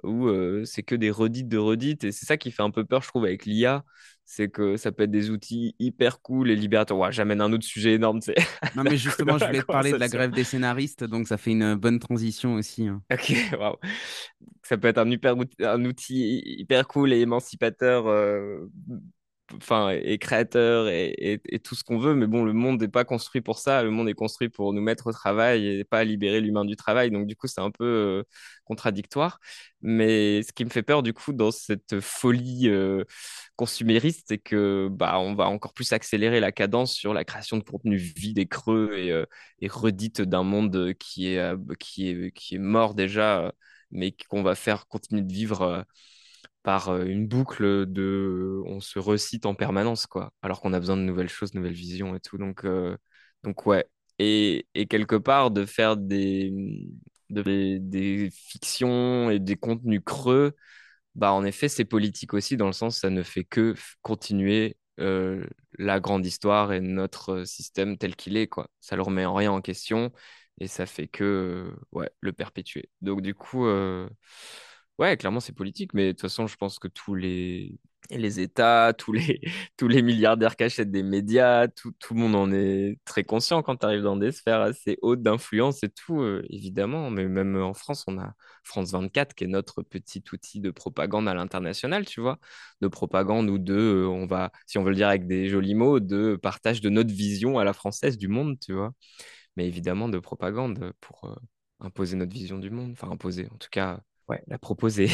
où 0.03 0.27
euh, 0.27 0.65
c'est 0.65 0.83
que 0.83 0.95
des 0.95 1.11
redites 1.11 1.47
de 1.49 1.57
redites. 1.57 2.03
Et 2.03 2.11
c'est 2.11 2.25
ça 2.25 2.37
qui 2.37 2.51
fait 2.51 2.63
un 2.63 2.71
peu 2.71 2.85
peur, 2.85 3.01
je 3.03 3.07
trouve, 3.07 3.25
avec 3.25 3.45
l'IA. 3.45 3.83
C'est 4.25 4.49
que 4.49 4.77
ça 4.77 4.91
peut 4.91 5.03
être 5.03 5.11
des 5.11 5.29
outils 5.29 5.75
hyper 5.79 6.21
cool 6.21 6.49
et 6.51 6.55
libérateurs. 6.55 6.97
Ouais, 6.97 7.11
j'amène 7.11 7.41
un 7.41 7.51
autre 7.53 7.65
sujet 7.65 7.93
énorme, 7.93 8.19
Non, 8.73 8.83
mais 8.83 8.97
justement, 8.97 9.37
je 9.37 9.45
voulais 9.45 9.61
te 9.63 9.67
parler 9.69 9.93
de 9.93 9.99
la 9.99 10.09
grève 10.09 10.31
des 10.31 10.43
scénaristes, 10.45 11.03
donc 11.03 11.27
ça 11.27 11.37
fait 11.37 11.51
une 11.51 11.75
bonne 11.75 11.99
transition 11.99 12.55
aussi. 12.55 12.87
hein. 12.87 13.01
Ok, 13.11 13.31
waouh. 13.59 13.75
Ça 14.63 14.77
peut 14.77 14.87
être 14.87 14.97
un, 14.99 15.09
hyper, 15.11 15.35
outil- 15.37 15.65
un 15.65 15.83
outil 15.85 16.41
hyper 16.45 16.87
cool 16.87 17.13
et 17.13 17.19
émancipateur, 17.21 18.07
euh, 18.07 18.69
enfin, 19.55 19.89
et 19.89 20.17
créateur 20.17 20.87
et, 20.89 21.41
tout 21.63 21.75
ce 21.75 21.83
qu'on 21.83 21.97
veut, 21.97 22.15
mais 22.15 22.27
bon, 22.27 22.43
le 22.43 22.53
monde 22.53 22.81
n'est 22.81 22.87
pas 22.87 23.05
construit 23.05 23.41
pour 23.41 23.59
ça. 23.59 23.83
Le 23.83 23.91
monde 23.91 24.09
est 24.09 24.13
construit 24.13 24.49
pour 24.49 24.73
nous 24.73 24.81
mettre 24.81 25.07
au 25.07 25.11
travail 25.11 25.67
et 25.67 25.83
pas 25.83 26.03
libérer 26.03 26.41
l'humain 26.41 26.65
du 26.65 26.75
travail. 26.75 27.11
Donc, 27.11 27.27
du 27.27 27.35
coup, 27.35 27.47
c'est 27.47 27.61
un 27.61 27.71
peu 27.71 27.85
euh, 27.85 28.23
contradictoire. 28.65 29.39
Mais 29.81 30.43
ce 30.43 30.51
qui 30.53 30.65
me 30.65 30.69
fait 30.69 30.83
peur, 30.83 31.03
du 31.03 31.13
coup, 31.13 31.33
dans 31.33 31.51
cette 31.51 31.99
folie 31.99 32.69
euh, 32.69 33.03
consumériste, 33.61 34.25
c'est 34.27 34.37
que 34.39 34.89
bah, 34.91 35.19
on 35.19 35.35
va 35.35 35.47
encore 35.47 35.73
plus 35.73 35.93
accélérer 35.93 36.39
la 36.39 36.51
cadence 36.51 36.93
sur 36.93 37.13
la 37.13 37.23
création 37.23 37.57
de 37.57 37.63
contenu 37.63 37.95
vide 37.97 38.39
et 38.39 38.47
creux 38.47 38.97
et, 38.97 39.11
euh, 39.11 39.25
redite 39.69 40.21
d'un 40.21 40.43
monde 40.43 40.93
qui 40.99 41.33
est, 41.33 41.39
euh, 41.39 41.57
qui 41.79 42.09
est, 42.09 42.31
qui 42.31 42.55
est 42.55 42.57
mort 42.59 42.95
déjà, 42.95 43.45
euh, 43.45 43.51
mais 43.91 44.13
qu'on 44.29 44.43
va 44.43 44.55
faire 44.55 44.87
continuer 44.87 45.21
de 45.21 45.31
vivre. 45.31 45.85
Par 46.63 46.95
une 47.01 47.27
boucle 47.27 47.85
de 47.87 48.61
on 48.67 48.79
se 48.81 48.99
recite 48.99 49.45
en 49.45 49.55
permanence 49.55 50.07
quoi 50.07 50.33
alors 50.41 50.61
qu'on 50.61 50.73
a 50.73 50.79
besoin 50.79 50.97
de 50.97 51.01
nouvelles 51.03 51.29
choses 51.29 51.53
nouvelles 51.55 51.73
visions 51.73 52.15
et 52.15 52.19
tout 52.19 52.37
donc 52.37 52.65
donc 53.43 53.65
ouais 53.65 53.85
et, 54.19 54.67
et 54.75 54.87
quelque 54.87 55.15
part 55.15 55.51
de 55.51 55.65
faire 55.65 55.97
des 55.97 56.51
de- 57.29 57.77
des 57.79 58.29
fictions 58.31 59.29
et 59.31 59.39
des 59.39 59.55
contenus 59.55 60.01
creux 60.05 60.53
bah 61.15 61.33
en 61.33 61.43
effet 61.45 61.69
c'est 61.69 61.85
politique 61.85 62.33
aussi 62.33 62.57
dans 62.57 62.67
le 62.67 62.73
sens 62.73 62.99
ça 62.99 63.09
ne 63.11 63.23
fait 63.23 63.45
que 63.45 63.75
continuer 64.03 64.77
la 65.77 65.99
grande 65.99 66.25
histoire 66.25 66.73
et 66.73 66.81
notre 66.81 67.43
système 67.45 67.97
tel 67.97 68.15
qu'il 68.15 68.37
est 68.37 68.47
quoi. 68.47 68.67
Ça 68.79 68.95
le 68.95 69.01
remet 69.01 69.25
en 69.25 69.33
rien 69.35 69.51
en 69.51 69.61
question 69.61 70.11
et 70.59 70.67
ça 70.67 70.85
fait 70.85 71.07
que 71.07 71.73
ouais 71.91 72.09
le 72.19 72.33
perpétuer. 72.33 72.89
Donc 73.01 73.21
du 73.21 73.33
coup 73.35 73.65
Ouais, 75.01 75.17
clairement, 75.17 75.39
c'est 75.39 75.53
politique, 75.53 75.93
mais 75.95 76.07
de 76.07 76.11
toute 76.11 76.21
façon, 76.21 76.45
je 76.45 76.55
pense 76.57 76.77
que 76.77 76.87
tous 76.87 77.15
les, 77.15 77.79
les 78.11 78.39
États, 78.39 78.93
tous 78.95 79.11
les, 79.13 79.41
tous 79.77 79.87
les 79.87 80.03
milliardaires 80.03 80.55
qui 80.55 80.63
achètent 80.63 80.91
des 80.91 81.01
médias, 81.01 81.67
tout, 81.69 81.91
tout 81.99 82.13
le 82.13 82.19
monde 82.19 82.35
en 82.35 82.51
est 82.51 82.99
très 83.03 83.23
conscient 83.23 83.63
quand 83.63 83.77
tu 83.77 83.85
arrives 83.87 84.03
dans 84.03 84.15
des 84.15 84.31
sphères 84.31 84.61
assez 84.61 84.99
hautes 85.01 85.23
d'influence 85.23 85.81
et 85.83 85.89
tout, 85.89 86.21
euh, 86.21 86.45
évidemment. 86.51 87.09
Mais 87.09 87.27
même 87.27 87.57
en 87.59 87.73
France, 87.73 88.03
on 88.07 88.19
a 88.19 88.33
France 88.63 88.91
24 88.91 89.33
qui 89.33 89.45
est 89.45 89.47
notre 89.47 89.81
petit 89.81 90.23
outil 90.33 90.59
de 90.59 90.69
propagande 90.69 91.27
à 91.27 91.33
l'international, 91.33 92.05
tu 92.05 92.21
vois, 92.21 92.37
de 92.81 92.87
propagande 92.87 93.49
ou 93.49 93.57
de, 93.57 93.73
euh, 93.73 94.07
on 94.07 94.27
va, 94.27 94.51
si 94.67 94.77
on 94.77 94.83
veut 94.83 94.91
le 94.91 94.95
dire 94.97 95.07
avec 95.09 95.25
des 95.27 95.49
jolis 95.49 95.73
mots, 95.73 95.99
de 95.99 96.35
partage 96.41 96.79
de 96.79 96.89
notre 96.89 97.11
vision 97.11 97.57
à 97.57 97.63
la 97.63 97.73
française 97.73 98.19
du 98.19 98.27
monde, 98.27 98.59
tu 98.59 98.73
vois. 98.73 98.91
Mais 99.57 99.67
évidemment, 99.67 100.09
de 100.09 100.19
propagande 100.19 100.93
pour 101.01 101.25
euh, 101.25 101.35
imposer 101.79 102.15
notre 102.17 102.33
vision 102.33 102.59
du 102.59 102.69
monde, 102.69 102.91
enfin 102.93 103.09
imposer, 103.11 103.47
en 103.53 103.57
tout 103.57 103.69
cas, 103.71 104.01
ouais, 104.31 104.43
la 104.47 104.57
proposer. 104.57 105.09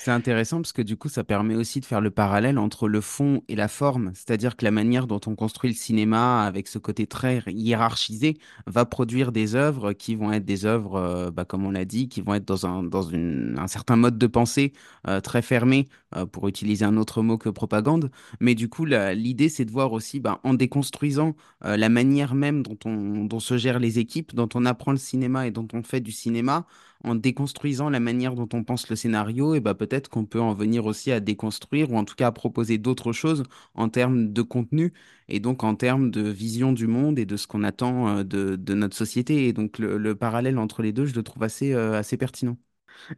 C'est 0.00 0.12
intéressant 0.12 0.58
parce 0.58 0.72
que 0.72 0.80
du 0.80 0.96
coup, 0.96 1.08
ça 1.08 1.24
permet 1.24 1.56
aussi 1.56 1.80
de 1.80 1.84
faire 1.84 2.00
le 2.00 2.12
parallèle 2.12 2.56
entre 2.56 2.86
le 2.86 3.00
fond 3.00 3.42
et 3.48 3.56
la 3.56 3.66
forme. 3.66 4.12
C'est-à-dire 4.14 4.56
que 4.56 4.64
la 4.64 4.70
manière 4.70 5.08
dont 5.08 5.20
on 5.26 5.34
construit 5.34 5.70
le 5.70 5.76
cinéma 5.76 6.44
avec 6.44 6.68
ce 6.68 6.78
côté 6.78 7.08
très 7.08 7.42
hiérarchisé 7.48 8.38
va 8.68 8.84
produire 8.84 9.32
des 9.32 9.56
œuvres 9.56 9.92
qui 9.92 10.14
vont 10.14 10.32
être 10.32 10.44
des 10.44 10.66
œuvres, 10.66 10.94
euh, 10.94 11.30
bah, 11.32 11.44
comme 11.44 11.66
on 11.66 11.72
l'a 11.72 11.84
dit, 11.84 12.08
qui 12.08 12.20
vont 12.20 12.34
être 12.34 12.44
dans 12.44 12.64
un, 12.64 12.84
dans 12.84 13.10
un 13.12 13.66
certain 13.66 13.96
mode 13.96 14.18
de 14.18 14.26
pensée 14.28 14.72
euh, 15.08 15.20
très 15.20 15.42
fermé, 15.42 15.88
euh, 16.14 16.26
pour 16.26 16.46
utiliser 16.46 16.84
un 16.84 16.96
autre 16.96 17.22
mot 17.22 17.36
que 17.36 17.48
propagande. 17.48 18.12
Mais 18.38 18.54
du 18.54 18.68
coup, 18.68 18.84
l'idée, 18.84 19.48
c'est 19.48 19.64
de 19.64 19.72
voir 19.72 19.92
aussi, 19.92 20.20
bah, 20.20 20.38
en 20.44 20.54
déconstruisant 20.54 21.34
la 21.62 21.88
manière 21.88 22.36
même 22.36 22.62
dont 22.62 22.78
on, 22.84 23.24
dont 23.24 23.40
se 23.40 23.58
gèrent 23.58 23.80
les 23.80 23.98
équipes, 23.98 24.32
dont 24.34 24.48
on 24.54 24.64
apprend 24.64 24.92
le 24.92 24.98
cinéma 24.98 25.48
et 25.48 25.50
dont 25.50 25.66
on 25.72 25.82
fait 25.82 26.00
du 26.00 26.12
cinéma 26.12 26.66
en 27.04 27.14
déconstruisant 27.14 27.90
la 27.90 28.00
manière 28.00 28.34
dont 28.34 28.48
on 28.52 28.64
pense 28.64 28.88
le 28.90 28.96
scénario, 28.96 29.54
et 29.54 29.60
bah 29.60 29.74
peut-être 29.74 30.08
qu'on 30.08 30.24
peut 30.26 30.40
en 30.40 30.54
venir 30.54 30.86
aussi 30.86 31.12
à 31.12 31.20
déconstruire 31.20 31.92
ou 31.92 31.96
en 31.98 32.04
tout 32.04 32.14
cas 32.16 32.28
à 32.28 32.32
proposer 32.32 32.78
d'autres 32.78 33.12
choses 33.12 33.44
en 33.74 33.88
termes 33.88 34.32
de 34.32 34.42
contenu 34.42 34.92
et 35.28 35.40
donc 35.40 35.62
en 35.64 35.74
termes 35.76 36.10
de 36.10 36.22
vision 36.28 36.72
du 36.72 36.86
monde 36.86 37.18
et 37.18 37.26
de 37.26 37.36
ce 37.36 37.46
qu'on 37.46 37.62
attend 37.64 38.08
euh, 38.18 38.24
de, 38.24 38.56
de 38.56 38.74
notre 38.74 38.96
société. 38.96 39.46
Et 39.48 39.52
donc 39.52 39.78
le, 39.78 39.98
le 39.98 40.14
parallèle 40.16 40.58
entre 40.58 40.82
les 40.82 40.92
deux, 40.92 41.06
je 41.06 41.14
le 41.14 41.22
trouve 41.22 41.42
assez, 41.44 41.72
euh, 41.72 41.98
assez 41.98 42.16
pertinent. 42.16 42.56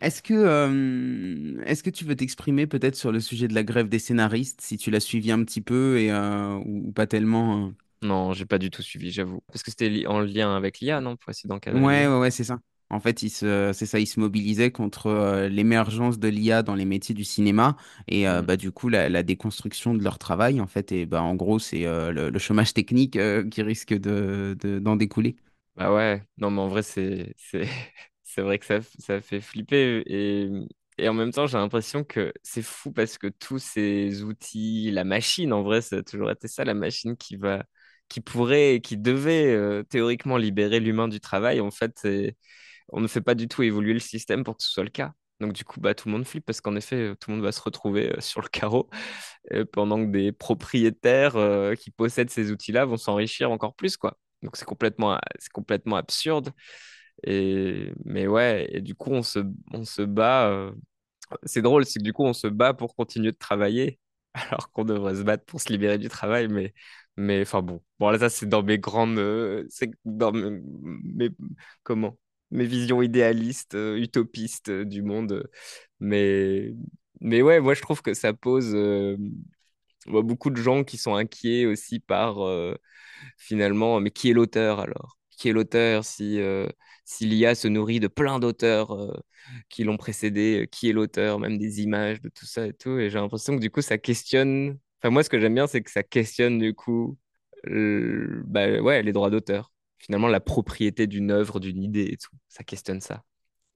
Est-ce 0.01 0.23
que, 0.23 0.35
euh, 0.35 1.63
est-ce 1.65 1.83
que 1.83 1.91
tu 1.91 2.05
veux 2.05 2.17
t'exprimer 2.17 2.67
peut-être 2.67 2.97
sur 2.97 3.13
le 3.13 3.21
sujet 3.21 3.49
de 3.49 3.55
la 3.55 3.63
grève 3.65 3.89
des 3.89 3.99
scénaristes, 3.99 4.61
si 4.61 4.77
tu 4.79 4.91
l'as 4.91 5.01
suivi 5.01 5.31
un 5.33 5.45
petit 5.45 5.61
peu 5.61 5.99
et, 5.99 6.11
euh, 6.13 6.57
ou, 6.65 6.89
ou 6.89 6.93
pas 6.93 7.07
tellement 7.07 7.69
euh 7.69 7.71
Non, 8.03 8.33
j'ai 8.33 8.47
pas 8.47 8.59
du 8.59 8.71
tout 8.71 8.83
suivi, 8.83 9.11
j'avoue. 9.13 9.41
Parce 9.49 9.63
que 9.63 9.71
c'était 9.71 9.89
li- 9.91 10.07
en 10.07 10.21
lien 10.21 10.57
avec 10.57 10.81
l'IA, 10.81 11.01
non? 11.01 11.17
Pour 11.17 11.31
essayer 11.31 11.49
d'encadrer 11.49 11.83
Ouais, 11.83 12.07
ouais, 12.09 12.19
ouais, 12.19 12.31
c'est 12.31 12.45
ça. 12.45 12.61
En 12.91 13.01
fait, 13.01 13.23
il 13.23 13.31
se, 13.31 13.71
c'est 13.73 13.87
ça, 13.87 14.01
il 14.01 14.07
se 14.07 14.19
mobilisait 14.21 14.73
contre 14.73 15.07
euh, 15.07 15.49
l'émergence 15.49 16.19
de 16.19 16.29
l'IA 16.29 16.63
dans 16.63 16.75
les 16.75 16.85
métiers 16.85 17.15
du 17.15 17.25
cinéma 17.25 17.77
et 18.09 18.29
euh, 18.29 18.43
Hmm. 18.43 18.45
bah, 18.45 18.57
du 18.57 18.73
coup 18.73 18.89
la, 18.89 19.09
la 19.09 19.23
déconstruction 19.23 19.95
de 19.95 20.03
leur 20.03 20.19
travail, 20.19 20.61
en 20.61 20.67
fait, 20.67 20.93
et 20.93 21.07
bah, 21.07 21.23
en 21.23 21.35
gros, 21.37 21.59
c'est 21.59 21.87
euh, 21.87 22.11
le, 22.13 22.31
le 22.31 22.39
chômage 22.39 22.75
technique 22.75 23.19
qui 23.51 23.63
risque 23.63 23.95
de, 23.95 24.57
de- 24.61 24.79
d'en 24.81 24.97
découler. 24.97 25.37
Bah 25.77 25.93
ouais, 25.95 26.23
non, 26.39 26.51
mais 26.51 26.61
en 26.61 26.69
vrai, 26.69 26.83
c'est, 26.83 27.35
c'est, 27.37 27.63
c'est 28.25 28.43
vrai 28.43 28.59
que 28.59 28.67
ça, 28.67 28.81
ça 28.99 29.21
fait 29.21 29.41
flipper. 29.41 30.03
Et, 30.07 30.49
et 30.99 31.09
en 31.09 31.15
même 31.15 31.33
temps, 31.33 31.47
j'ai 31.47 31.59
l'impression 31.59 32.05
que 32.05 32.33
c'est 32.43 32.63
fou 32.63 32.93
parce 32.93 33.19
que 33.19 33.29
tous 33.29 33.59
ces 33.59 34.23
outils, 34.23 34.91
la 34.91 35.05
machine, 35.05 35.53
en 35.53 35.63
vrai, 35.63 35.81
ça 35.81 35.97
a 35.99 36.03
toujours 36.03 36.31
été 36.31 36.49
ça, 36.49 36.65
la 36.65 36.75
machine 36.75 37.17
qui 37.17 37.37
va, 37.37 37.65
qui 38.09 38.21
pourrait, 38.21 38.75
et 38.77 38.81
qui 38.81 38.97
devait 38.99 39.47
euh, 39.55 39.83
théoriquement 39.85 40.37
libérer 40.37 40.81
l'humain 40.81 41.09
du 41.09 41.21
travail. 41.21 41.61
En 41.61 41.71
fait, 41.71 41.93
c'est- 41.99 42.37
on 42.93 43.01
ne 43.01 43.07
fait 43.09 43.21
pas 43.21 43.35
du 43.35 43.49
tout 43.49 43.63
évoluer 43.63 43.93
le 43.95 44.01
système 44.01 44.45
pour 44.45 44.57
que 44.57 44.63
ce 44.63 44.71
soit 44.71 44.85
le 44.85 44.91
cas. 44.91 45.13
Donc 45.41 45.53
du 45.55 45.65
coup, 45.65 45.81
bah, 45.81 45.95
tout 45.95 46.09
le 46.09 46.13
monde 46.13 46.27
flippe 46.27 46.45
parce 46.47 46.61
qu'en 46.61 46.77
effet, 46.77 46.97
euh, 46.97 47.15
tout 47.17 47.31
le 47.31 47.37
monde 47.37 47.45
va 47.45 47.53
se 47.53 47.61
retrouver 47.63 48.13
euh, 48.17 48.21
sur 48.21 48.43
le 48.43 48.49
carreau 48.49 48.91
euh, 49.53 49.65
pendant 49.73 49.99
que 50.05 50.11
des 50.11 50.33
propriétaires 50.33 51.35
qui 51.79 51.91
possèdent 51.91 52.31
ces 52.31 52.51
outils-là 52.53 52.85
vont 52.85 52.97
s'enrichir 52.97 53.51
encore 53.51 53.75
plus, 53.75 53.97
quoi. 53.97 54.19
Donc 54.43 54.57
c'est 54.57 54.65
complètement, 54.65 55.19
complètement 55.53 55.97
absurde. 55.97 56.51
Et, 57.25 57.93
mais 58.05 58.27
ouais, 58.29 58.69
et 58.73 58.81
du 58.81 58.95
coup, 58.95 59.11
on 59.13 59.23
se, 59.23 59.41
on 59.73 59.85
se 59.85 60.03
bat. 60.03 60.73
C'est 61.45 61.63
drôle, 61.63 61.85
c'est 61.87 61.99
que 62.01 62.05
du 62.05 62.13
coup, 62.13 62.25
on 62.25 62.33
se 62.33 62.47
bat 62.49 62.75
pour 62.75 62.95
continuer 62.97 63.33
de 63.33 63.37
travailler, 63.39 64.01
alors 64.35 64.71
qu'on 64.73 64.85
devrait 64.85 65.15
se 65.17 65.23
battre 65.23 65.45
pour 65.45 65.61
se 65.61 65.69
libérer 65.73 65.99
du 65.99 66.09
travail. 66.09 66.49
Mais, 66.49 66.75
mais 67.17 67.43
enfin 67.43 67.63
bon, 67.63 67.83
bon 67.99 68.11
là, 68.11 68.19
ça, 68.19 68.31
c'est 68.31 68.49
dans 68.49 68.63
mes 68.63 68.79
grandes. 68.79 69.19
c'est 69.71 69.91
dans 70.05 70.33
mes- 70.33 71.31
comment? 71.83 72.19
Mes 72.51 72.65
visions 72.67 73.03
idéalistes, 73.03 73.75
euh, 73.77 73.97
utopistes 73.97 74.71
euh, 74.71 74.85
du 74.85 75.03
monde. 75.03 75.49
Mais, 76.01 76.75
mais 77.21 77.43
ouais, 77.43 77.61
moi, 77.61 77.75
je 77.75 77.83
trouve 77.83 78.03
que 78.03 78.15
ça 78.15 78.33
pose. 78.35 78.73
euh, 78.75 79.17
beaucoup 80.07 80.51
de 80.51 80.57
gens 80.57 80.85
qui 80.85 80.97
sont 80.99 81.15
inquiets 81.15 81.67
aussi 81.67 82.01
par 82.01 82.41
euh, 82.47 82.75
finalement, 83.39 84.01
mais 84.01 84.11
qui 84.11 84.31
est 84.31 84.35
l'auteur 84.35 84.81
alors? 84.81 85.19
Qui 85.39 85.49
est 85.51 85.53
l'auteur 85.53 86.05
si, 86.05 86.39
si 87.05 87.27
l'IA 87.27 87.55
se 87.55 87.69
nourrit 87.69 88.01
de 88.01 88.09
plein 88.09 88.39
d'auteurs 88.39 88.95
qui 89.71 89.85
l'ont 89.85 89.97
précédé? 89.97 90.69
Qui 90.71 90.91
est 90.91 90.93
l'auteur, 90.93 91.39
même 91.39 91.59
des 91.59 91.81
images, 91.83 92.21
de 92.21 92.29
tout 92.29 92.47
ça 92.47 92.67
et 92.67 92.73
tout? 92.75 92.99
Et 92.99 93.11
j'ai 93.11 93.19
l'impression 93.19 93.57
que 93.57 93.61
du 93.61 93.71
coup, 93.71 93.83
ça 93.83 93.99
questionne. 93.99 94.79
Enfin, 95.01 95.11
moi, 95.11 95.23
ce 95.25 95.31
que 95.31 95.41
j'aime 95.41 95.55
bien, 95.55 95.67
c'est 95.67 95.83
que 95.83 95.91
ça 95.91 96.03
questionne 96.03 96.59
du 96.59 96.75
coup 96.75 97.17
bah, 97.67 98.81
ouais, 98.81 99.03
les 99.03 99.13
droits 99.13 99.31
d'auteur. 99.31 99.71
Finalement, 100.01 100.29
la 100.29 100.41
propriété 100.41 101.07
d'une 101.07 101.31
œuvre, 101.31 101.61
d'une 101.61 101.83
idée 101.83 102.09
et 102.13 102.17
tout. 102.17 102.37
Ça 102.49 102.65
questionne 102.65 103.01
ça. 103.01 103.23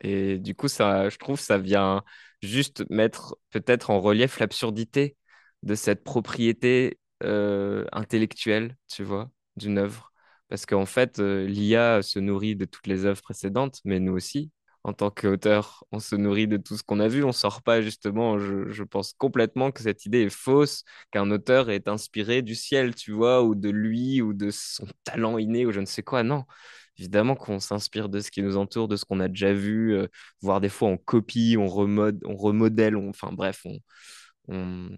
Et 0.00 0.38
du 0.38 0.54
coup, 0.54 0.68
ça, 0.68 1.08
je 1.08 1.16
trouve, 1.18 1.40
ça 1.40 1.58
vient 1.58 2.04
juste 2.42 2.84
mettre 2.90 3.36
peut-être 3.50 3.90
en 3.90 4.00
relief 4.00 4.38
l'absurdité 4.40 5.16
de 5.62 5.74
cette 5.74 6.04
propriété 6.04 6.98
euh, 7.22 7.86
intellectuelle, 7.92 8.76
tu 8.88 9.04
vois, 9.04 9.30
d'une 9.56 9.78
œuvre. 9.78 10.12
Parce 10.48 10.66
qu'en 10.66 10.86
fait, 10.86 11.18
euh, 11.20 11.46
l'IA 11.46 12.02
se 12.02 12.18
nourrit 12.18 12.56
de 12.56 12.64
toutes 12.66 12.86
les 12.86 13.06
œuvres 13.06 13.22
précédentes, 13.22 13.80
mais 13.84 14.00
nous 14.00 14.12
aussi, 14.12 14.50
en 14.84 14.92
tant 14.92 15.10
qu'auteur, 15.10 15.84
on 15.92 15.98
se 15.98 16.14
nourrit 16.14 16.46
de 16.46 16.58
tout 16.58 16.76
ce 16.76 16.82
qu'on 16.82 17.00
a 17.00 17.08
vu. 17.08 17.24
On 17.24 17.32
sort 17.32 17.62
pas 17.62 17.80
justement. 17.80 18.38
Je, 18.38 18.82
pense 18.82 19.14
complètement 19.14 19.70
que 19.72 19.82
cette 19.82 20.04
idée 20.06 20.22
est 20.22 20.30
fausse, 20.30 20.84
qu'un 21.10 21.30
auteur 21.30 21.70
est 21.70 21.88
inspiré 21.88 22.42
du 22.42 22.54
ciel, 22.54 22.94
tu 22.94 23.12
vois, 23.12 23.42
ou 23.42 23.54
de 23.54 23.70
lui, 23.70 24.20
ou 24.22 24.34
de 24.34 24.50
son 24.50 24.86
talent 25.04 25.38
inné, 25.38 25.66
ou 25.66 25.72
je 25.72 25.80
ne 25.80 25.86
sais 25.86 26.02
quoi. 26.02 26.22
Non, 26.22 26.44
évidemment 26.98 27.34
qu'on 27.34 27.60
s'inspire 27.60 28.08
de 28.08 28.20
ce 28.20 28.30
qui 28.30 28.42
nous 28.42 28.56
entoure, 28.56 28.88
de 28.88 28.96
ce 28.96 29.04
qu'on 29.04 29.20
a 29.20 29.28
déjà 29.28 29.52
vu, 29.52 29.94
euh, 29.94 30.06
voire 30.42 30.60
des 30.60 30.68
fois 30.68 30.88
on 30.88 30.96
copie, 30.98 31.56
on 31.58 31.66
remode, 31.66 32.20
on 32.24 32.36
remodèle, 32.36 32.96
enfin 32.96 33.32
bref, 33.32 33.66
on, 34.48 34.90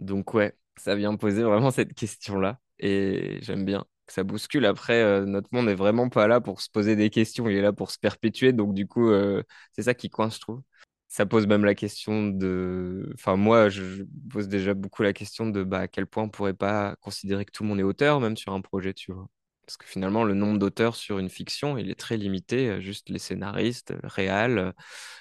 donc 0.00 0.34
ouais, 0.34 0.54
ça 0.76 0.94
vient 0.94 1.16
poser 1.16 1.42
vraiment 1.42 1.70
cette 1.70 1.94
question-là 1.94 2.58
et 2.78 3.38
j'aime 3.42 3.64
bien 3.64 3.84
ça 4.08 4.24
bouscule. 4.24 4.66
Après, 4.66 5.02
euh, 5.02 5.24
notre 5.24 5.48
monde 5.52 5.66
n'est 5.66 5.74
vraiment 5.74 6.08
pas 6.08 6.26
là 6.28 6.40
pour 6.40 6.60
se 6.60 6.70
poser 6.70 6.96
des 6.96 7.10
questions, 7.10 7.48
il 7.48 7.56
est 7.56 7.62
là 7.62 7.72
pour 7.72 7.90
se 7.90 7.98
perpétuer, 7.98 8.52
donc 8.52 8.74
du 8.74 8.86
coup, 8.86 9.10
euh, 9.10 9.42
c'est 9.72 9.82
ça 9.82 9.94
qui 9.94 10.10
coince, 10.10 10.36
je 10.36 10.40
trouve 10.40 10.62
ça 11.08 11.26
pose 11.26 11.46
même 11.46 11.64
la 11.64 11.74
question 11.76 12.26
de. 12.28 13.08
Enfin, 13.14 13.36
moi, 13.36 13.68
je 13.68 14.02
pose 14.30 14.48
déjà 14.48 14.74
beaucoup 14.74 15.02
la 15.04 15.12
question 15.12 15.46
de 15.48 15.62
bah, 15.62 15.80
à 15.80 15.88
quel 15.88 16.06
point 16.08 16.24
on 16.24 16.28
pourrait 16.28 16.54
pas 16.54 16.96
considérer 17.00 17.44
que 17.44 17.52
tout 17.52 17.62
le 17.62 17.68
monde 17.68 17.78
est 17.80 17.84
auteur, 17.84 18.18
même 18.20 18.36
sur 18.36 18.52
un 18.52 18.60
projet, 18.60 18.92
tu 18.94 19.12
vois. 19.12 19.28
Parce 19.66 19.76
que 19.76 19.86
finalement, 19.86 20.24
le 20.24 20.34
nombre 20.34 20.58
d'auteurs 20.58 20.96
sur 20.96 21.18
une 21.18 21.28
fiction, 21.28 21.78
il 21.78 21.90
est 21.90 21.98
très 21.98 22.16
limité. 22.16 22.80
Juste 22.80 23.08
les 23.08 23.18
scénaristes, 23.18 23.94
réal, 24.02 24.74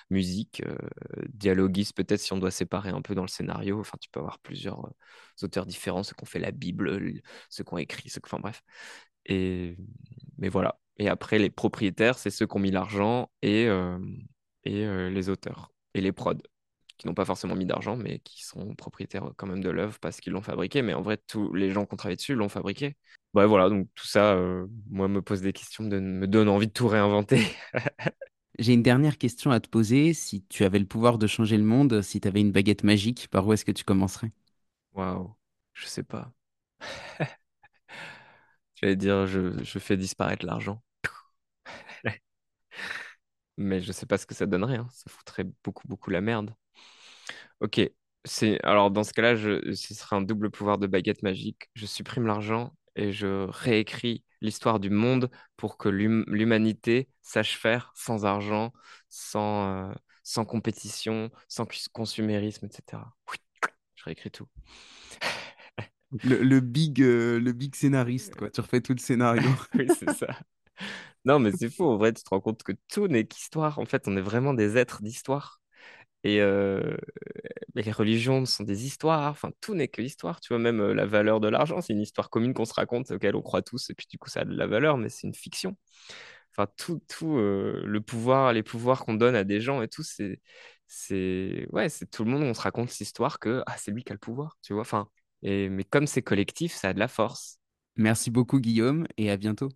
musique, 0.09 0.61
euh, 0.65 0.77
dialoguistes, 1.29 1.95
peut-être 1.95 2.19
si 2.19 2.33
on 2.33 2.37
doit 2.37 2.51
séparer 2.51 2.89
un 2.89 3.01
peu 3.01 3.15
dans 3.15 3.21
le 3.23 3.27
scénario. 3.27 3.79
Enfin, 3.79 3.97
tu 3.99 4.09
peux 4.09 4.19
avoir 4.19 4.39
plusieurs 4.39 4.89
auteurs 5.41 5.65
différents, 5.65 6.03
ceux 6.03 6.15
qui 6.15 6.23
ont 6.23 6.27
fait 6.27 6.39
la 6.39 6.51
Bible, 6.51 7.21
ceux 7.49 7.63
qui 7.63 7.73
ont 7.73 7.77
écrit, 7.77 8.09
ceux. 8.09 8.21
Enfin, 8.23 8.39
bref. 8.39 8.61
Et... 9.25 9.77
Mais 10.37 10.49
voilà. 10.49 10.79
Et 10.97 11.09
après, 11.09 11.39
les 11.39 11.49
propriétaires, 11.49 12.17
c'est 12.17 12.29
ceux 12.29 12.45
qui 12.45 12.55
ont 12.55 12.59
mis 12.59 12.71
l'argent 12.71 13.31
et, 13.41 13.67
et 14.63 15.09
les 15.09 15.29
auteurs 15.29 15.71
et 15.93 16.01
les 16.01 16.11
prods, 16.11 16.35
qui 16.97 17.07
n'ont 17.07 17.13
pas 17.13 17.25
forcément 17.25 17.55
mis 17.55 17.65
d'argent, 17.65 17.95
mais 17.95 18.19
qui 18.19 18.43
sont 18.43 18.75
propriétaires 18.75 19.31
quand 19.37 19.47
même 19.47 19.63
de 19.63 19.69
l'œuvre 19.69 19.99
parce 19.99 20.19
qu'ils 20.19 20.33
l'ont 20.33 20.41
fabriqué. 20.41 20.81
Mais 20.81 20.93
en 20.93 21.01
vrai, 21.01 21.17
tous 21.17 21.53
les 21.53 21.69
gens 21.71 21.85
qui 21.85 21.93
ont 21.93 21.97
travaillé 21.97 22.15
dessus 22.15 22.35
l'ont 22.35 22.49
fabriqué. 22.49 22.95
Voilà, 23.33 23.69
donc 23.69 23.87
tout 23.95 24.05
ça, 24.05 24.33
euh, 24.35 24.67
moi, 24.89 25.07
me 25.07 25.21
pose 25.21 25.41
des 25.41 25.53
questions, 25.53 25.83
de, 25.85 25.99
me 25.99 26.27
donne 26.27 26.47
envie 26.49 26.67
de 26.67 26.71
tout 26.71 26.87
réinventer. 26.87 27.43
J'ai 28.59 28.73
une 28.73 28.83
dernière 28.83 29.17
question 29.17 29.51
à 29.51 29.59
te 29.59 29.67
poser. 29.69 30.13
Si 30.13 30.43
tu 30.45 30.63
avais 30.63 30.79
le 30.79 30.85
pouvoir 30.85 31.17
de 31.17 31.25
changer 31.27 31.57
le 31.57 31.63
monde, 31.63 32.01
si 32.01 32.21
tu 32.21 32.27
avais 32.27 32.41
une 32.41 32.51
baguette 32.51 32.83
magique, 32.83 33.27
par 33.29 33.47
où 33.47 33.53
est-ce 33.53 33.65
que 33.65 33.71
tu 33.71 33.83
commencerais? 33.83 34.31
Waouh, 34.93 35.35
je 35.73 35.87
sais 35.87 36.03
pas. 36.03 36.31
J'allais 38.75 38.95
dire, 38.95 39.25
je, 39.25 39.63
je 39.63 39.79
fais 39.79 39.97
disparaître 39.97 40.45
l'argent 40.45 40.81
mais 43.57 43.81
je 43.81 43.91
sais 43.91 44.05
pas 44.05 44.17
ce 44.17 44.25
que 44.25 44.33
ça 44.35 44.45
donnerait. 44.45 44.77
hein. 44.77 44.87
Ça 44.91 45.09
foutrait 45.09 45.45
beaucoup, 45.63 45.87
beaucoup 45.87 46.09
la 46.09 46.21
merde. 46.21 46.53
Ok. 47.59 47.81
C'est... 48.25 48.59
Alors, 48.63 48.91
dans 48.91 49.03
ce 49.03 49.13
cas-là, 49.13 49.35
je... 49.35 49.73
ce 49.73 49.93
serait 49.93 50.15
un 50.15 50.21
double 50.21 50.49
pouvoir 50.51 50.77
de 50.77 50.87
baguette 50.87 51.23
magique. 51.23 51.69
Je 51.75 51.85
supprime 51.85 52.25
l'argent 52.27 52.73
et 52.95 53.11
je 53.11 53.47
réécris 53.49 54.23
l'histoire 54.41 54.79
du 54.79 54.89
monde 54.89 55.29
pour 55.57 55.77
que 55.77 55.89
l'humanité 55.89 57.09
sache 57.21 57.57
faire 57.57 57.91
sans 57.95 58.25
argent, 58.25 58.73
sans, 59.09 59.89
euh, 59.89 59.93
sans 60.23 60.45
compétition, 60.45 61.31
sans 61.47 61.65
consumérisme, 61.93 62.65
etc. 62.65 63.15
Oui, 63.31 63.37
je 63.95 64.03
réécris 64.05 64.31
tout. 64.31 64.47
Le, 66.23 66.59
big, 66.59 67.01
euh, 67.01 67.39
le 67.39 67.53
big 67.53 67.75
scénariste, 67.75 68.35
quoi. 68.35 68.51
Tu 68.51 68.61
refais 68.61 68.81
tout 68.81 68.93
le 68.93 68.99
scénario. 68.99 69.49
oui, 69.73 69.87
c'est 69.97 70.13
ça. 70.13 70.27
Non, 71.25 71.39
mais 71.39 71.51
c'est 71.53 71.69
fou, 71.71 71.85
en 71.85 71.97
vrai, 71.97 72.13
tu 72.13 72.23
te 72.23 72.29
rends 72.29 72.41
compte 72.41 72.63
que 72.63 72.73
tout 72.89 73.07
n'est 73.07 73.25
qu'histoire. 73.25 73.79
En 73.79 73.85
fait, 73.85 74.07
on 74.07 74.17
est 74.17 74.21
vraiment 74.21 74.53
des 74.53 74.77
êtres 74.77 75.01
d'histoire. 75.01 75.62
Et 76.23 76.39
euh, 76.41 76.95
les 77.75 77.91
religions 77.91 78.45
sont 78.45 78.63
des 78.63 78.85
histoires. 78.85 79.31
Enfin, 79.31 79.51
tout 79.61 79.75
n'est 79.75 79.89
que 79.89 80.01
histoire. 80.01 80.39
Tu 80.39 80.49
vois, 80.49 80.59
même 80.59 80.79
euh, 80.79 80.93
la 80.93 81.05
valeur 81.05 81.39
de 81.39 81.49
l'argent, 81.49 81.81
c'est 81.81 81.93
une 81.93 82.01
histoire 82.01 82.29
commune 82.29 82.53
qu'on 82.53 82.65
se 82.65 82.73
raconte, 82.73 83.11
auquel 83.11 83.35
on 83.35 83.41
croit 83.41 83.61
tous. 83.61 83.89
Et 83.89 83.93
puis, 83.93 84.07
du 84.09 84.17
coup, 84.17 84.29
ça 84.29 84.41
a 84.41 84.45
de 84.45 84.55
la 84.55 84.67
valeur, 84.67 84.97
mais 84.97 85.09
c'est 85.09 85.27
une 85.27 85.33
fiction. 85.33 85.75
Enfin, 86.51 86.71
tout, 86.77 87.01
tout 87.09 87.37
euh, 87.37 87.83
le 87.85 88.01
pouvoir, 88.01 88.53
les 88.53 88.63
pouvoirs 88.63 89.05
qu'on 89.05 89.15
donne 89.15 89.35
à 89.35 89.43
des 89.43 89.59
gens 89.59 89.81
et 89.81 89.87
tout, 89.87 90.03
c'est, 90.03 90.39
c'est, 90.87 91.67
ouais, 91.71 91.89
c'est 91.89 92.09
tout 92.09 92.23
le 92.23 92.31
monde. 92.31 92.43
On 92.43 92.53
se 92.53 92.61
raconte 92.61 92.89
cette 92.89 93.01
histoire 93.01 93.39
que 93.39 93.63
ah, 93.65 93.75
c'est 93.77 93.91
lui 93.91 94.03
qui 94.03 94.11
a 94.11 94.15
le 94.15 94.19
pouvoir. 94.19 94.57
Tu 94.61 94.73
vois. 94.73 94.83
Enfin, 94.83 95.09
et 95.41 95.67
mais 95.69 95.83
comme 95.83 96.07
c'est 96.07 96.21
collectif, 96.21 96.73
ça 96.73 96.89
a 96.89 96.93
de 96.93 96.99
la 96.99 97.07
force. 97.07 97.59
Merci 97.95 98.31
beaucoup, 98.31 98.59
Guillaume, 98.59 99.07
et 99.17 99.29
à 99.29 99.37
bientôt. 99.37 99.69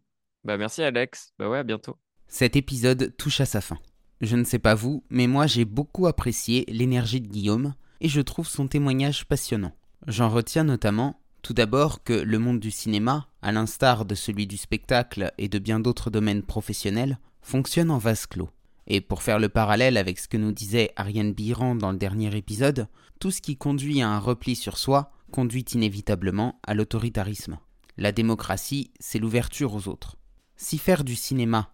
Bah 0.43 0.57
merci 0.57 0.81
Alex. 0.81 1.33
Bah 1.37 1.49
ouais, 1.49 1.59
à 1.59 1.63
bientôt. 1.63 1.97
Cet 2.27 2.55
épisode 2.55 3.15
touche 3.17 3.41
à 3.41 3.45
sa 3.45 3.61
fin. 3.61 3.77
Je 4.21 4.35
ne 4.35 4.43
sais 4.43 4.59
pas 4.59 4.73
vous, 4.73 5.03
mais 5.09 5.27
moi 5.27 5.45
j'ai 5.45 5.65
beaucoup 5.65 6.07
apprécié 6.07 6.65
l'énergie 6.69 7.21
de 7.21 7.27
Guillaume 7.27 7.75
et 8.01 8.09
je 8.09 8.21
trouve 8.21 8.47
son 8.47 8.67
témoignage 8.67 9.25
passionnant. 9.25 9.73
J'en 10.07 10.29
retiens 10.29 10.63
notamment, 10.63 11.19
tout 11.43 11.53
d'abord, 11.53 12.03
que 12.03 12.13
le 12.13 12.39
monde 12.39 12.59
du 12.59 12.71
cinéma, 12.71 13.27
à 13.41 13.51
l'instar 13.51 14.05
de 14.05 14.15
celui 14.15 14.47
du 14.47 14.57
spectacle 14.57 15.31
et 15.37 15.49
de 15.49 15.59
bien 15.59 15.79
d'autres 15.79 16.09
domaines 16.09 16.43
professionnels, 16.43 17.19
fonctionne 17.41 17.91
en 17.91 17.99
vase 17.99 18.25
clos. 18.25 18.49
Et 18.87 19.01
pour 19.01 19.21
faire 19.21 19.37
le 19.37 19.49
parallèle 19.49 19.97
avec 19.97 20.17
ce 20.17 20.27
que 20.27 20.37
nous 20.37 20.51
disait 20.51 20.91
Ariane 20.95 21.33
Biran 21.33 21.75
dans 21.75 21.91
le 21.91 21.97
dernier 21.97 22.35
épisode, 22.35 22.87
tout 23.19 23.31
ce 23.31 23.41
qui 23.41 23.55
conduit 23.55 24.01
à 24.01 24.09
un 24.09 24.19
repli 24.19 24.55
sur 24.55 24.77
soi 24.77 25.11
conduit 25.31 25.65
inévitablement 25.73 26.59
à 26.65 26.73
l'autoritarisme. 26.73 27.59
La 27.97 28.11
démocratie, 28.11 28.91
c'est 28.99 29.19
l'ouverture 29.19 29.73
aux 29.73 29.87
autres. 29.87 30.15
Si 30.55 30.77
faire 30.77 31.03
du 31.03 31.15
cinéma 31.15 31.73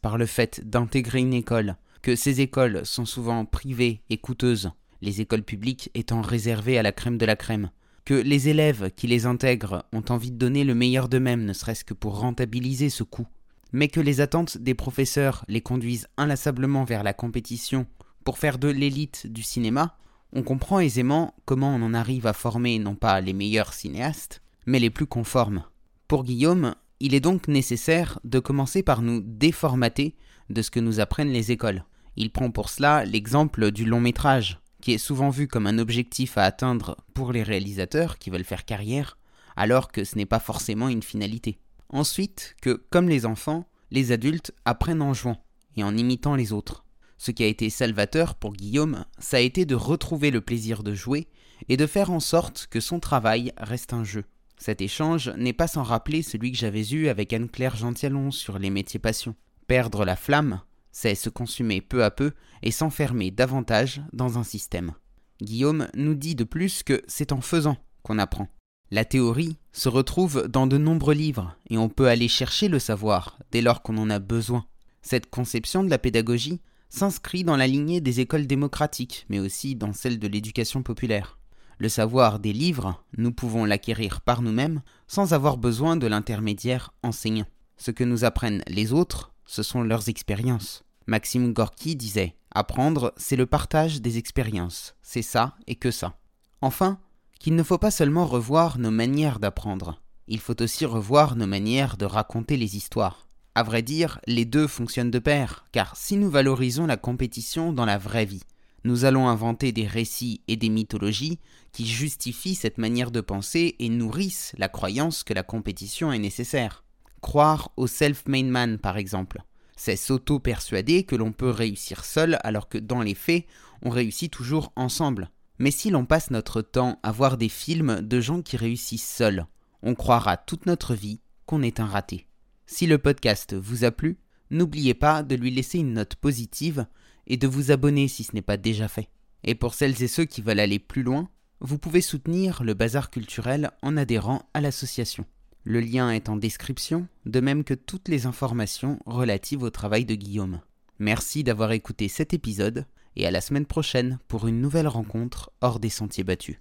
par 0.00 0.16
le 0.16 0.26
fait 0.26 0.62
d'intégrer 0.68 1.18
une 1.18 1.34
école, 1.34 1.76
que 2.02 2.16
ces 2.16 2.40
écoles 2.40 2.86
sont 2.86 3.04
souvent 3.04 3.44
privées 3.44 4.00
et 4.08 4.16
coûteuses, 4.16 4.70
les 5.02 5.20
écoles 5.20 5.42
publiques 5.42 5.90
étant 5.94 6.22
réservées 6.22 6.78
à 6.78 6.82
la 6.82 6.92
crème 6.92 7.18
de 7.18 7.26
la 7.26 7.36
crème, 7.36 7.70
que 8.06 8.14
les 8.14 8.48
élèves 8.48 8.90
qui 8.96 9.06
les 9.06 9.26
intègrent 9.26 9.84
ont 9.92 10.04
envie 10.08 10.30
de 10.30 10.38
donner 10.38 10.64
le 10.64 10.74
meilleur 10.74 11.08
d'eux-mêmes, 11.10 11.44
ne 11.44 11.52
serait-ce 11.52 11.84
que 11.84 11.92
pour 11.92 12.20
rentabiliser 12.20 12.88
ce 12.88 13.02
coût, 13.02 13.26
mais 13.72 13.88
que 13.88 14.00
les 14.00 14.22
attentes 14.22 14.56
des 14.56 14.74
professeurs 14.74 15.44
les 15.46 15.60
conduisent 15.60 16.08
inlassablement 16.16 16.84
vers 16.84 17.02
la 17.02 17.12
compétition 17.12 17.86
pour 18.24 18.38
faire 18.38 18.58
de 18.58 18.68
l'élite 18.68 19.26
du 19.26 19.42
cinéma, 19.42 19.98
on 20.32 20.42
comprend 20.42 20.80
aisément 20.80 21.34
comment 21.44 21.74
on 21.74 21.82
en 21.82 21.92
arrive 21.92 22.26
à 22.26 22.32
former 22.32 22.78
non 22.78 22.94
pas 22.94 23.20
les 23.20 23.34
meilleurs 23.34 23.74
cinéastes, 23.74 24.40
mais 24.64 24.78
les 24.78 24.90
plus 24.90 25.06
conformes. 25.06 25.64
Pour 26.08 26.24
Guillaume, 26.24 26.74
il 27.00 27.14
est 27.14 27.20
donc 27.20 27.48
nécessaire 27.48 28.20
de 28.24 28.38
commencer 28.38 28.82
par 28.82 29.00
nous 29.00 29.22
déformater 29.24 30.14
de 30.50 30.62
ce 30.62 30.70
que 30.70 30.80
nous 30.80 31.00
apprennent 31.00 31.32
les 31.32 31.50
écoles. 31.50 31.84
Il 32.16 32.30
prend 32.30 32.50
pour 32.50 32.68
cela 32.68 33.04
l'exemple 33.04 33.70
du 33.70 33.86
long 33.86 34.00
métrage, 34.00 34.60
qui 34.82 34.92
est 34.92 34.98
souvent 34.98 35.30
vu 35.30 35.48
comme 35.48 35.66
un 35.66 35.78
objectif 35.78 36.36
à 36.36 36.44
atteindre 36.44 36.96
pour 37.14 37.32
les 37.32 37.42
réalisateurs 37.42 38.18
qui 38.18 38.28
veulent 38.28 38.44
faire 38.44 38.66
carrière, 38.66 39.16
alors 39.56 39.90
que 39.90 40.04
ce 40.04 40.16
n'est 40.16 40.26
pas 40.26 40.40
forcément 40.40 40.88
une 40.88 41.02
finalité. 41.02 41.58
Ensuite, 41.88 42.54
que, 42.60 42.82
comme 42.90 43.08
les 43.08 43.26
enfants, 43.26 43.66
les 43.90 44.12
adultes 44.12 44.52
apprennent 44.64 45.02
en 45.02 45.14
jouant 45.14 45.42
et 45.76 45.82
en 45.82 45.96
imitant 45.96 46.34
les 46.34 46.52
autres. 46.52 46.84
Ce 47.18 47.30
qui 47.30 47.42
a 47.42 47.46
été 47.46 47.70
salvateur 47.70 48.34
pour 48.34 48.52
Guillaume, 48.52 49.04
ça 49.18 49.38
a 49.38 49.40
été 49.40 49.64
de 49.64 49.74
retrouver 49.74 50.30
le 50.30 50.40
plaisir 50.40 50.82
de 50.82 50.94
jouer 50.94 51.28
et 51.68 51.76
de 51.76 51.86
faire 51.86 52.10
en 52.10 52.20
sorte 52.20 52.68
que 52.70 52.80
son 52.80 53.00
travail 53.00 53.52
reste 53.58 53.92
un 53.92 54.04
jeu. 54.04 54.24
Cet 54.60 54.82
échange 54.82 55.30
n'est 55.38 55.54
pas 55.54 55.66
sans 55.66 55.82
rappeler 55.82 56.20
celui 56.20 56.52
que 56.52 56.58
j'avais 56.58 56.86
eu 56.90 57.08
avec 57.08 57.32
Anne-Claire 57.32 57.76
Gentialon 57.76 58.30
sur 58.30 58.58
les 58.58 58.68
métiers 58.68 59.00
passion. 59.00 59.34
Perdre 59.66 60.04
la 60.04 60.16
flamme, 60.16 60.60
c'est 60.92 61.14
se 61.14 61.30
consumer 61.30 61.80
peu 61.80 62.04
à 62.04 62.10
peu 62.10 62.32
et 62.62 62.70
s'enfermer 62.70 63.30
davantage 63.30 64.02
dans 64.12 64.38
un 64.38 64.44
système. 64.44 64.92
Guillaume 65.40 65.88
nous 65.94 66.14
dit 66.14 66.34
de 66.34 66.44
plus 66.44 66.82
que 66.82 67.02
c'est 67.08 67.32
en 67.32 67.40
faisant 67.40 67.78
qu'on 68.02 68.18
apprend. 68.18 68.48
La 68.90 69.06
théorie 69.06 69.56
se 69.72 69.88
retrouve 69.88 70.46
dans 70.46 70.66
de 70.66 70.76
nombreux 70.76 71.14
livres 71.14 71.56
et 71.70 71.78
on 71.78 71.88
peut 71.88 72.08
aller 72.08 72.28
chercher 72.28 72.68
le 72.68 72.78
savoir 72.78 73.38
dès 73.52 73.62
lors 73.62 73.80
qu'on 73.80 73.96
en 73.96 74.10
a 74.10 74.18
besoin. 74.18 74.66
Cette 75.00 75.30
conception 75.30 75.82
de 75.82 75.88
la 75.88 75.98
pédagogie 75.98 76.60
s'inscrit 76.90 77.44
dans 77.44 77.56
la 77.56 77.66
lignée 77.66 78.02
des 78.02 78.20
écoles 78.20 78.46
démocratiques, 78.46 79.24
mais 79.30 79.38
aussi 79.38 79.74
dans 79.74 79.94
celle 79.94 80.18
de 80.18 80.28
l'éducation 80.28 80.82
populaire. 80.82 81.39
Le 81.80 81.88
savoir 81.88 82.40
des 82.40 82.52
livres, 82.52 83.02
nous 83.16 83.32
pouvons 83.32 83.64
l'acquérir 83.64 84.20
par 84.20 84.42
nous-mêmes 84.42 84.82
sans 85.08 85.32
avoir 85.32 85.56
besoin 85.56 85.96
de 85.96 86.06
l'intermédiaire 86.06 86.92
enseignant. 87.02 87.46
Ce 87.78 87.90
que 87.90 88.04
nous 88.04 88.26
apprennent 88.26 88.62
les 88.66 88.92
autres, 88.92 89.32
ce 89.46 89.62
sont 89.62 89.82
leurs 89.82 90.10
expériences. 90.10 90.84
Maxime 91.06 91.54
Gorky 91.54 91.96
disait 91.96 92.36
Apprendre, 92.50 93.14
c'est 93.16 93.34
le 93.34 93.46
partage 93.46 94.02
des 94.02 94.18
expériences. 94.18 94.94
C'est 95.00 95.22
ça 95.22 95.54
et 95.66 95.74
que 95.74 95.90
ça. 95.90 96.18
Enfin, 96.60 96.98
qu'il 97.38 97.56
ne 97.56 97.62
faut 97.62 97.78
pas 97.78 97.90
seulement 97.90 98.26
revoir 98.26 98.78
nos 98.78 98.90
manières 98.90 99.38
d'apprendre, 99.38 100.02
il 100.28 100.38
faut 100.38 100.60
aussi 100.60 100.84
revoir 100.84 101.34
nos 101.34 101.46
manières 101.46 101.96
de 101.96 102.04
raconter 102.04 102.58
les 102.58 102.76
histoires. 102.76 103.26
À 103.54 103.62
vrai 103.62 103.80
dire, 103.80 104.20
les 104.26 104.44
deux 104.44 104.66
fonctionnent 104.66 105.10
de 105.10 105.18
pair, 105.18 105.64
car 105.72 105.96
si 105.96 106.18
nous 106.18 106.28
valorisons 106.28 106.86
la 106.86 106.98
compétition 106.98 107.72
dans 107.72 107.86
la 107.86 107.96
vraie 107.96 108.26
vie, 108.26 108.42
nous 108.84 109.04
allons 109.04 109.28
inventer 109.28 109.72
des 109.72 109.86
récits 109.86 110.42
et 110.48 110.56
des 110.56 110.68
mythologies 110.68 111.38
qui 111.72 111.86
justifient 111.86 112.54
cette 112.54 112.78
manière 112.78 113.10
de 113.10 113.20
penser 113.20 113.76
et 113.78 113.88
nourrissent 113.88 114.54
la 114.58 114.68
croyance 114.68 115.22
que 115.22 115.34
la 115.34 115.42
compétition 115.42 116.12
est 116.12 116.18
nécessaire. 116.18 116.84
Croire 117.20 117.72
au 117.76 117.86
self-made 117.86 118.46
man, 118.46 118.78
par 118.78 118.96
exemple. 118.96 119.42
C'est 119.76 119.96
s'auto-persuader 119.96 121.04
que 121.04 121.16
l'on 121.16 121.32
peut 121.32 121.50
réussir 121.50 122.04
seul 122.04 122.38
alors 122.42 122.68
que 122.68 122.78
dans 122.78 123.02
les 123.02 123.14
faits, 123.14 123.46
on 123.82 123.90
réussit 123.90 124.30
toujours 124.30 124.72
ensemble. 124.76 125.30
Mais 125.58 125.70
si 125.70 125.90
l'on 125.90 126.06
passe 126.06 126.30
notre 126.30 126.62
temps 126.62 126.98
à 127.02 127.12
voir 127.12 127.36
des 127.36 127.48
films 127.48 128.00
de 128.00 128.20
gens 128.20 128.42
qui 128.42 128.56
réussissent 128.56 129.08
seuls, 129.08 129.46
on 129.82 129.94
croira 129.94 130.36
toute 130.36 130.66
notre 130.66 130.94
vie 130.94 131.20
qu'on 131.46 131.62
est 131.62 131.80
un 131.80 131.86
raté. 131.86 132.26
Si 132.66 132.86
le 132.86 132.98
podcast 132.98 133.54
vous 133.54 133.84
a 133.84 133.90
plu, 133.90 134.18
n'oubliez 134.50 134.94
pas 134.94 135.22
de 135.22 135.34
lui 135.34 135.50
laisser 135.50 135.78
une 135.78 135.94
note 135.94 136.14
positive 136.16 136.86
et 137.30 137.36
de 137.36 137.46
vous 137.46 137.70
abonner 137.70 138.08
si 138.08 138.24
ce 138.24 138.34
n'est 138.34 138.42
pas 138.42 138.56
déjà 138.56 138.88
fait. 138.88 139.08
Et 139.44 139.54
pour 139.54 139.72
celles 139.72 140.02
et 140.02 140.08
ceux 140.08 140.24
qui 140.24 140.42
veulent 140.42 140.60
aller 140.60 140.80
plus 140.80 141.04
loin, 141.04 141.30
vous 141.60 141.78
pouvez 141.78 142.00
soutenir 142.00 142.64
le 142.64 142.74
bazar 142.74 143.08
culturel 143.08 143.70
en 143.82 143.96
adhérant 143.96 144.50
à 144.52 144.60
l'association. 144.60 145.24
Le 145.62 145.80
lien 145.80 146.10
est 146.10 146.28
en 146.28 146.36
description, 146.36 147.06
de 147.26 147.38
même 147.38 147.62
que 147.62 147.74
toutes 147.74 148.08
les 148.08 148.26
informations 148.26 148.98
relatives 149.06 149.62
au 149.62 149.70
travail 149.70 150.04
de 150.04 150.16
Guillaume. 150.16 150.60
Merci 150.98 151.44
d'avoir 151.44 151.70
écouté 151.70 152.08
cet 152.08 152.34
épisode 152.34 152.84
et 153.14 153.26
à 153.26 153.30
la 153.30 153.40
semaine 153.40 153.66
prochaine 153.66 154.18
pour 154.26 154.48
une 154.48 154.60
nouvelle 154.60 154.88
rencontre 154.88 155.52
hors 155.60 155.78
des 155.78 155.88
sentiers 155.88 156.24
battus. 156.24 156.58